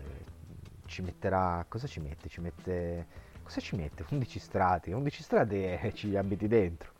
ci 0.86 1.02
metterà... 1.02 1.64
cosa 1.68 1.86
ci 1.86 2.00
mette? 2.00 2.28
Ci 2.28 2.40
mette... 2.40 3.06
cosa 3.42 3.60
ci 3.60 3.76
mette? 3.76 4.04
11 4.10 4.38
strati, 4.40 4.90
11 4.90 5.22
strati 5.22 5.62
e 5.62 5.92
ci 5.94 6.16
abiti 6.16 6.48
dentro. 6.48 6.92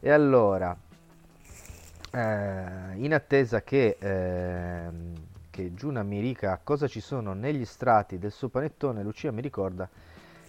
E 0.00 0.10
allora, 0.10 0.76
eh, 2.12 2.94
in 2.96 3.12
attesa 3.12 3.62
che, 3.62 3.96
ehm, 3.98 5.12
che 5.50 5.74
Giuna 5.74 6.02
mi 6.02 6.20
dica 6.20 6.60
cosa 6.62 6.86
ci 6.86 7.00
sono 7.00 7.32
negli 7.32 7.64
strati 7.64 8.18
del 8.18 8.32
suo 8.32 8.48
panettone, 8.48 9.02
Lucia 9.02 9.30
mi 9.32 9.40
ricorda 9.40 9.88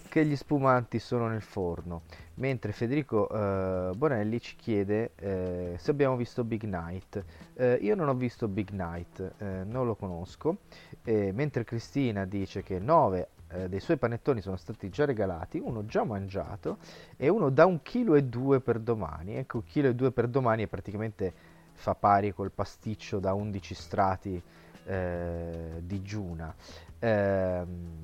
che 0.08 0.26
gli 0.26 0.36
spumanti 0.36 0.98
sono 0.98 1.28
nel 1.28 1.44
forno, 1.44 2.02
mentre 2.36 2.72
Federico 2.72 3.30
eh, 3.30 3.96
Bonelli 3.96 4.42
ci 4.42 4.56
chiede 4.56 5.12
eh, 5.16 5.76
se 5.78 5.92
abbiamo 5.92 6.16
visto 6.16 6.44
Big 6.44 6.64
Night. 6.64 7.24
Eh, 7.54 7.78
io 7.82 7.94
non 7.94 8.08
ho 8.08 8.16
visto 8.16 8.48
Big 8.48 8.72
Night, 8.72 9.34
eh, 9.38 9.64
non 9.66 9.86
lo 9.86 9.96
conosco, 9.96 10.58
mentre 11.04 11.64
Cristina 11.64 12.26
dice 12.26 12.64
che 12.64 12.80
9 12.80 13.28
eh, 13.52 13.68
dei 13.68 13.80
suoi 13.80 13.98
panettoni 13.98 14.42
sono 14.42 14.58
stati 14.58 14.90
già 14.90 15.06
regalati, 15.06 15.58
uno 15.58 15.86
già 15.86 16.04
mangiato 16.04 16.78
e 17.18 17.30
uno 17.30 17.50
da 17.50 17.66
un 17.66 17.82
chilo 17.82 18.16
e 18.16 18.24
due 18.24 18.60
per 18.60 18.80
domani. 18.80 19.36
Ecco, 19.36 19.58
un 19.58 19.64
chilo 19.64 19.88
e 19.88 19.96
due 19.96 20.12
per 20.12 20.28
domani 20.28 20.64
è 20.64 20.68
praticamente 20.68 21.34
fa 21.80 21.96
pari 21.96 22.34
col 22.34 22.52
pasticcio 22.52 23.20
da 23.20 23.34
11 23.34 23.74
strati 23.74 24.42
eh, 24.84 25.82
di 25.82 26.02
Giuna. 26.02 26.54
Ehm, 27.00 27.98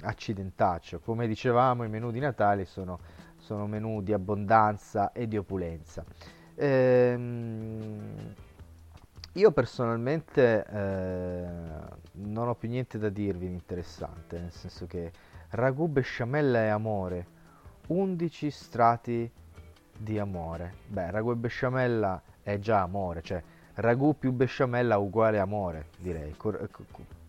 accidentaccio. 0.00 1.00
Come 1.00 1.26
dicevamo, 1.26 1.84
i 1.84 1.88
menù 1.88 2.10
di 2.10 2.18
Natale 2.18 2.64
sono, 2.64 2.98
sono 3.36 3.66
menù 3.66 4.00
di 4.00 4.12
abbondanza 4.14 5.12
e 5.12 5.28
di 5.28 5.36
opulenza. 5.36 6.02
Ehm, 6.54 8.34
io 9.32 9.52
personalmente 9.52 10.64
eh, 10.64 11.46
non 12.12 12.48
ho 12.48 12.54
più 12.54 12.68
niente 12.68 12.98
da 12.98 13.10
dirvi 13.10 13.48
di 13.48 13.52
interessante, 13.52 14.38
nel 14.38 14.52
senso 14.52 14.86
che 14.86 15.12
ragù, 15.50 15.88
besciamella 15.88 16.62
e 16.62 16.68
amore, 16.68 17.26
11 17.88 18.50
strati 18.50 19.30
di 19.94 20.18
amore. 20.18 20.74
Beh, 20.86 21.10
ragù 21.10 21.32
e 21.32 21.36
besciamella 21.36 22.22
è 22.52 22.58
già 22.58 22.80
amore, 22.80 23.20
cioè 23.22 23.42
ragù 23.74 24.16
più 24.18 24.32
besciamella 24.32 24.96
uguale 24.96 25.38
amore, 25.38 25.88
direi. 25.98 26.34
Cor- 26.36 26.68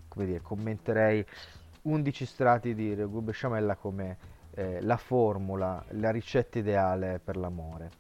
come 0.08 0.26
dire, 0.26 0.42
commenterei 0.42 1.26
11 1.84 2.26
strati 2.26 2.74
di 2.74 2.96
ragù 2.96 3.22
besciamella 3.22 3.76
come 3.76 4.18
eh, 4.52 4.82
la 4.82 4.98
formula, 4.98 5.84
la 5.90 6.10
ricetta 6.10 6.60
ideale 6.60 7.20
per 7.24 7.36
l'amore. 7.36 7.92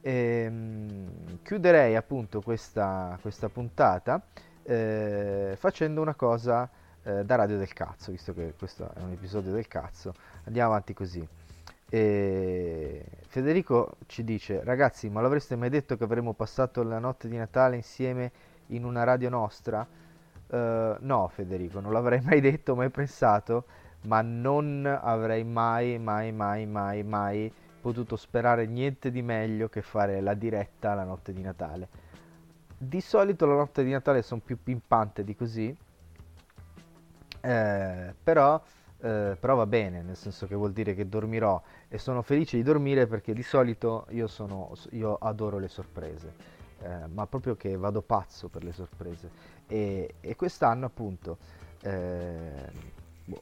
E, 0.00 0.12
ehm, 0.46 1.42
chiuderei 1.42 1.96
appunto 1.96 2.40
questa, 2.40 3.18
questa 3.20 3.48
puntata 3.48 4.22
eh, 4.62 5.54
facendo 5.58 6.00
una 6.00 6.14
cosa 6.14 6.68
eh, 7.02 7.24
da 7.24 7.34
radio 7.34 7.58
del 7.58 7.72
cazzo, 7.72 8.12
visto 8.12 8.32
che 8.32 8.54
questo 8.56 8.88
è 8.94 9.00
un 9.00 9.10
episodio 9.10 9.52
del 9.52 9.66
cazzo. 9.66 10.14
Andiamo 10.44 10.70
avanti 10.70 10.94
così. 10.94 11.26
E 11.94 13.04
Federico 13.26 13.96
ci 14.06 14.24
dice: 14.24 14.64
Ragazzi, 14.64 15.10
ma 15.10 15.20
l'avreste 15.20 15.56
mai 15.56 15.68
detto 15.68 15.98
che 15.98 16.04
avremmo 16.04 16.32
passato 16.32 16.82
la 16.82 16.98
notte 16.98 17.28
di 17.28 17.36
Natale 17.36 17.76
insieme 17.76 18.32
in 18.68 18.84
una 18.84 19.04
radio 19.04 19.28
nostra? 19.28 19.86
Uh, 20.46 20.96
no, 21.00 21.28
Federico, 21.28 21.80
non 21.80 21.92
l'avrei 21.92 22.22
mai 22.22 22.40
detto, 22.40 22.74
mai 22.74 22.88
pensato, 22.88 23.66
ma 24.04 24.22
non 24.22 24.86
avrei 24.86 25.44
mai, 25.44 25.98
mai, 25.98 26.32
mai, 26.32 26.64
mai, 26.64 27.02
mai 27.02 27.52
potuto 27.82 28.16
sperare 28.16 28.64
niente 28.64 29.10
di 29.10 29.20
meglio 29.20 29.68
che 29.68 29.82
fare 29.82 30.22
la 30.22 30.32
diretta 30.32 30.94
la 30.94 31.04
notte 31.04 31.34
di 31.34 31.42
Natale. 31.42 31.88
Di 32.78 33.02
solito 33.02 33.44
la 33.44 33.56
notte 33.56 33.84
di 33.84 33.90
Natale 33.90 34.22
sono 34.22 34.40
più 34.42 34.56
pimpante 34.62 35.24
di 35.24 35.36
così, 35.36 35.76
eh, 37.42 38.14
però, 38.22 38.62
eh, 39.02 39.36
però, 39.38 39.56
va 39.56 39.66
bene, 39.66 40.00
nel 40.02 40.16
senso 40.16 40.46
che 40.46 40.54
vuol 40.54 40.72
dire 40.72 40.94
che 40.94 41.08
dormirò 41.08 41.60
e 41.88 41.98
sono 41.98 42.22
felice 42.22 42.56
di 42.56 42.62
dormire 42.62 43.08
perché 43.08 43.32
di 43.34 43.42
solito 43.42 44.06
io, 44.10 44.28
sono, 44.28 44.72
io 44.90 45.16
adoro 45.16 45.58
le 45.58 45.66
sorprese. 45.66 46.60
Eh, 46.78 47.06
ma 47.08 47.26
proprio 47.26 47.56
che 47.56 47.76
vado 47.76 48.00
pazzo 48.00 48.48
per 48.48 48.62
le 48.62 48.72
sorprese. 48.72 49.30
E, 49.66 50.14
e 50.20 50.36
quest'anno 50.36 50.86
appunto 50.86 51.38
eh, 51.82 52.70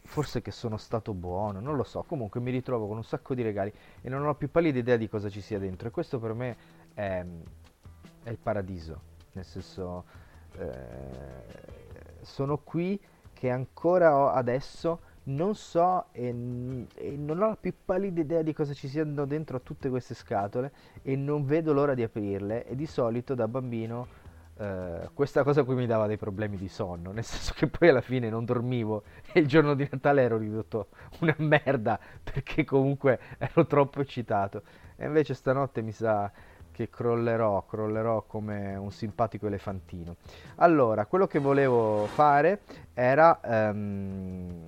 forse 0.03 0.41
che 0.41 0.51
sono 0.51 0.79
stato 0.79 1.13
buono 1.13 1.61
non 1.61 1.77
lo 1.77 1.85
so. 1.85 2.05
Comunque 2.07 2.41
mi 2.41 2.51
ritrovo 2.51 2.87
con 2.87 2.97
un 2.97 3.05
sacco 3.05 3.35
di 3.35 3.43
regali 3.43 3.71
e 4.01 4.09
non 4.09 4.27
ho 4.27 4.35
più 4.35 4.51
pallida 4.51 4.79
idea 4.79 4.97
di 4.97 5.11
cosa 5.11 5.29
ci 5.29 5.43
sia 5.43 5.59
dentro. 5.59 5.89
E 5.89 5.91
questo 5.91 6.19
per 6.19 6.33
me 6.33 6.57
è, 6.95 7.23
è 8.23 8.31
il 8.31 8.39
paradiso. 8.39 9.09
Nel 9.33 9.45
senso 9.45 10.05
eh, 10.57 11.45
sono 12.23 12.57
qui 12.57 12.99
che 13.35 13.51
ancora 13.51 14.33
adesso 14.33 15.01
non 15.35 15.55
so 15.55 16.07
e, 16.13 16.29
e, 16.95 17.17
non 17.17 17.41
ho 17.41 17.49
la 17.49 17.57
più 17.61 17.73
pallida 17.85 18.21
idea 18.21 18.43
di 18.43 18.53
cosa 18.53 18.75
ci 18.75 18.89
siano 18.89 19.25
dentro 19.27 19.61
tutte 19.61 19.89
queste 19.89 20.15
scatole 20.15 20.73
e 21.03 21.17
non 21.17 21.45
vedo 21.45 21.73
l'ora 21.73 21.95
di 21.95 22.03
aprirle 22.03 22.67
e 22.67 22.75
di 22.75 22.87
solito 22.87 23.35
da 23.35 23.49
bambino 23.49 24.07
eh, 24.61 25.09
questa 25.15 25.43
cosa 25.43 25.63
qui 25.63 25.75
mi 25.75 25.87
dava 25.87 26.07
dei 26.07 26.19
problemi 26.19 26.59
di 26.59 26.69
sonno, 26.69 27.13
nel 27.13 27.25
senso 27.25 27.55
che 27.57 27.67
poi 27.67 27.89
alla 27.89 28.03
fine 28.03 28.29
non 28.29 28.45
dormivo 28.45 29.05
e 29.33 29.41
il 29.41 29.47
giorno 29.47 29.75
di 29.75 29.89
Natale 29.91 30.23
ero 30.23 30.37
ridotto 30.37 30.89
una 31.21 31.35
merda 31.39 31.99
perché 32.23 32.65
comunque 32.65 33.19
ero 33.39 33.67
troppo 33.67 34.01
eccitato 34.01 34.63
e 34.97 35.07
invece 35.07 35.33
stanotte 35.33 35.81
mi 35.81 35.93
sa 35.93 36.31
che 36.73 36.89
crollerò, 36.89 37.65
crollerò 37.67 38.23
come 38.27 38.75
un 38.77 38.91
simpatico 38.91 39.47
elefantino. 39.47 40.17
Allora, 40.57 41.05
quello 41.07 41.27
che 41.27 41.39
volevo 41.39 42.07
fare 42.07 42.61
era 42.95 43.39
um, 43.43 44.65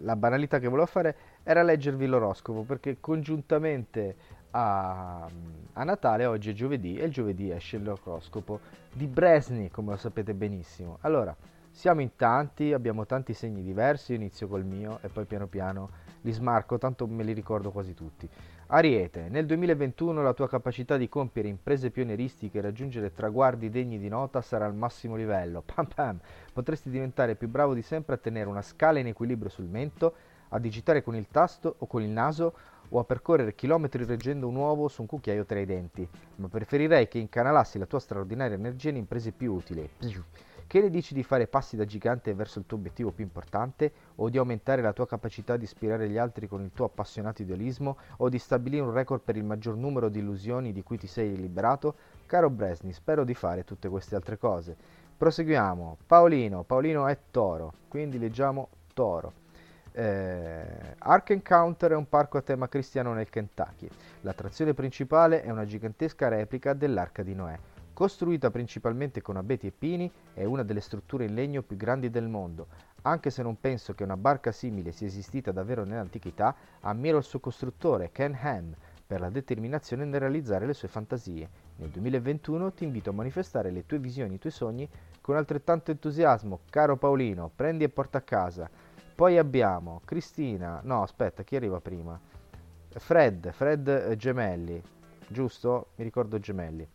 la 0.00 0.16
banalità 0.16 0.58
che 0.58 0.68
volevo 0.68 0.86
fare 0.86 1.16
era 1.42 1.62
leggervi 1.62 2.06
l'oroscopo 2.06 2.62
perché 2.62 2.98
congiuntamente 3.00 4.16
a, 4.50 5.28
a, 5.72 5.84
Natale 5.84 6.26
oggi 6.26 6.50
è 6.50 6.52
giovedì 6.52 6.96
e 6.98 7.06
il 7.06 7.12
giovedì 7.12 7.50
esce 7.50 7.78
l'oroscopo 7.78 8.60
di 8.92 9.06
Bresni 9.06 9.70
come 9.70 9.92
lo 9.92 9.96
sapete 9.96 10.34
benissimo. 10.34 10.98
Allora 11.02 11.34
siamo 11.70 12.02
in 12.02 12.16
tanti 12.16 12.72
abbiamo 12.72 13.06
tanti 13.06 13.32
segni 13.32 13.62
diversi 13.62 14.12
io 14.12 14.18
inizio 14.18 14.46
col 14.46 14.64
mio 14.64 14.98
e 15.00 15.08
poi 15.08 15.24
piano 15.24 15.46
piano 15.46 15.90
li 16.20 16.30
smarco 16.30 16.76
tanto 16.76 17.06
me 17.06 17.22
li 17.22 17.32
ricordo 17.32 17.70
quasi 17.70 17.94
tutti 17.94 18.28
Ariete, 18.74 19.28
nel 19.28 19.44
2021 19.44 20.22
la 20.22 20.32
tua 20.32 20.48
capacità 20.48 20.96
di 20.96 21.06
compiere 21.06 21.46
imprese 21.46 21.90
pionieristiche 21.90 22.56
e 22.56 22.62
raggiungere 22.62 23.12
traguardi 23.12 23.68
degni 23.68 23.98
di 23.98 24.08
nota 24.08 24.40
sarà 24.40 24.64
al 24.64 24.74
massimo 24.74 25.14
livello. 25.14 25.60
Pam 25.74 25.84
pam! 25.94 26.18
Potresti 26.54 26.88
diventare 26.88 27.34
più 27.34 27.48
bravo 27.48 27.74
di 27.74 27.82
sempre 27.82 28.14
a 28.14 28.16
tenere 28.16 28.48
una 28.48 28.62
scala 28.62 28.98
in 28.98 29.08
equilibrio 29.08 29.50
sul 29.50 29.66
mento, 29.66 30.14
a 30.48 30.58
digitare 30.58 31.02
con 31.02 31.14
il 31.14 31.28
tasto 31.28 31.74
o 31.80 31.86
con 31.86 32.00
il 32.00 32.08
naso 32.08 32.54
o 32.88 32.98
a 32.98 33.04
percorrere 33.04 33.54
chilometri 33.54 34.06
reggendo 34.06 34.48
un 34.48 34.54
uovo 34.54 34.88
su 34.88 35.02
un 35.02 35.06
cucchiaio 35.06 35.44
tra 35.44 35.60
i 35.60 35.66
denti, 35.66 36.08
ma 36.36 36.48
preferirei 36.48 37.08
che 37.08 37.18
incanalassi 37.18 37.76
la 37.76 37.84
tua 37.84 38.00
straordinaria 38.00 38.56
energia 38.56 38.88
in 38.88 38.96
imprese 38.96 39.32
più 39.32 39.52
utili. 39.52 39.86
Che 40.72 40.80
ne 40.80 40.88
dici 40.88 41.12
di 41.12 41.22
fare 41.22 41.48
passi 41.48 41.76
da 41.76 41.84
gigante 41.84 42.32
verso 42.32 42.58
il 42.58 42.64
tuo 42.64 42.78
obiettivo 42.78 43.10
più 43.10 43.24
importante? 43.24 43.92
O 44.14 44.30
di 44.30 44.38
aumentare 44.38 44.80
la 44.80 44.94
tua 44.94 45.06
capacità 45.06 45.58
di 45.58 45.64
ispirare 45.64 46.08
gli 46.08 46.16
altri 46.16 46.48
con 46.48 46.62
il 46.62 46.70
tuo 46.72 46.86
appassionato 46.86 47.42
idealismo? 47.42 47.98
O 48.16 48.30
di 48.30 48.38
stabilire 48.38 48.82
un 48.82 48.90
record 48.90 49.20
per 49.20 49.36
il 49.36 49.44
maggior 49.44 49.76
numero 49.76 50.08
di 50.08 50.20
illusioni 50.20 50.72
di 50.72 50.82
cui 50.82 50.96
ti 50.96 51.06
sei 51.06 51.36
liberato? 51.36 51.94
Caro 52.24 52.48
Bresni, 52.48 52.94
spero 52.94 53.22
di 53.24 53.34
fare 53.34 53.64
tutte 53.64 53.90
queste 53.90 54.14
altre 54.14 54.38
cose. 54.38 54.74
Proseguiamo. 55.14 55.98
Paolino, 56.06 56.62
Paolino 56.62 57.06
è 57.06 57.18
toro, 57.30 57.74
quindi 57.88 58.18
leggiamo 58.18 58.68
toro. 58.94 59.30
Eh, 59.92 60.64
Ark 61.00 61.28
Encounter 61.28 61.90
è 61.90 61.96
un 61.96 62.08
parco 62.08 62.38
a 62.38 62.40
tema 62.40 62.66
cristiano 62.70 63.12
nel 63.12 63.28
Kentucky. 63.28 63.90
L'attrazione 64.22 64.72
principale 64.72 65.42
è 65.42 65.50
una 65.50 65.66
gigantesca 65.66 66.28
replica 66.28 66.72
dell'Arca 66.72 67.22
di 67.22 67.34
Noè. 67.34 67.58
Costruita 67.94 68.50
principalmente 68.50 69.20
con 69.20 69.36
abeti 69.36 69.66
e 69.66 69.70
pini, 69.70 70.10
è 70.32 70.44
una 70.44 70.62
delle 70.62 70.80
strutture 70.80 71.26
in 71.26 71.34
legno 71.34 71.62
più 71.62 71.76
grandi 71.76 72.08
del 72.08 72.26
mondo. 72.26 72.68
Anche 73.02 73.28
se 73.28 73.42
non 73.42 73.60
penso 73.60 73.92
che 73.92 74.02
una 74.02 74.16
barca 74.16 74.50
simile 74.50 74.92
sia 74.92 75.06
esistita 75.06 75.52
davvero 75.52 75.84
nell'antichità, 75.84 76.54
ammiro 76.80 77.18
il 77.18 77.24
suo 77.24 77.38
costruttore, 77.38 78.10
Ken 78.10 78.34
Ham, 78.40 78.74
per 79.06 79.20
la 79.20 79.28
determinazione 79.28 80.06
nel 80.06 80.20
realizzare 80.20 80.64
le 80.64 80.72
sue 80.72 80.88
fantasie. 80.88 81.48
Nel 81.76 81.90
2021 81.90 82.72
ti 82.72 82.84
invito 82.84 83.10
a 83.10 83.12
manifestare 83.12 83.70
le 83.70 83.84
tue 83.84 83.98
visioni 83.98 84.32
e 84.32 84.34
i 84.36 84.38
tuoi 84.38 84.52
sogni 84.52 84.88
con 85.20 85.36
altrettanto 85.36 85.90
entusiasmo. 85.90 86.60
Caro 86.70 86.96
Paolino, 86.96 87.50
prendi 87.54 87.84
e 87.84 87.90
porta 87.90 88.18
a 88.18 88.22
casa. 88.22 88.70
Poi 89.14 89.36
abbiamo 89.36 90.00
Cristina, 90.06 90.80
no 90.82 91.02
aspetta, 91.02 91.42
chi 91.42 91.56
arriva 91.56 91.78
prima? 91.80 92.18
Fred, 92.88 93.52
Fred 93.52 94.14
Gemelli, 94.14 94.82
giusto? 95.28 95.88
Mi 95.96 96.04
ricordo 96.04 96.38
Gemelli. 96.38 96.88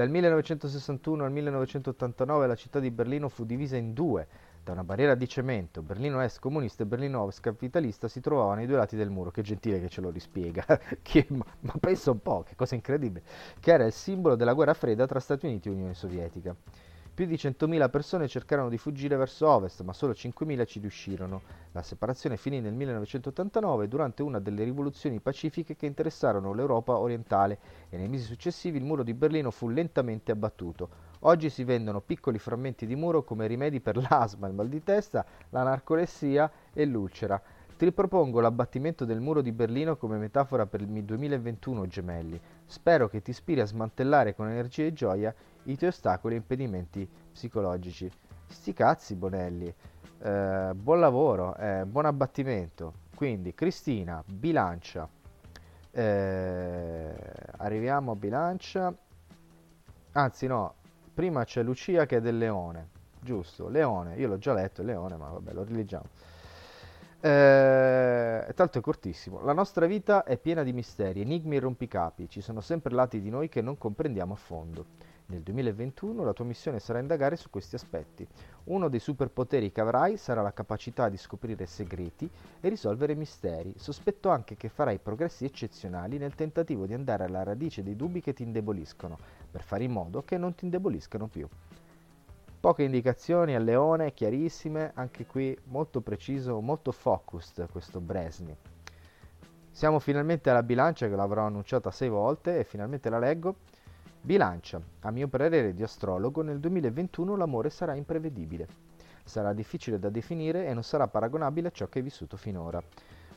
Dal 0.00 0.08
1961 0.08 1.24
al 1.24 1.30
1989 1.30 2.46
la 2.46 2.54
città 2.54 2.80
di 2.80 2.90
Berlino 2.90 3.28
fu 3.28 3.44
divisa 3.44 3.76
in 3.76 3.92
due 3.92 4.26
Da 4.64 4.72
una 4.72 4.82
barriera 4.82 5.14
di 5.14 5.28
cemento, 5.28 5.82
Berlino 5.82 6.22
Est 6.22 6.40
comunista 6.40 6.84
e 6.84 6.86
Berlino 6.86 7.20
Ovest 7.20 7.42
capitalista 7.42 8.08
si 8.08 8.20
trovavano 8.20 8.60
ai 8.60 8.66
due 8.66 8.78
lati 8.78 8.96
del 8.96 9.10
muro. 9.10 9.30
Che 9.30 9.42
gentile 9.42 9.78
che 9.78 9.90
ce 9.90 10.00
lo 10.00 10.08
rispiega, 10.08 10.64
che, 11.02 11.26
ma, 11.28 11.44
ma 11.60 11.74
pensa 11.78 12.12
un 12.12 12.22
po', 12.22 12.44
che 12.48 12.56
cosa 12.56 12.76
incredibile, 12.76 13.22
che 13.60 13.72
era 13.72 13.84
il 13.84 13.92
simbolo 13.92 14.36
della 14.36 14.54
guerra 14.54 14.72
fredda 14.72 15.04
tra 15.04 15.20
Stati 15.20 15.44
Uniti 15.44 15.68
e 15.68 15.72
Unione 15.72 15.92
Sovietica. 15.92 16.56
Più 17.20 17.28
di 17.28 17.34
100.000 17.34 17.90
persone 17.90 18.28
cercarono 18.28 18.70
di 18.70 18.78
fuggire 18.78 19.14
verso 19.14 19.46
ovest, 19.46 19.82
ma 19.82 19.92
solo 19.92 20.12
5.000 20.12 20.64
ci 20.64 20.80
riuscirono. 20.80 21.42
La 21.72 21.82
separazione 21.82 22.38
finì 22.38 22.62
nel 22.62 22.72
1989 22.72 23.88
durante 23.88 24.22
una 24.22 24.38
delle 24.38 24.64
rivoluzioni 24.64 25.20
pacifiche 25.20 25.76
che 25.76 25.84
interessarono 25.84 26.54
l'Europa 26.54 26.96
orientale 26.96 27.58
e 27.90 27.98
nei 27.98 28.08
mesi 28.08 28.24
successivi 28.24 28.78
il 28.78 28.84
muro 28.84 29.02
di 29.02 29.12
Berlino 29.12 29.50
fu 29.50 29.68
lentamente 29.68 30.32
abbattuto. 30.32 30.88
Oggi 31.24 31.50
si 31.50 31.62
vendono 31.62 32.00
piccoli 32.00 32.38
frammenti 32.38 32.86
di 32.86 32.96
muro 32.96 33.22
come 33.22 33.46
rimedi 33.46 33.82
per 33.82 33.98
l'asma, 34.08 34.48
il 34.48 34.54
mal 34.54 34.70
di 34.70 34.82
testa, 34.82 35.22
la 35.50 35.62
narcolessia 35.62 36.50
e 36.72 36.86
l'ulcera. 36.86 37.38
Ti 37.80 37.86
ripropongo 37.86 38.40
l'abbattimento 38.40 39.06
del 39.06 39.20
muro 39.20 39.40
di 39.40 39.52
Berlino 39.52 39.96
come 39.96 40.18
metafora 40.18 40.66
per 40.66 40.82
il 40.82 41.02
2021 41.02 41.86
gemelli. 41.86 42.38
Spero 42.66 43.08
che 43.08 43.22
ti 43.22 43.30
ispiri 43.30 43.62
a 43.62 43.64
smantellare 43.64 44.34
con 44.34 44.50
energia 44.50 44.84
e 44.84 44.92
gioia 44.92 45.34
i 45.62 45.78
tuoi 45.78 45.88
ostacoli 45.88 46.34
e 46.34 46.36
impedimenti 46.36 47.08
psicologici. 47.32 48.10
Sti 48.48 48.74
cazzi, 48.74 49.14
Bonelli. 49.14 49.74
Eh, 50.18 50.72
buon 50.74 51.00
lavoro, 51.00 51.56
eh, 51.56 51.86
buon 51.86 52.04
abbattimento. 52.04 52.92
Quindi, 53.16 53.54
Cristina, 53.54 54.22
bilancia. 54.26 55.08
Eh, 55.90 57.14
arriviamo 57.56 58.12
a 58.12 58.14
bilancia. 58.14 58.94
Anzi, 60.12 60.46
no, 60.46 60.74
prima 61.14 61.44
c'è 61.44 61.62
Lucia 61.62 62.04
che 62.04 62.18
è 62.18 62.20
del 62.20 62.36
leone. 62.36 62.88
Giusto, 63.22 63.68
leone. 63.68 64.16
Io 64.16 64.28
l'ho 64.28 64.38
già 64.38 64.52
letto, 64.52 64.82
leone, 64.82 65.16
ma 65.16 65.28
vabbè, 65.28 65.54
lo 65.54 65.62
rileggiamo. 65.62 66.08
Eh, 67.22 68.52
tanto 68.54 68.78
è 68.78 68.80
cortissimo. 68.80 69.42
La 69.42 69.52
nostra 69.52 69.84
vita 69.84 70.24
è 70.24 70.38
piena 70.38 70.62
di 70.62 70.72
misteri, 70.72 71.20
enigmi 71.20 71.56
e 71.56 71.60
rompicapi. 71.60 72.30
Ci 72.30 72.40
sono 72.40 72.62
sempre 72.62 72.94
lati 72.94 73.20
di 73.20 73.28
noi 73.28 73.50
che 73.50 73.60
non 73.60 73.76
comprendiamo 73.76 74.32
a 74.32 74.36
fondo. 74.36 74.86
Nel 75.26 75.42
2021 75.42 76.24
la 76.24 76.32
tua 76.32 76.46
missione 76.46 76.80
sarà 76.80 76.98
indagare 76.98 77.36
su 77.36 77.50
questi 77.50 77.74
aspetti. 77.74 78.26
Uno 78.64 78.88
dei 78.88 78.98
superpoteri 78.98 79.70
che 79.70 79.82
avrai 79.82 80.16
sarà 80.16 80.40
la 80.40 80.52
capacità 80.54 81.08
di 81.10 81.18
scoprire 81.18 81.66
segreti 81.66 82.28
e 82.58 82.68
risolvere 82.68 83.14
misteri. 83.14 83.74
Sospetto 83.76 84.30
anche 84.30 84.56
che 84.56 84.70
farai 84.70 84.98
progressi 84.98 85.44
eccezionali 85.44 86.16
nel 86.16 86.34
tentativo 86.34 86.86
di 86.86 86.94
andare 86.94 87.24
alla 87.24 87.42
radice 87.42 87.82
dei 87.82 87.96
dubbi 87.96 88.22
che 88.22 88.32
ti 88.32 88.42
indeboliscono, 88.42 89.18
per 89.50 89.62
fare 89.62 89.84
in 89.84 89.92
modo 89.92 90.22
che 90.22 90.38
non 90.38 90.54
ti 90.54 90.64
indeboliscano 90.64 91.26
più. 91.26 91.46
Poche 92.60 92.82
indicazioni 92.82 93.54
al 93.54 93.64
leone, 93.64 94.12
chiarissime, 94.12 94.90
anche 94.92 95.24
qui 95.24 95.58
molto 95.68 96.02
preciso, 96.02 96.60
molto 96.60 96.92
focused 96.92 97.66
questo 97.70 98.00
Bresni. 98.02 98.54
Siamo 99.70 99.98
finalmente 99.98 100.50
alla 100.50 100.62
bilancia 100.62 101.08
che 101.08 101.16
l'avrò 101.16 101.46
annunciata 101.46 101.90
sei 101.90 102.10
volte 102.10 102.58
e 102.58 102.64
finalmente 102.64 103.08
la 103.08 103.18
leggo. 103.18 103.54
Bilancia. 104.20 104.78
A 105.00 105.10
mio 105.10 105.26
parere 105.26 105.72
di 105.72 105.82
astrologo, 105.82 106.42
nel 106.42 106.60
2021 106.60 107.34
l'amore 107.34 107.70
sarà 107.70 107.94
imprevedibile. 107.94 108.68
Sarà 109.24 109.54
difficile 109.54 109.98
da 109.98 110.10
definire 110.10 110.66
e 110.66 110.74
non 110.74 110.82
sarà 110.82 111.08
paragonabile 111.08 111.68
a 111.68 111.72
ciò 111.72 111.88
che 111.88 112.00
hai 112.00 112.04
vissuto 112.04 112.36
finora. 112.36 112.82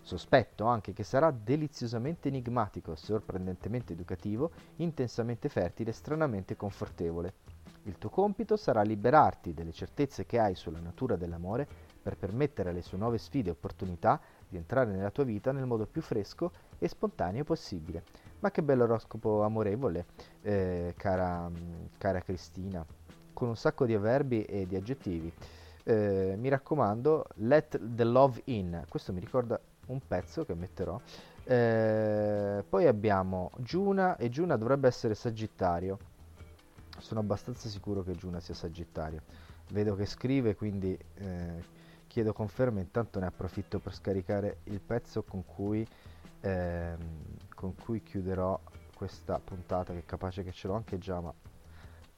Sospetto 0.02 0.66
anche 0.66 0.92
che 0.92 1.04
sarà 1.06 1.32
deliziosamente 1.32 2.28
enigmatico, 2.28 2.96
sorprendentemente 2.96 3.94
educativo, 3.94 4.52
intensamente 4.76 5.48
fertile 5.48 5.92
e 5.92 5.94
stranamente 5.94 6.58
confortevole. 6.58 7.53
Il 7.84 7.98
tuo 7.98 8.10
compito 8.10 8.56
sarà 8.56 8.82
liberarti 8.82 9.54
delle 9.54 9.74
certezze 9.74 10.26
che 10.26 10.40
hai 10.40 10.56
sulla 10.56 10.80
natura 10.80 11.18
dell'amore 11.18 11.68
per 12.02 12.18
permettere 12.18 12.70
alle 12.70 12.82
sue 12.82 12.98
nuove 12.98 13.18
sfide 13.18 13.50
e 13.50 13.52
opportunità 13.52 14.20
di 14.48 14.58
entrare 14.58 14.92
nella 14.92 15.12
tua 15.12 15.24
vita 15.24 15.52
nel 15.52 15.66
modo 15.66 15.86
più 15.86 16.02
fresco 16.02 16.52
e 16.80 16.88
spontaneo 16.88 17.44
possibile. 17.44 18.04
Ma 18.40 18.52
che 18.52 18.62
bello 18.62 18.84
oroscopo 18.84 19.44
amorevole, 19.44 20.06
eh, 20.42 20.94
cara, 20.98 21.50
cara, 21.98 22.22
Cristina, 22.22 22.86
con 23.34 23.50
un 23.50 23.56
sacco 23.56 23.86
di 23.86 23.94
avverbi 23.94 24.44
e 24.44 24.66
di 24.66 24.76
aggettivi. 24.76 25.32
Eh, 25.86 26.36
mi 26.38 26.50
raccomando, 26.50 27.26
let 27.36 27.80
the 27.96 28.04
love 28.04 28.42
in. 28.46 28.84
Questo 28.88 29.12
mi 29.12 29.20
ricorda 29.20 29.60
un 29.88 30.00
pezzo 30.06 30.46
che 30.46 30.54
metterò. 30.56 31.00
Eh, 31.46 32.64
poi 32.68 32.88
abbiamo 32.88 33.52
Giuna 33.58 34.16
e 34.16 34.30
Giuna 34.30 34.56
dovrebbe 34.56 34.88
essere 34.88 35.16
Sagittario. 35.16 35.98
Sono 37.04 37.20
abbastanza 37.20 37.68
sicuro 37.68 38.02
che 38.02 38.14
Giuna 38.14 38.40
sia 38.40 38.54
Sagittario. 38.54 39.24
Vedo 39.72 39.94
che 39.94 40.06
scrive, 40.06 40.56
quindi 40.56 40.98
eh, 41.16 41.64
chiedo 42.08 42.32
conferma. 42.32 42.80
Intanto 42.80 43.20
ne 43.20 43.26
approfitto 43.26 43.80
per 43.80 43.94
scaricare 43.94 44.60
il 44.64 44.80
pezzo 44.80 45.24
con 45.24 45.44
cui 45.46 45.86
ehm, 46.40 46.98
con 47.54 47.76
cui 47.76 48.02
chiuderò 48.02 48.58
questa 48.96 49.38
puntata 49.40 49.92
che 49.92 50.00
è 50.00 50.06
capace 50.06 50.44
che 50.44 50.54
ce 50.54 50.68
l'ho 50.68 50.76
anche 50.76 50.98
già, 50.98 51.20
ma 51.20 51.34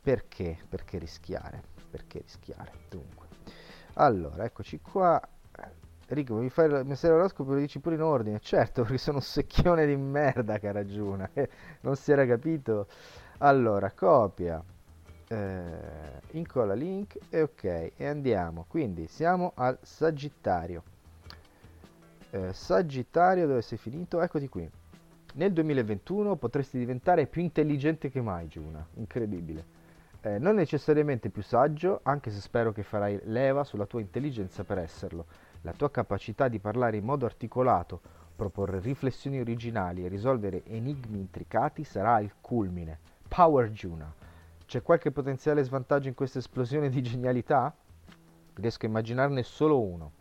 perché? 0.02 0.60
Perché 0.70 1.00
rischiare? 1.00 1.64
Perché 1.90 2.20
rischiare? 2.20 2.72
Dunque, 2.88 3.28
allora, 3.94 4.46
eccoci 4.46 4.80
qua. 4.82 5.20
Rico, 6.08 6.36
mi 6.36 6.52
fai 6.52 6.68
il 6.68 6.86
messaggio 6.86 7.16
oroscopo 7.16 7.54
lo 7.54 7.60
dici 7.60 7.80
pure 7.80 7.96
in 7.96 8.04
ordine? 8.04 8.40
Certo, 8.40 8.84
perché 8.84 9.00
sono 9.00 9.18
un 9.18 9.24
secchione 9.24 9.88
di 9.88 9.96
merda 9.96 10.60
che 10.60 10.68
ha 10.68 10.72
ragione. 10.72 11.32
non 11.82 11.96
si 11.96 12.12
era 12.12 12.28
capito? 12.28 12.88
Allora, 13.40 13.92
copia, 13.92 14.64
eh, 15.28 16.22
incolla 16.32 16.74
link 16.74 17.18
e 17.30 17.42
ok, 17.42 17.92
e 17.96 18.06
andiamo. 18.06 18.66
Quindi 18.68 19.08
siamo 19.08 19.54
al 19.56 19.78
Sagittario. 19.82 20.84
Eh, 22.30 22.54
Sagittario, 22.54 23.48
dove 23.48 23.62
sei 23.62 23.78
finito? 23.78 24.22
Eccoti 24.22 24.50
qui. 24.50 24.70
Nel 25.36 25.52
2021 25.52 26.36
potresti 26.36 26.78
diventare 26.78 27.28
più 27.28 27.42
intelligente 27.42 28.10
che 28.10 28.22
mai, 28.22 28.48
Giuna. 28.48 28.86
Incredibile. 28.96 29.74
Eh, 30.22 30.40
non 30.40 30.56
necessariamente 30.56 31.30
più 31.30 31.44
saggio, 31.44 32.00
anche 32.04 32.32
se 32.32 32.40
spero 32.40 32.72
che 32.72 32.84
farai 32.84 33.20
leva 33.26 33.64
sulla 33.64 33.86
tua 33.86 34.02
intelligenza 34.02 34.64
per 34.64 34.80
esserlo. 34.80 35.26
La 35.62 35.74
tua 35.74 35.92
capacità 35.92 36.48
di 36.48 36.60
parlare 36.60 36.98
in 36.98 37.04
modo 37.04 37.26
articolato, 37.26 38.02
proporre 38.36 38.80
riflessioni 38.80 39.40
originali 39.40 40.04
e 40.04 40.08
risolvere 40.08 40.64
enigmi 40.66 41.20
intricati 41.20 41.84
sarà 41.84 42.20
il 42.20 42.34
culmine. 42.42 43.00
Power 43.28 43.72
Giuna. 43.72 44.12
C'è 44.66 44.82
qualche 44.82 45.12
potenziale 45.12 45.64
svantaggio 45.64 46.08
in 46.08 46.16
questa 46.16 46.40
esplosione 46.40 46.90
di 46.90 47.04
genialità? 47.04 47.72
Riesco 48.56 48.86
a 48.86 48.90
immaginarne 48.90 49.44
solo 49.44 49.80
uno. 49.80 50.12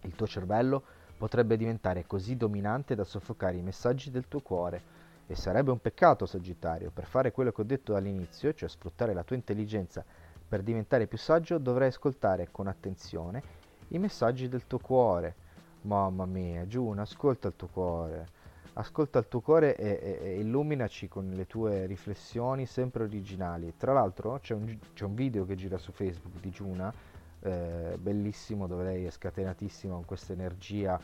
Il 0.00 0.16
tuo 0.16 0.26
cervello 0.26 0.82
potrebbe 1.16 1.56
diventare 1.56 2.04
così 2.04 2.36
dominante 2.36 2.96
da 2.96 3.04
soffocare 3.04 3.56
i 3.56 3.62
messaggi 3.62 4.10
del 4.10 4.26
tuo 4.26 4.40
cuore. 4.40 4.82
E 5.28 5.36
sarebbe 5.36 5.70
un 5.70 5.80
peccato, 5.80 6.26
Sagittario, 6.26 6.90
per 6.90 7.06
fare 7.06 7.30
quello 7.30 7.52
che 7.52 7.60
ho 7.60 7.64
detto 7.64 7.94
all'inizio, 7.94 8.52
cioè 8.52 8.68
sfruttare 8.68 9.14
la 9.14 9.22
tua 9.22 9.36
intelligenza 9.36 10.04
per 10.48 10.64
diventare 10.64 11.06
più 11.06 11.16
saggio, 11.16 11.58
dovrai 11.58 11.86
ascoltare 11.88 12.48
con 12.50 12.66
attenzione 12.66 13.42
i 13.88 13.98
messaggi 13.98 14.48
del 14.48 14.66
tuo 14.66 14.78
cuore. 14.80 15.36
Mamma 15.82 16.26
mia, 16.26 16.66
Giuna, 16.66 17.02
ascolta 17.02 17.46
il 17.46 17.54
tuo 17.54 17.68
cuore. 17.68 18.26
Ascolta 18.74 19.18
il 19.18 19.28
tuo 19.28 19.40
cuore 19.40 19.76
e, 19.76 20.00
e, 20.02 20.18
e 20.22 20.40
illuminaci 20.40 21.06
con 21.06 21.30
le 21.30 21.46
tue 21.46 21.84
riflessioni 21.84 22.64
sempre 22.64 23.02
originali. 23.02 23.74
Tra 23.76 23.92
l'altro 23.92 24.38
c'è 24.40 24.54
un, 24.54 24.78
c'è 24.94 25.04
un 25.04 25.14
video 25.14 25.44
che 25.44 25.56
gira 25.56 25.76
su 25.76 25.92
Facebook 25.92 26.40
di 26.40 26.50
Giuna 26.50 26.92
eh, 27.40 27.98
bellissimo 28.00 28.66
dove 28.66 28.84
lei 28.84 29.04
è 29.04 29.10
scatenatissima 29.10 29.92
con 29.92 30.04
questa 30.04 30.32
energia 30.32 30.98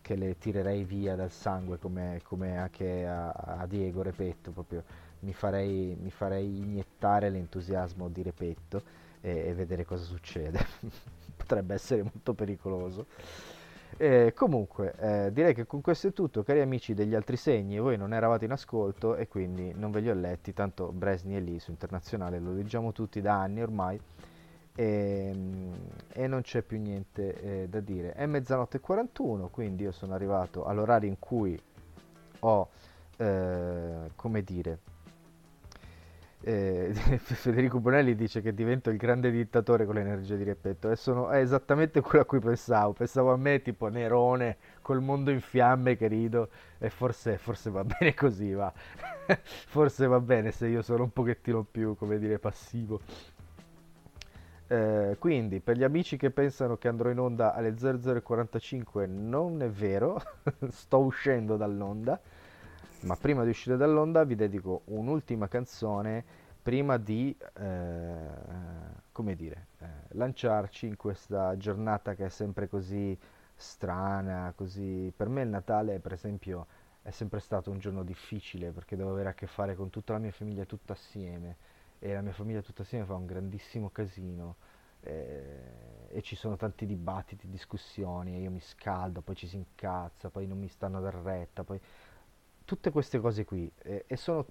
che 0.00 0.16
le 0.16 0.36
tirerei 0.36 0.82
via 0.82 1.14
dal 1.14 1.30
sangue 1.30 1.78
come, 1.78 2.20
come 2.24 2.58
anche 2.58 3.06
a, 3.06 3.30
a, 3.30 3.66
Diego 3.66 4.02
Repetto. 4.02 4.50
Proprio 4.50 4.82
mi 5.20 5.32
farei, 5.32 5.96
mi 6.00 6.10
farei 6.10 6.58
iniettare 6.58 7.30
l'entusiasmo 7.30 8.08
di 8.08 8.22
Repetto 8.22 8.82
e, 9.20 9.48
e 9.48 9.54
vedere 9.54 9.84
cosa 9.84 10.02
succede. 10.02 10.58
Potrebbe 11.36 11.74
essere 11.74 12.02
molto 12.02 12.34
pericoloso 12.34 13.06
eh, 13.96 14.32
comunque, 14.34 14.94
eh, 14.98 15.32
direi 15.32 15.54
che 15.54 15.66
con 15.66 15.80
questo 15.80 16.08
è 16.08 16.12
tutto, 16.12 16.42
cari 16.42 16.60
amici 16.60 16.94
degli 16.94 17.14
altri 17.14 17.36
segni, 17.36 17.78
voi 17.78 17.96
non 17.96 18.12
eravate 18.12 18.44
in 18.44 18.52
ascolto 18.52 19.16
e 19.16 19.28
quindi 19.28 19.72
non 19.74 19.90
ve 19.90 20.00
li 20.00 20.10
ho 20.10 20.14
letti, 20.14 20.52
tanto 20.52 20.92
Bresni 20.92 21.34
è 21.34 21.40
lì 21.40 21.58
su 21.58 21.70
internazionale, 21.70 22.38
lo 22.38 22.52
leggiamo 22.52 22.92
tutti 22.92 23.20
da 23.20 23.40
anni 23.40 23.62
ormai 23.62 24.00
e, 24.74 25.30
ehm, 25.32 25.72
e 26.12 26.26
non 26.26 26.42
c'è 26.42 26.62
più 26.62 26.78
niente 26.78 27.62
eh, 27.62 27.68
da 27.68 27.80
dire. 27.80 28.12
È 28.12 28.26
mezzanotte 28.26 28.78
e 28.78 28.80
41, 28.80 29.48
quindi 29.48 29.84
io 29.84 29.92
sono 29.92 30.14
arrivato 30.14 30.64
all'orario 30.64 31.08
in 31.08 31.18
cui 31.18 31.60
ho, 32.40 32.68
eh, 33.16 34.10
come 34.16 34.42
dire, 34.42 34.78
eh, 36.44 36.92
Federico 37.22 37.78
Bonelli 37.80 38.14
dice 38.14 38.42
che 38.42 38.52
divento 38.52 38.90
il 38.90 38.96
grande 38.96 39.30
dittatore 39.30 39.86
con 39.86 39.94
l'energia 39.94 40.34
di 40.34 40.42
Repetto 40.44 40.90
e 40.90 40.96
sono, 40.96 41.30
è 41.30 41.38
esattamente 41.38 42.00
quello 42.00 42.22
a 42.22 42.26
cui 42.26 42.40
pensavo 42.40 42.92
pensavo 42.92 43.32
a 43.32 43.36
me 43.36 43.62
tipo 43.62 43.88
Nerone 43.88 44.56
col 44.82 45.00
mondo 45.00 45.30
in 45.30 45.40
fiamme 45.40 45.96
che 45.96 46.08
rido 46.08 46.48
e 46.78 46.90
forse, 46.90 47.38
forse 47.38 47.70
va 47.70 47.84
bene 47.84 48.14
così 48.14 48.52
va. 48.52 48.72
Forse 49.68 50.06
va 50.08 50.20
bene 50.20 50.50
se 50.50 50.66
io 50.66 50.82
sono 50.82 51.04
un 51.04 51.12
pochettino 51.12 51.62
più 51.62 51.96
come 51.96 52.18
dire 52.18 52.38
passivo. 52.40 53.00
Eh, 54.66 55.16
quindi, 55.18 55.60
per 55.60 55.76
gli 55.76 55.84
amici 55.84 56.16
che 56.16 56.30
pensano 56.30 56.76
che 56.76 56.88
andrò 56.88 57.10
in 57.10 57.18
onda 57.18 57.54
alle 57.54 57.72
00.45, 57.74 59.06
non 59.06 59.62
è 59.62 59.68
vero, 59.68 60.20
sto 60.70 60.98
uscendo 61.00 61.56
dall'onda, 61.56 62.18
ma 63.02 63.16
prima 63.16 63.42
di 63.44 63.50
uscire 63.50 63.76
dall'onda 63.76 64.24
vi 64.24 64.34
dedico 64.34 64.82
un'ultima 64.86 65.48
canzone 65.48 66.24
prima 66.62 66.96
di, 66.96 67.36
eh, 67.54 68.28
come 69.10 69.34
dire, 69.34 69.66
eh, 69.78 69.86
lanciarci 70.10 70.86
in 70.86 70.96
questa 70.96 71.56
giornata 71.56 72.14
che 72.14 72.26
è 72.26 72.28
sempre 72.28 72.68
così 72.68 73.18
strana, 73.56 74.52
così... 74.54 75.12
Per 75.16 75.28
me 75.28 75.42
il 75.42 75.48
Natale, 75.48 75.98
per 75.98 76.12
esempio, 76.12 76.66
è 77.02 77.10
sempre 77.10 77.40
stato 77.40 77.70
un 77.72 77.78
giorno 77.78 78.04
difficile 78.04 78.70
perché 78.70 78.96
devo 78.96 79.10
avere 79.10 79.30
a 79.30 79.34
che 79.34 79.48
fare 79.48 79.74
con 79.74 79.90
tutta 79.90 80.12
la 80.12 80.20
mia 80.20 80.30
famiglia 80.30 80.64
tutta 80.64 80.92
assieme 80.92 81.56
e 81.98 82.14
la 82.14 82.20
mia 82.20 82.32
famiglia 82.32 82.62
tutta 82.62 82.82
assieme 82.82 83.04
fa 83.04 83.14
un 83.14 83.26
grandissimo 83.26 83.90
casino 83.90 84.56
eh, 85.00 86.08
e 86.08 86.22
ci 86.22 86.36
sono 86.36 86.56
tanti 86.56 86.86
dibattiti, 86.86 87.48
discussioni 87.48 88.36
e 88.36 88.40
io 88.40 88.50
mi 88.50 88.60
scaldo, 88.60 89.20
poi 89.20 89.34
ci 89.34 89.48
si 89.48 89.56
incazza, 89.56 90.30
poi 90.30 90.46
non 90.46 90.58
mi 90.58 90.68
stanno 90.68 90.98
a 90.98 91.00
dar 91.00 91.14
retta, 91.14 91.64
poi 91.64 91.80
tutte 92.72 92.90
queste 92.90 93.20
cose 93.20 93.44
qui 93.44 93.70
eh, 93.82 94.04
e 94.06 94.16
sono 94.16 94.46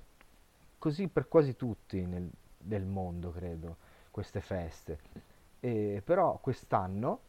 così 0.77 1.07
per 1.07 1.27
quasi 1.27 1.55
tutti 1.55 2.05
nel, 2.05 2.29
nel 2.65 2.85
mondo, 2.85 3.31
credo, 3.31 3.77
queste 4.11 4.41
feste. 4.41 4.99
E, 5.59 6.01
però 6.05 6.37
quest'anno 6.39 7.19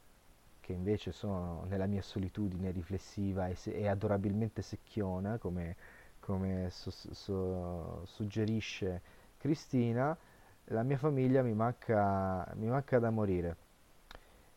che 0.60 0.72
invece 0.74 1.12
sono 1.12 1.64
nella 1.68 1.86
mia 1.86 2.02
solitudine 2.02 2.70
riflessiva 2.72 3.48
e, 3.48 3.54
se- 3.54 3.72
e 3.72 3.88
adorabilmente 3.88 4.60
secchiona, 4.62 5.38
come, 5.38 5.76
come 6.20 6.68
so- 6.70 6.90
so- 6.90 8.02
suggerisce 8.04 9.00
Cristina, 9.38 10.16
la 10.66 10.82
mia 10.82 10.98
famiglia 10.98 11.42
mi 11.42 11.54
manca, 11.54 12.46
mi 12.56 12.66
manca 12.68 12.98
da 12.98 13.10
morire. 13.10 13.56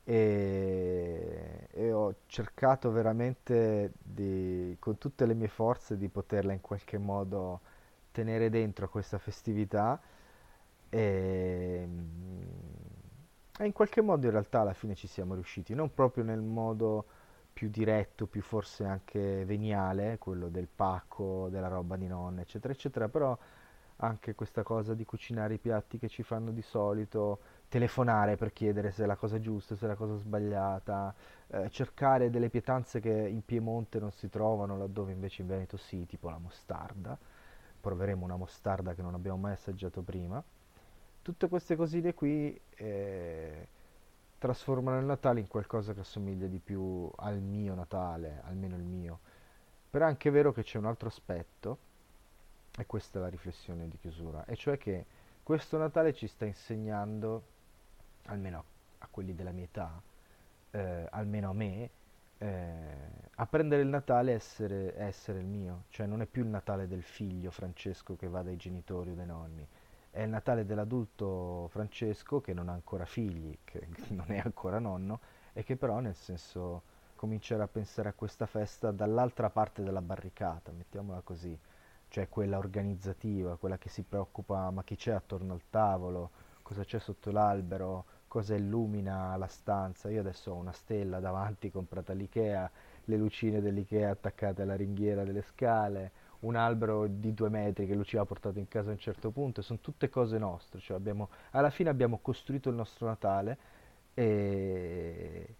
E, 0.08 1.68
e 1.72 1.91
ho 1.91 2.14
cercato 2.28 2.91
veramente 2.91 3.93
di, 4.01 4.76
con 4.80 4.97
tutte 4.99 5.26
le 5.26 5.34
mie 5.34 5.47
forze 5.47 5.97
di 5.97 6.10
poterla 6.10 6.53
in 6.53 6.62
qualche 6.62 6.97
modo 6.99 7.62
tenere 8.12 8.49
dentro 8.49 8.88
questa 8.89 9.18
festività. 9.18 9.99
E, 10.89 11.88
e 13.58 13.66
in 13.66 13.72
qualche 13.72 14.01
modo 14.01 14.26
in 14.26 14.32
realtà 14.32 14.62
alla 14.62 14.74
fine 14.74 14.95
ci 14.95 15.08
siamo 15.08 15.34
riusciti, 15.34 15.74
non 15.74 15.93
proprio 15.93 16.24
nel 16.24 16.41
modo 16.41 17.06
più 17.53 17.70
diretto, 17.70 18.28
più 18.28 18.41
forse 18.41 18.84
anche 18.86 19.45
veniale, 19.45 20.18
quello 20.18 20.49
del 20.49 20.68
pacco, 20.68 21.47
della 21.49 21.68
roba 21.70 21.95
di 21.95 22.08
nonna, 22.08 22.41
eccetera, 22.41 22.74
eccetera, 22.74 23.08
però 23.08 23.38
anche 23.97 24.36
questa 24.36 24.62
cosa 24.64 24.93
di 24.93 25.06
cucinare 25.06 25.53
i 25.56 25.58
piatti 25.58 25.97
che 25.97 26.10
ci 26.10 26.22
fanno 26.22 26.51
di 26.51 26.62
solito, 26.62 27.39
telefonare 27.76 28.38
per 28.38 28.53
chiedere 28.53 28.91
se 28.91 29.03
è 29.03 29.05
la 29.05 29.17
cosa 29.17 29.38
giusta, 29.38 29.76
se 29.76 29.84
è 29.84 29.88
la 29.89 29.95
cosa 29.95 30.15
sbagliata, 30.15 31.13
eh, 31.47 31.69
cercare 31.69 32.30
delle 32.30 32.47
pietanze 32.47 33.01
che 33.01 33.09
in 33.09 33.43
Piemonte 33.43 33.99
non 33.99 34.13
si 34.13 34.30
trovano, 34.30 34.78
laddove 34.78 35.11
invece 35.11 35.41
in 35.41 35.49
Veneto 35.49 35.76
sì, 35.76 36.05
tipo 36.05 36.30
la 36.30 36.38
mostarda. 36.38 37.17
Proveremo 37.82 38.23
una 38.23 38.38
mostarda 38.38 38.93
che 38.93 39.01
non 39.01 39.13
abbiamo 39.13 39.39
mai 39.39 39.51
assaggiato 39.51 40.01
prima. 40.03 40.41
Tutte 41.21 41.49
queste 41.49 41.76
cosine 41.76 42.13
qui 42.13 42.57
eh, 42.76 43.67
trasformano 44.38 44.97
il 44.97 45.05
Natale 45.05 45.41
in 45.41 45.49
qualcosa 45.49 45.93
che 45.93 45.99
assomiglia 45.99 46.47
di 46.47 46.59
più 46.59 47.11
al 47.17 47.39
mio 47.39 47.76
Natale, 47.76 48.41
almeno 48.45 48.78
il 48.78 48.84
mio. 48.84 49.19
Però 49.89 50.05
è 50.05 50.07
anche 50.07 50.30
vero 50.30 50.53
che 50.53 50.63
c'è 50.63 50.78
un 50.78 50.86
altro 50.86 51.09
aspetto, 51.09 51.78
e 52.78 52.86
questa 52.86 53.19
è 53.19 53.21
la 53.21 53.28
riflessione 53.28 53.89
di 53.89 53.97
chiusura, 53.97 54.45
e 54.45 54.55
cioè 54.55 54.78
che 54.78 55.05
questo 55.43 55.78
Natale 55.78 56.13
ci 56.13 56.28
sta 56.28 56.45
insegnando, 56.45 57.53
almeno 58.26 58.63
a 58.99 59.07
quelli 59.09 59.36
della 59.36 59.51
mia 59.51 59.65
età, 59.65 60.01
eh, 60.71 61.07
almeno 61.11 61.49
a 61.49 61.53
me, 61.53 61.89
eh, 62.38 63.23
a 63.36 63.45
prendere 63.47 63.82
il 63.82 63.88
Natale 63.88 64.32
e 64.32 64.36
essere, 64.36 64.97
essere 64.97 65.39
il 65.39 65.45
mio, 65.45 65.84
cioè 65.89 66.05
non 66.05 66.21
è 66.21 66.26
più 66.26 66.43
il 66.43 66.49
Natale 66.49 66.88
del 66.88 67.03
figlio 67.03 67.51
Francesco 67.51 68.15
che 68.15 68.28
va 68.28 68.41
dai 68.41 68.57
genitori 68.57 69.11
o 69.11 69.15
dai 69.15 69.26
nonni, 69.26 69.67
è 70.11 70.21
il 70.21 70.30
Natale 70.30 70.65
dell'adulto 70.65 71.67
Francesco 71.69 72.41
che 72.41 72.53
non 72.53 72.69
ha 72.69 72.73
ancora 72.73 73.05
figli, 73.05 73.57
che 73.63 73.88
non 74.09 74.32
è 74.32 74.39
ancora 74.43 74.80
nonno 74.80 75.19
e 75.53 75.63
che 75.63 75.76
però 75.76 75.99
nel 75.99 76.15
senso 76.15 76.84
comincerà 77.15 77.63
a 77.63 77.67
pensare 77.67 78.09
a 78.09 78.13
questa 78.13 78.45
festa 78.45 78.91
dall'altra 78.91 79.49
parte 79.49 79.84
della 79.84 80.01
barricata, 80.01 80.71
mettiamola 80.71 81.21
così, 81.21 81.57
cioè 82.09 82.30
quella 82.30 82.57
organizzativa, 82.57 83.57
quella 83.57 83.78
che 83.78 83.89
si 83.89 84.03
preoccupa 84.03 84.69
ma 84.71 84.84
chi 84.84 84.95
c'è 84.95 85.11
attorno 85.13 85.53
al 85.53 85.63
tavolo, 85.69 86.32
cosa 86.61 86.84
c'è 86.84 86.99
sotto 86.99 87.32
l'albero, 87.32 88.05
cosa 88.36 88.53
illumina 88.53 89.38
la 89.38 89.47
stanza. 89.47 90.09
Io 90.09 90.19
adesso 90.19 90.51
ho 90.51 90.55
una 90.55 90.73
stella 90.73 91.21
davanti 91.21 91.71
comprata 91.71 92.11
all'Ikea, 92.11 92.69
le 93.05 93.15
lucine 93.15 93.61
dell'Ikea 93.61 94.11
attaccate 94.11 94.63
alla 94.63 94.75
ringhiera 94.75 95.23
delle 95.23 95.41
scale, 95.41 96.11
un 96.41 96.57
albero 96.57 97.07
di 97.07 97.33
due 97.33 97.47
metri 97.47 97.88
che 97.88 97.95
Lucia 97.95 98.19
ha 98.19 98.25
portato 98.25 98.59
in 98.59 98.67
casa 98.67 98.89
a 98.89 98.91
un 98.91 98.99
certo 98.99 99.31
punto, 99.31 99.61
sono 99.61 99.79
tutte 99.79 100.09
cose 100.09 100.38
nostre, 100.38 100.81
cioè 100.81 100.97
abbiamo, 100.97 101.29
alla 101.51 101.69
fine 101.69 101.89
abbiamo 101.89 102.19
costruito 102.21 102.67
il 102.67 102.75
nostro 102.75 103.07
Natale 103.07 103.57
e, 104.13 105.55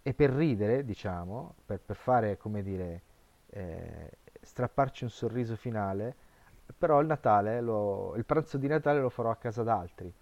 e 0.00 0.14
per 0.14 0.30
ridere, 0.30 0.84
diciamo, 0.84 1.54
per, 1.66 1.80
per 1.80 1.96
fare, 1.96 2.36
come 2.36 2.62
dire, 2.62 3.02
eh, 3.50 4.10
strapparci 4.42 5.02
un 5.02 5.10
sorriso 5.10 5.56
finale, 5.56 6.14
però 6.78 7.00
il 7.00 7.08
Natale, 7.08 7.60
lo, 7.60 8.14
il 8.14 8.24
pranzo 8.24 8.58
di 8.58 8.68
Natale 8.68 9.00
lo 9.00 9.08
farò 9.10 9.30
a 9.30 9.36
casa 9.36 9.64
d'altri 9.64 10.14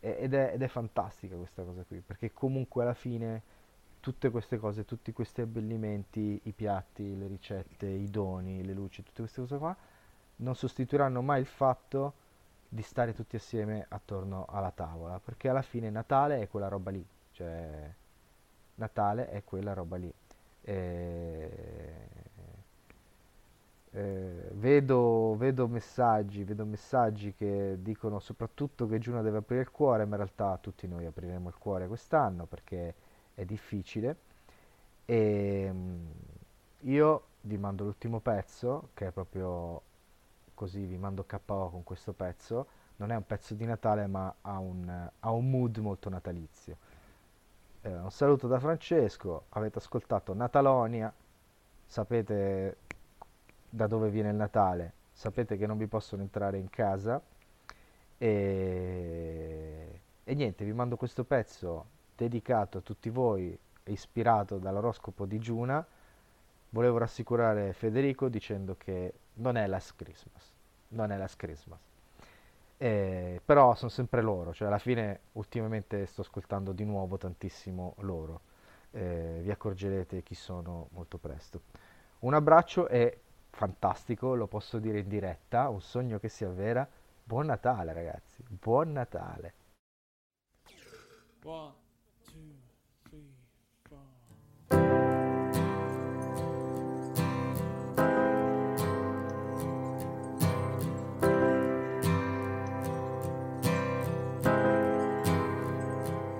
ed 0.00 0.34
è, 0.34 0.52
ed 0.54 0.62
è 0.62 0.68
fantastica 0.68 1.36
questa 1.36 1.62
cosa 1.62 1.82
qui, 1.84 2.00
perché 2.00 2.32
comunque 2.32 2.82
alla 2.82 2.94
fine 2.94 3.42
tutte 4.00 4.30
queste 4.30 4.58
cose, 4.58 4.84
tutti 4.84 5.12
questi 5.12 5.40
abbellimenti, 5.40 6.40
i 6.44 6.52
piatti, 6.52 7.16
le 7.18 7.26
ricette, 7.26 7.86
i 7.86 8.08
doni, 8.08 8.64
le 8.64 8.72
luci, 8.72 9.02
tutte 9.02 9.22
queste 9.22 9.40
cose 9.40 9.58
qua, 9.58 9.76
non 10.36 10.54
sostituiranno 10.54 11.22
mai 11.22 11.40
il 11.40 11.46
fatto 11.46 12.12
di 12.68 12.82
stare 12.82 13.14
tutti 13.14 13.36
assieme 13.36 13.84
attorno 13.88 14.46
alla 14.48 14.70
tavola, 14.70 15.18
perché 15.18 15.48
alla 15.48 15.62
fine 15.62 15.90
Natale 15.90 16.40
è 16.40 16.48
quella 16.48 16.68
roba 16.68 16.90
lì, 16.90 17.04
cioè 17.32 17.90
Natale 18.76 19.28
è 19.30 19.42
quella 19.42 19.72
roba 19.72 19.96
lì. 19.96 20.12
E... 20.62 22.08
Eh, 23.96 24.50
vedo, 24.52 25.36
vedo, 25.38 25.66
messaggi, 25.66 26.44
vedo 26.44 26.66
messaggi 26.66 27.32
che 27.32 27.78
dicono 27.80 28.18
soprattutto 28.18 28.86
che 28.86 28.98
Giuna 28.98 29.22
deve 29.22 29.38
aprire 29.38 29.62
il 29.62 29.70
cuore, 29.70 30.04
ma 30.04 30.16
in 30.16 30.22
realtà 30.22 30.58
tutti 30.60 30.86
noi 30.86 31.06
apriremo 31.06 31.48
il 31.48 31.56
cuore 31.56 31.86
quest'anno 31.86 32.44
perché 32.44 32.94
è 33.32 33.46
difficile. 33.46 34.16
E 35.06 35.70
mm, 35.72 36.06
io 36.80 37.22
vi 37.42 37.56
mando 37.56 37.84
l'ultimo 37.84 38.20
pezzo 38.20 38.90
che 38.92 39.06
è 39.06 39.10
proprio 39.12 39.80
così 40.52 40.84
vi 40.84 40.98
mando 40.98 41.24
KO 41.24 41.70
con 41.70 41.82
questo 41.82 42.12
pezzo. 42.12 42.66
Non 42.96 43.10
è 43.10 43.16
un 43.16 43.24
pezzo 43.26 43.54
di 43.54 43.64
Natale 43.64 44.06
ma 44.06 44.34
ha 44.42 44.58
un, 44.58 45.10
ha 45.20 45.30
un 45.30 45.50
mood 45.50 45.78
molto 45.78 46.10
natalizio. 46.10 46.76
Eh, 47.80 47.94
un 47.94 48.10
saluto 48.10 48.46
da 48.46 48.58
Francesco 48.60 49.44
avete 49.50 49.78
ascoltato 49.78 50.34
Natalonia 50.34 51.10
sapete 51.86 52.76
da 53.68 53.86
dove 53.86 54.10
viene 54.10 54.30
il 54.30 54.36
Natale 54.36 54.92
sapete 55.16 55.56
che 55.56 55.66
non 55.66 55.78
vi 55.78 55.86
possono 55.86 56.20
entrare 56.20 56.58
in 56.58 56.68
casa 56.68 57.20
e, 58.18 60.00
e 60.22 60.34
niente 60.34 60.64
vi 60.64 60.72
mando 60.72 60.96
questo 60.96 61.24
pezzo 61.24 61.86
dedicato 62.14 62.78
a 62.78 62.80
tutti 62.82 63.08
voi 63.08 63.58
ispirato 63.84 64.58
dall'oroscopo 64.58 65.24
di 65.24 65.38
Giuna, 65.38 65.84
volevo 66.70 66.98
rassicurare 66.98 67.72
Federico 67.72 68.28
dicendo 68.28 68.76
che 68.76 69.12
non 69.34 69.56
è 69.56 69.66
last 69.66 69.94
Christmas, 69.96 70.52
non 70.88 71.10
è 71.12 71.16
last 71.16 71.36
Christmas. 71.36 71.78
Eh, 72.78 73.40
però 73.42 73.74
sono 73.74 73.90
sempre 73.90 74.20
loro, 74.20 74.52
cioè 74.52 74.68
alla 74.68 74.78
fine 74.78 75.20
ultimamente 75.32 76.04
sto 76.04 76.20
ascoltando 76.20 76.72
di 76.72 76.84
nuovo 76.84 77.16
tantissimo 77.16 77.94
loro, 78.00 78.40
eh, 78.90 79.40
vi 79.42 79.50
accorgerete 79.50 80.22
chi 80.22 80.34
sono 80.34 80.88
molto 80.92 81.16
presto. 81.16 81.62
Un 82.20 82.34
abbraccio 82.34 82.88
e 82.88 83.20
fantastico, 83.56 84.34
lo 84.34 84.46
posso 84.46 84.78
dire 84.78 84.98
in 85.00 85.08
diretta, 85.08 85.70
un 85.70 85.80
sogno 85.80 86.18
che 86.18 86.28
si 86.28 86.44
avvera. 86.44 86.86
Buon 87.24 87.46
Natale 87.46 87.92
ragazzi, 87.92 88.44
buon 88.48 88.92
Natale. 88.92 89.54
One, 91.42 91.72
two, 92.24 92.54
three, 93.08 93.32
four. 93.82 93.98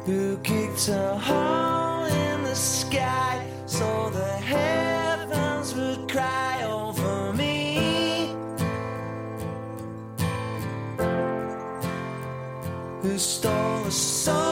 Who 0.05 0.39
kicked 0.43 0.89
a 0.89 1.19
hole 1.19 2.05
in 2.07 2.43
the 2.43 2.55
sky 2.55 3.41
so 3.67 4.11
the 4.11 4.39
heavens 4.39 4.86
stole 13.19 13.87
a 13.87 13.91
song. 13.91 14.45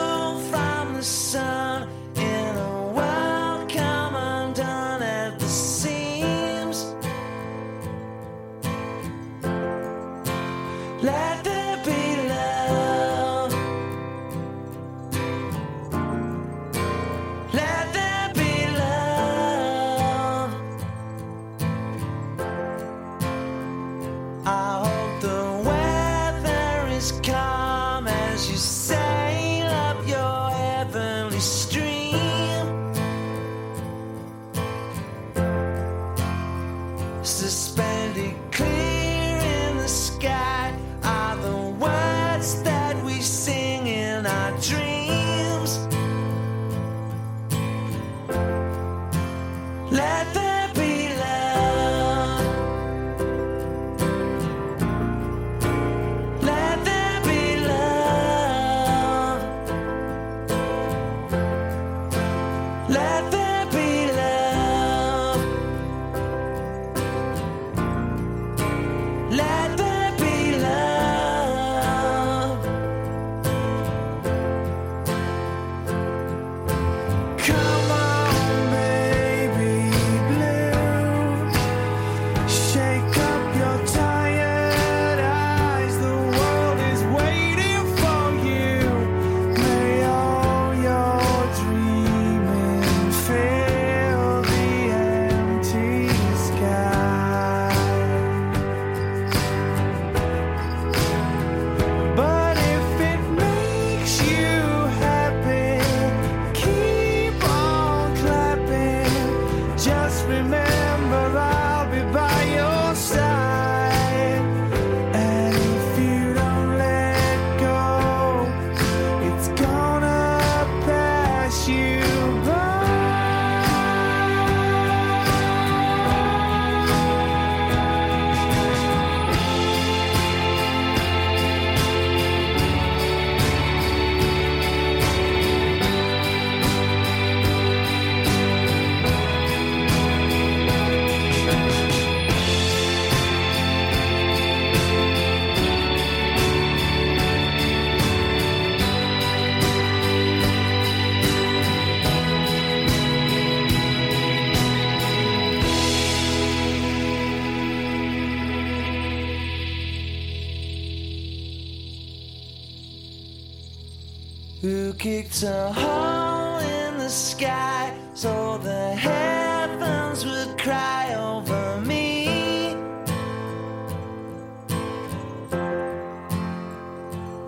It's 165.34 165.42
a 165.42 165.72
hole 165.72 166.58
in 166.58 166.96
the 166.96 167.08
sky, 167.08 167.92
so 168.14 168.56
the 168.58 168.94
heavens 168.94 170.24
would 170.24 170.56
cry 170.56 171.12
over 171.16 171.80
me. 171.80 172.76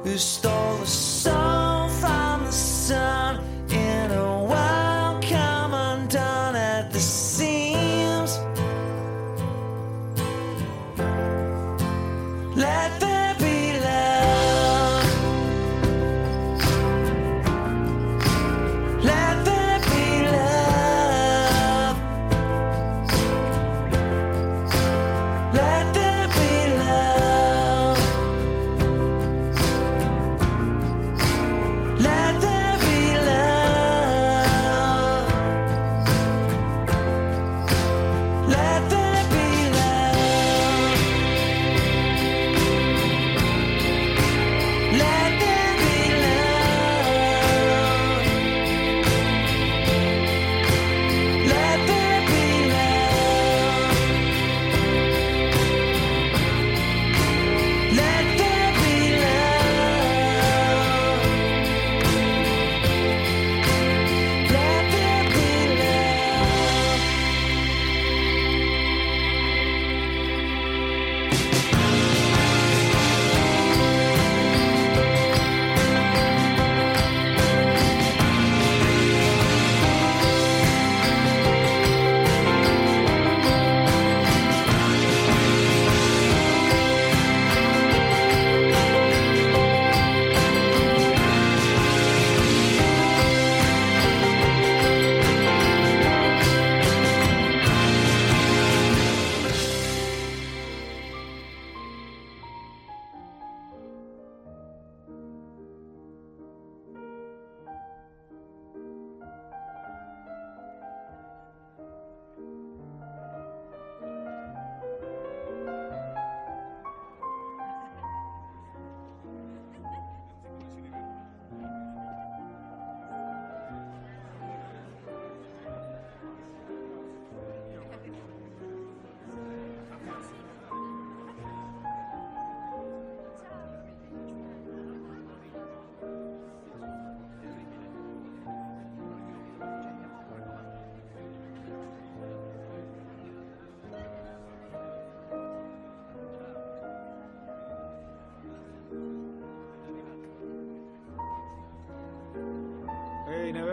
Who 0.03 0.19
stole 0.19 0.79
the 0.79 0.87
sun? 0.87 1.56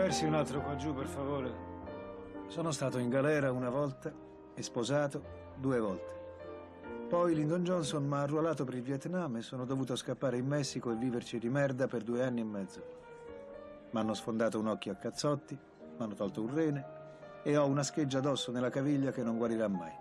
Versi 0.04 0.26
un 0.26 0.34
altro 0.34 0.60
qua 0.60 0.76
giù, 0.76 0.92
per 0.92 1.06
favore. 1.06 1.54
Sono 2.48 2.72
stato 2.72 2.98
in 2.98 3.08
galera 3.08 3.50
una 3.50 3.70
volta 3.70 4.12
e 4.54 4.62
sposato 4.62 5.54
due 5.56 5.80
volte. 5.80 6.12
Poi 7.08 7.34
Lyndon 7.34 7.64
Johnson 7.64 8.04
mi 8.04 8.12
ha 8.12 8.20
arruolato 8.20 8.64
per 8.64 8.74
il 8.74 8.82
Vietnam 8.82 9.36
e 9.36 9.40
sono 9.40 9.64
dovuto 9.64 9.96
scappare 9.96 10.36
in 10.36 10.46
Messico 10.46 10.92
e 10.92 10.96
viverci 10.96 11.38
di 11.38 11.48
merda 11.48 11.86
per 11.86 12.02
due 12.02 12.22
anni 12.22 12.40
e 12.40 12.44
mezzo. 12.44 12.82
Mi 13.92 13.98
hanno 13.98 14.12
sfondato 14.12 14.58
un 14.58 14.66
occhio 14.66 14.92
a 14.92 14.96
cazzotti, 14.96 15.54
mi 15.96 16.02
hanno 16.04 16.12
tolto 16.12 16.42
un 16.42 16.54
rene 16.54 16.86
e 17.42 17.56
ho 17.56 17.64
una 17.64 17.82
scheggia 17.82 18.18
addosso 18.18 18.52
nella 18.52 18.68
caviglia 18.68 19.10
che 19.10 19.22
non 19.22 19.38
guarirà 19.38 19.68
mai. 19.68 19.92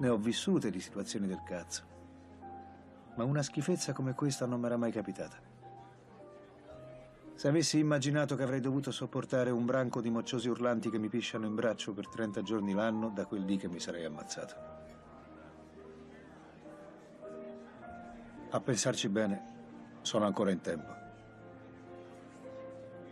Ne 0.00 0.08
ho 0.10 0.18
vissute 0.18 0.70
di 0.70 0.80
situazioni 0.80 1.26
del 1.26 1.42
cazzo, 1.42 1.82
ma 3.14 3.24
una 3.24 3.42
schifezza 3.42 3.94
come 3.94 4.12
questa 4.12 4.44
non 4.44 4.60
mi 4.60 4.66
era 4.66 4.76
mai 4.76 4.92
capitata. 4.92 5.51
Se 7.34 7.48
avessi 7.48 7.78
immaginato 7.78 8.36
che 8.36 8.42
avrei 8.42 8.60
dovuto 8.60 8.90
sopportare 8.90 9.50
un 9.50 9.64
branco 9.64 10.00
di 10.00 10.10
mocciosi 10.10 10.48
urlanti 10.48 10.90
che 10.90 10.98
mi 10.98 11.08
pisciano 11.08 11.46
in 11.46 11.54
braccio 11.54 11.92
per 11.92 12.08
30 12.08 12.42
giorni 12.42 12.72
l'anno, 12.72 13.08
da 13.08 13.26
quel 13.26 13.44
dì 13.44 13.56
che 13.56 13.68
mi 13.68 13.80
sarei 13.80 14.04
ammazzato. 14.04 14.54
A 18.50 18.60
pensarci 18.60 19.08
bene, 19.08 19.42
sono 20.02 20.26
ancora 20.26 20.50
in 20.50 20.60
tempo. 20.60 20.92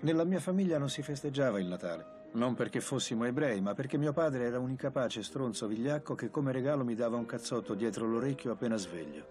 Nella 0.00 0.24
mia 0.24 0.40
famiglia 0.40 0.78
non 0.78 0.88
si 0.88 1.02
festeggiava 1.02 1.58
il 1.58 1.66
Natale. 1.66 2.18
Non 2.32 2.54
perché 2.54 2.80
fossimo 2.80 3.24
ebrei, 3.24 3.60
ma 3.60 3.74
perché 3.74 3.98
mio 3.98 4.12
padre 4.12 4.44
era 4.44 4.60
un 4.60 4.70
incapace 4.70 5.22
stronzo 5.22 5.66
vigliacco 5.66 6.14
che 6.14 6.30
come 6.30 6.52
regalo 6.52 6.84
mi 6.84 6.94
dava 6.94 7.16
un 7.16 7.26
cazzotto 7.26 7.74
dietro 7.74 8.06
l'orecchio 8.06 8.52
appena 8.52 8.76
sveglio. 8.76 9.26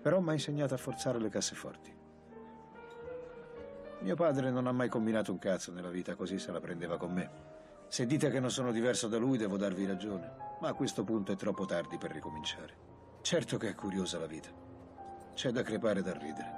Però 0.00 0.20
mi 0.20 0.30
ha 0.30 0.32
insegnato 0.32 0.72
a 0.72 0.78
forzare 0.78 1.18
le 1.18 1.28
casseforti. 1.28 1.94
Mio 4.00 4.14
padre 4.14 4.50
non 4.50 4.66
ha 4.66 4.72
mai 4.72 4.88
combinato 4.88 5.32
un 5.32 5.38
cazzo 5.38 5.72
nella 5.72 5.90
vita, 5.90 6.14
così 6.14 6.38
se 6.38 6.52
la 6.52 6.60
prendeva 6.60 6.96
con 6.96 7.12
me. 7.12 7.30
Se 7.88 8.06
dite 8.06 8.30
che 8.30 8.38
non 8.38 8.50
sono 8.50 8.70
diverso 8.70 9.08
da 9.08 9.18
lui, 9.18 9.38
devo 9.38 9.56
darvi 9.56 9.86
ragione, 9.86 10.30
ma 10.60 10.68
a 10.68 10.74
questo 10.74 11.02
punto 11.02 11.32
è 11.32 11.36
troppo 11.36 11.64
tardi 11.64 11.98
per 11.98 12.12
ricominciare. 12.12 12.74
Certo 13.22 13.56
che 13.56 13.70
è 13.70 13.74
curiosa 13.74 14.18
la 14.18 14.26
vita. 14.26 14.50
C'è 15.34 15.50
da 15.50 15.62
crepare 15.62 16.00
e 16.00 16.02
da 16.02 16.12
ridere. 16.12 16.57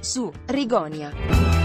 Su 0.00 0.32
Rigonia. 0.46 1.59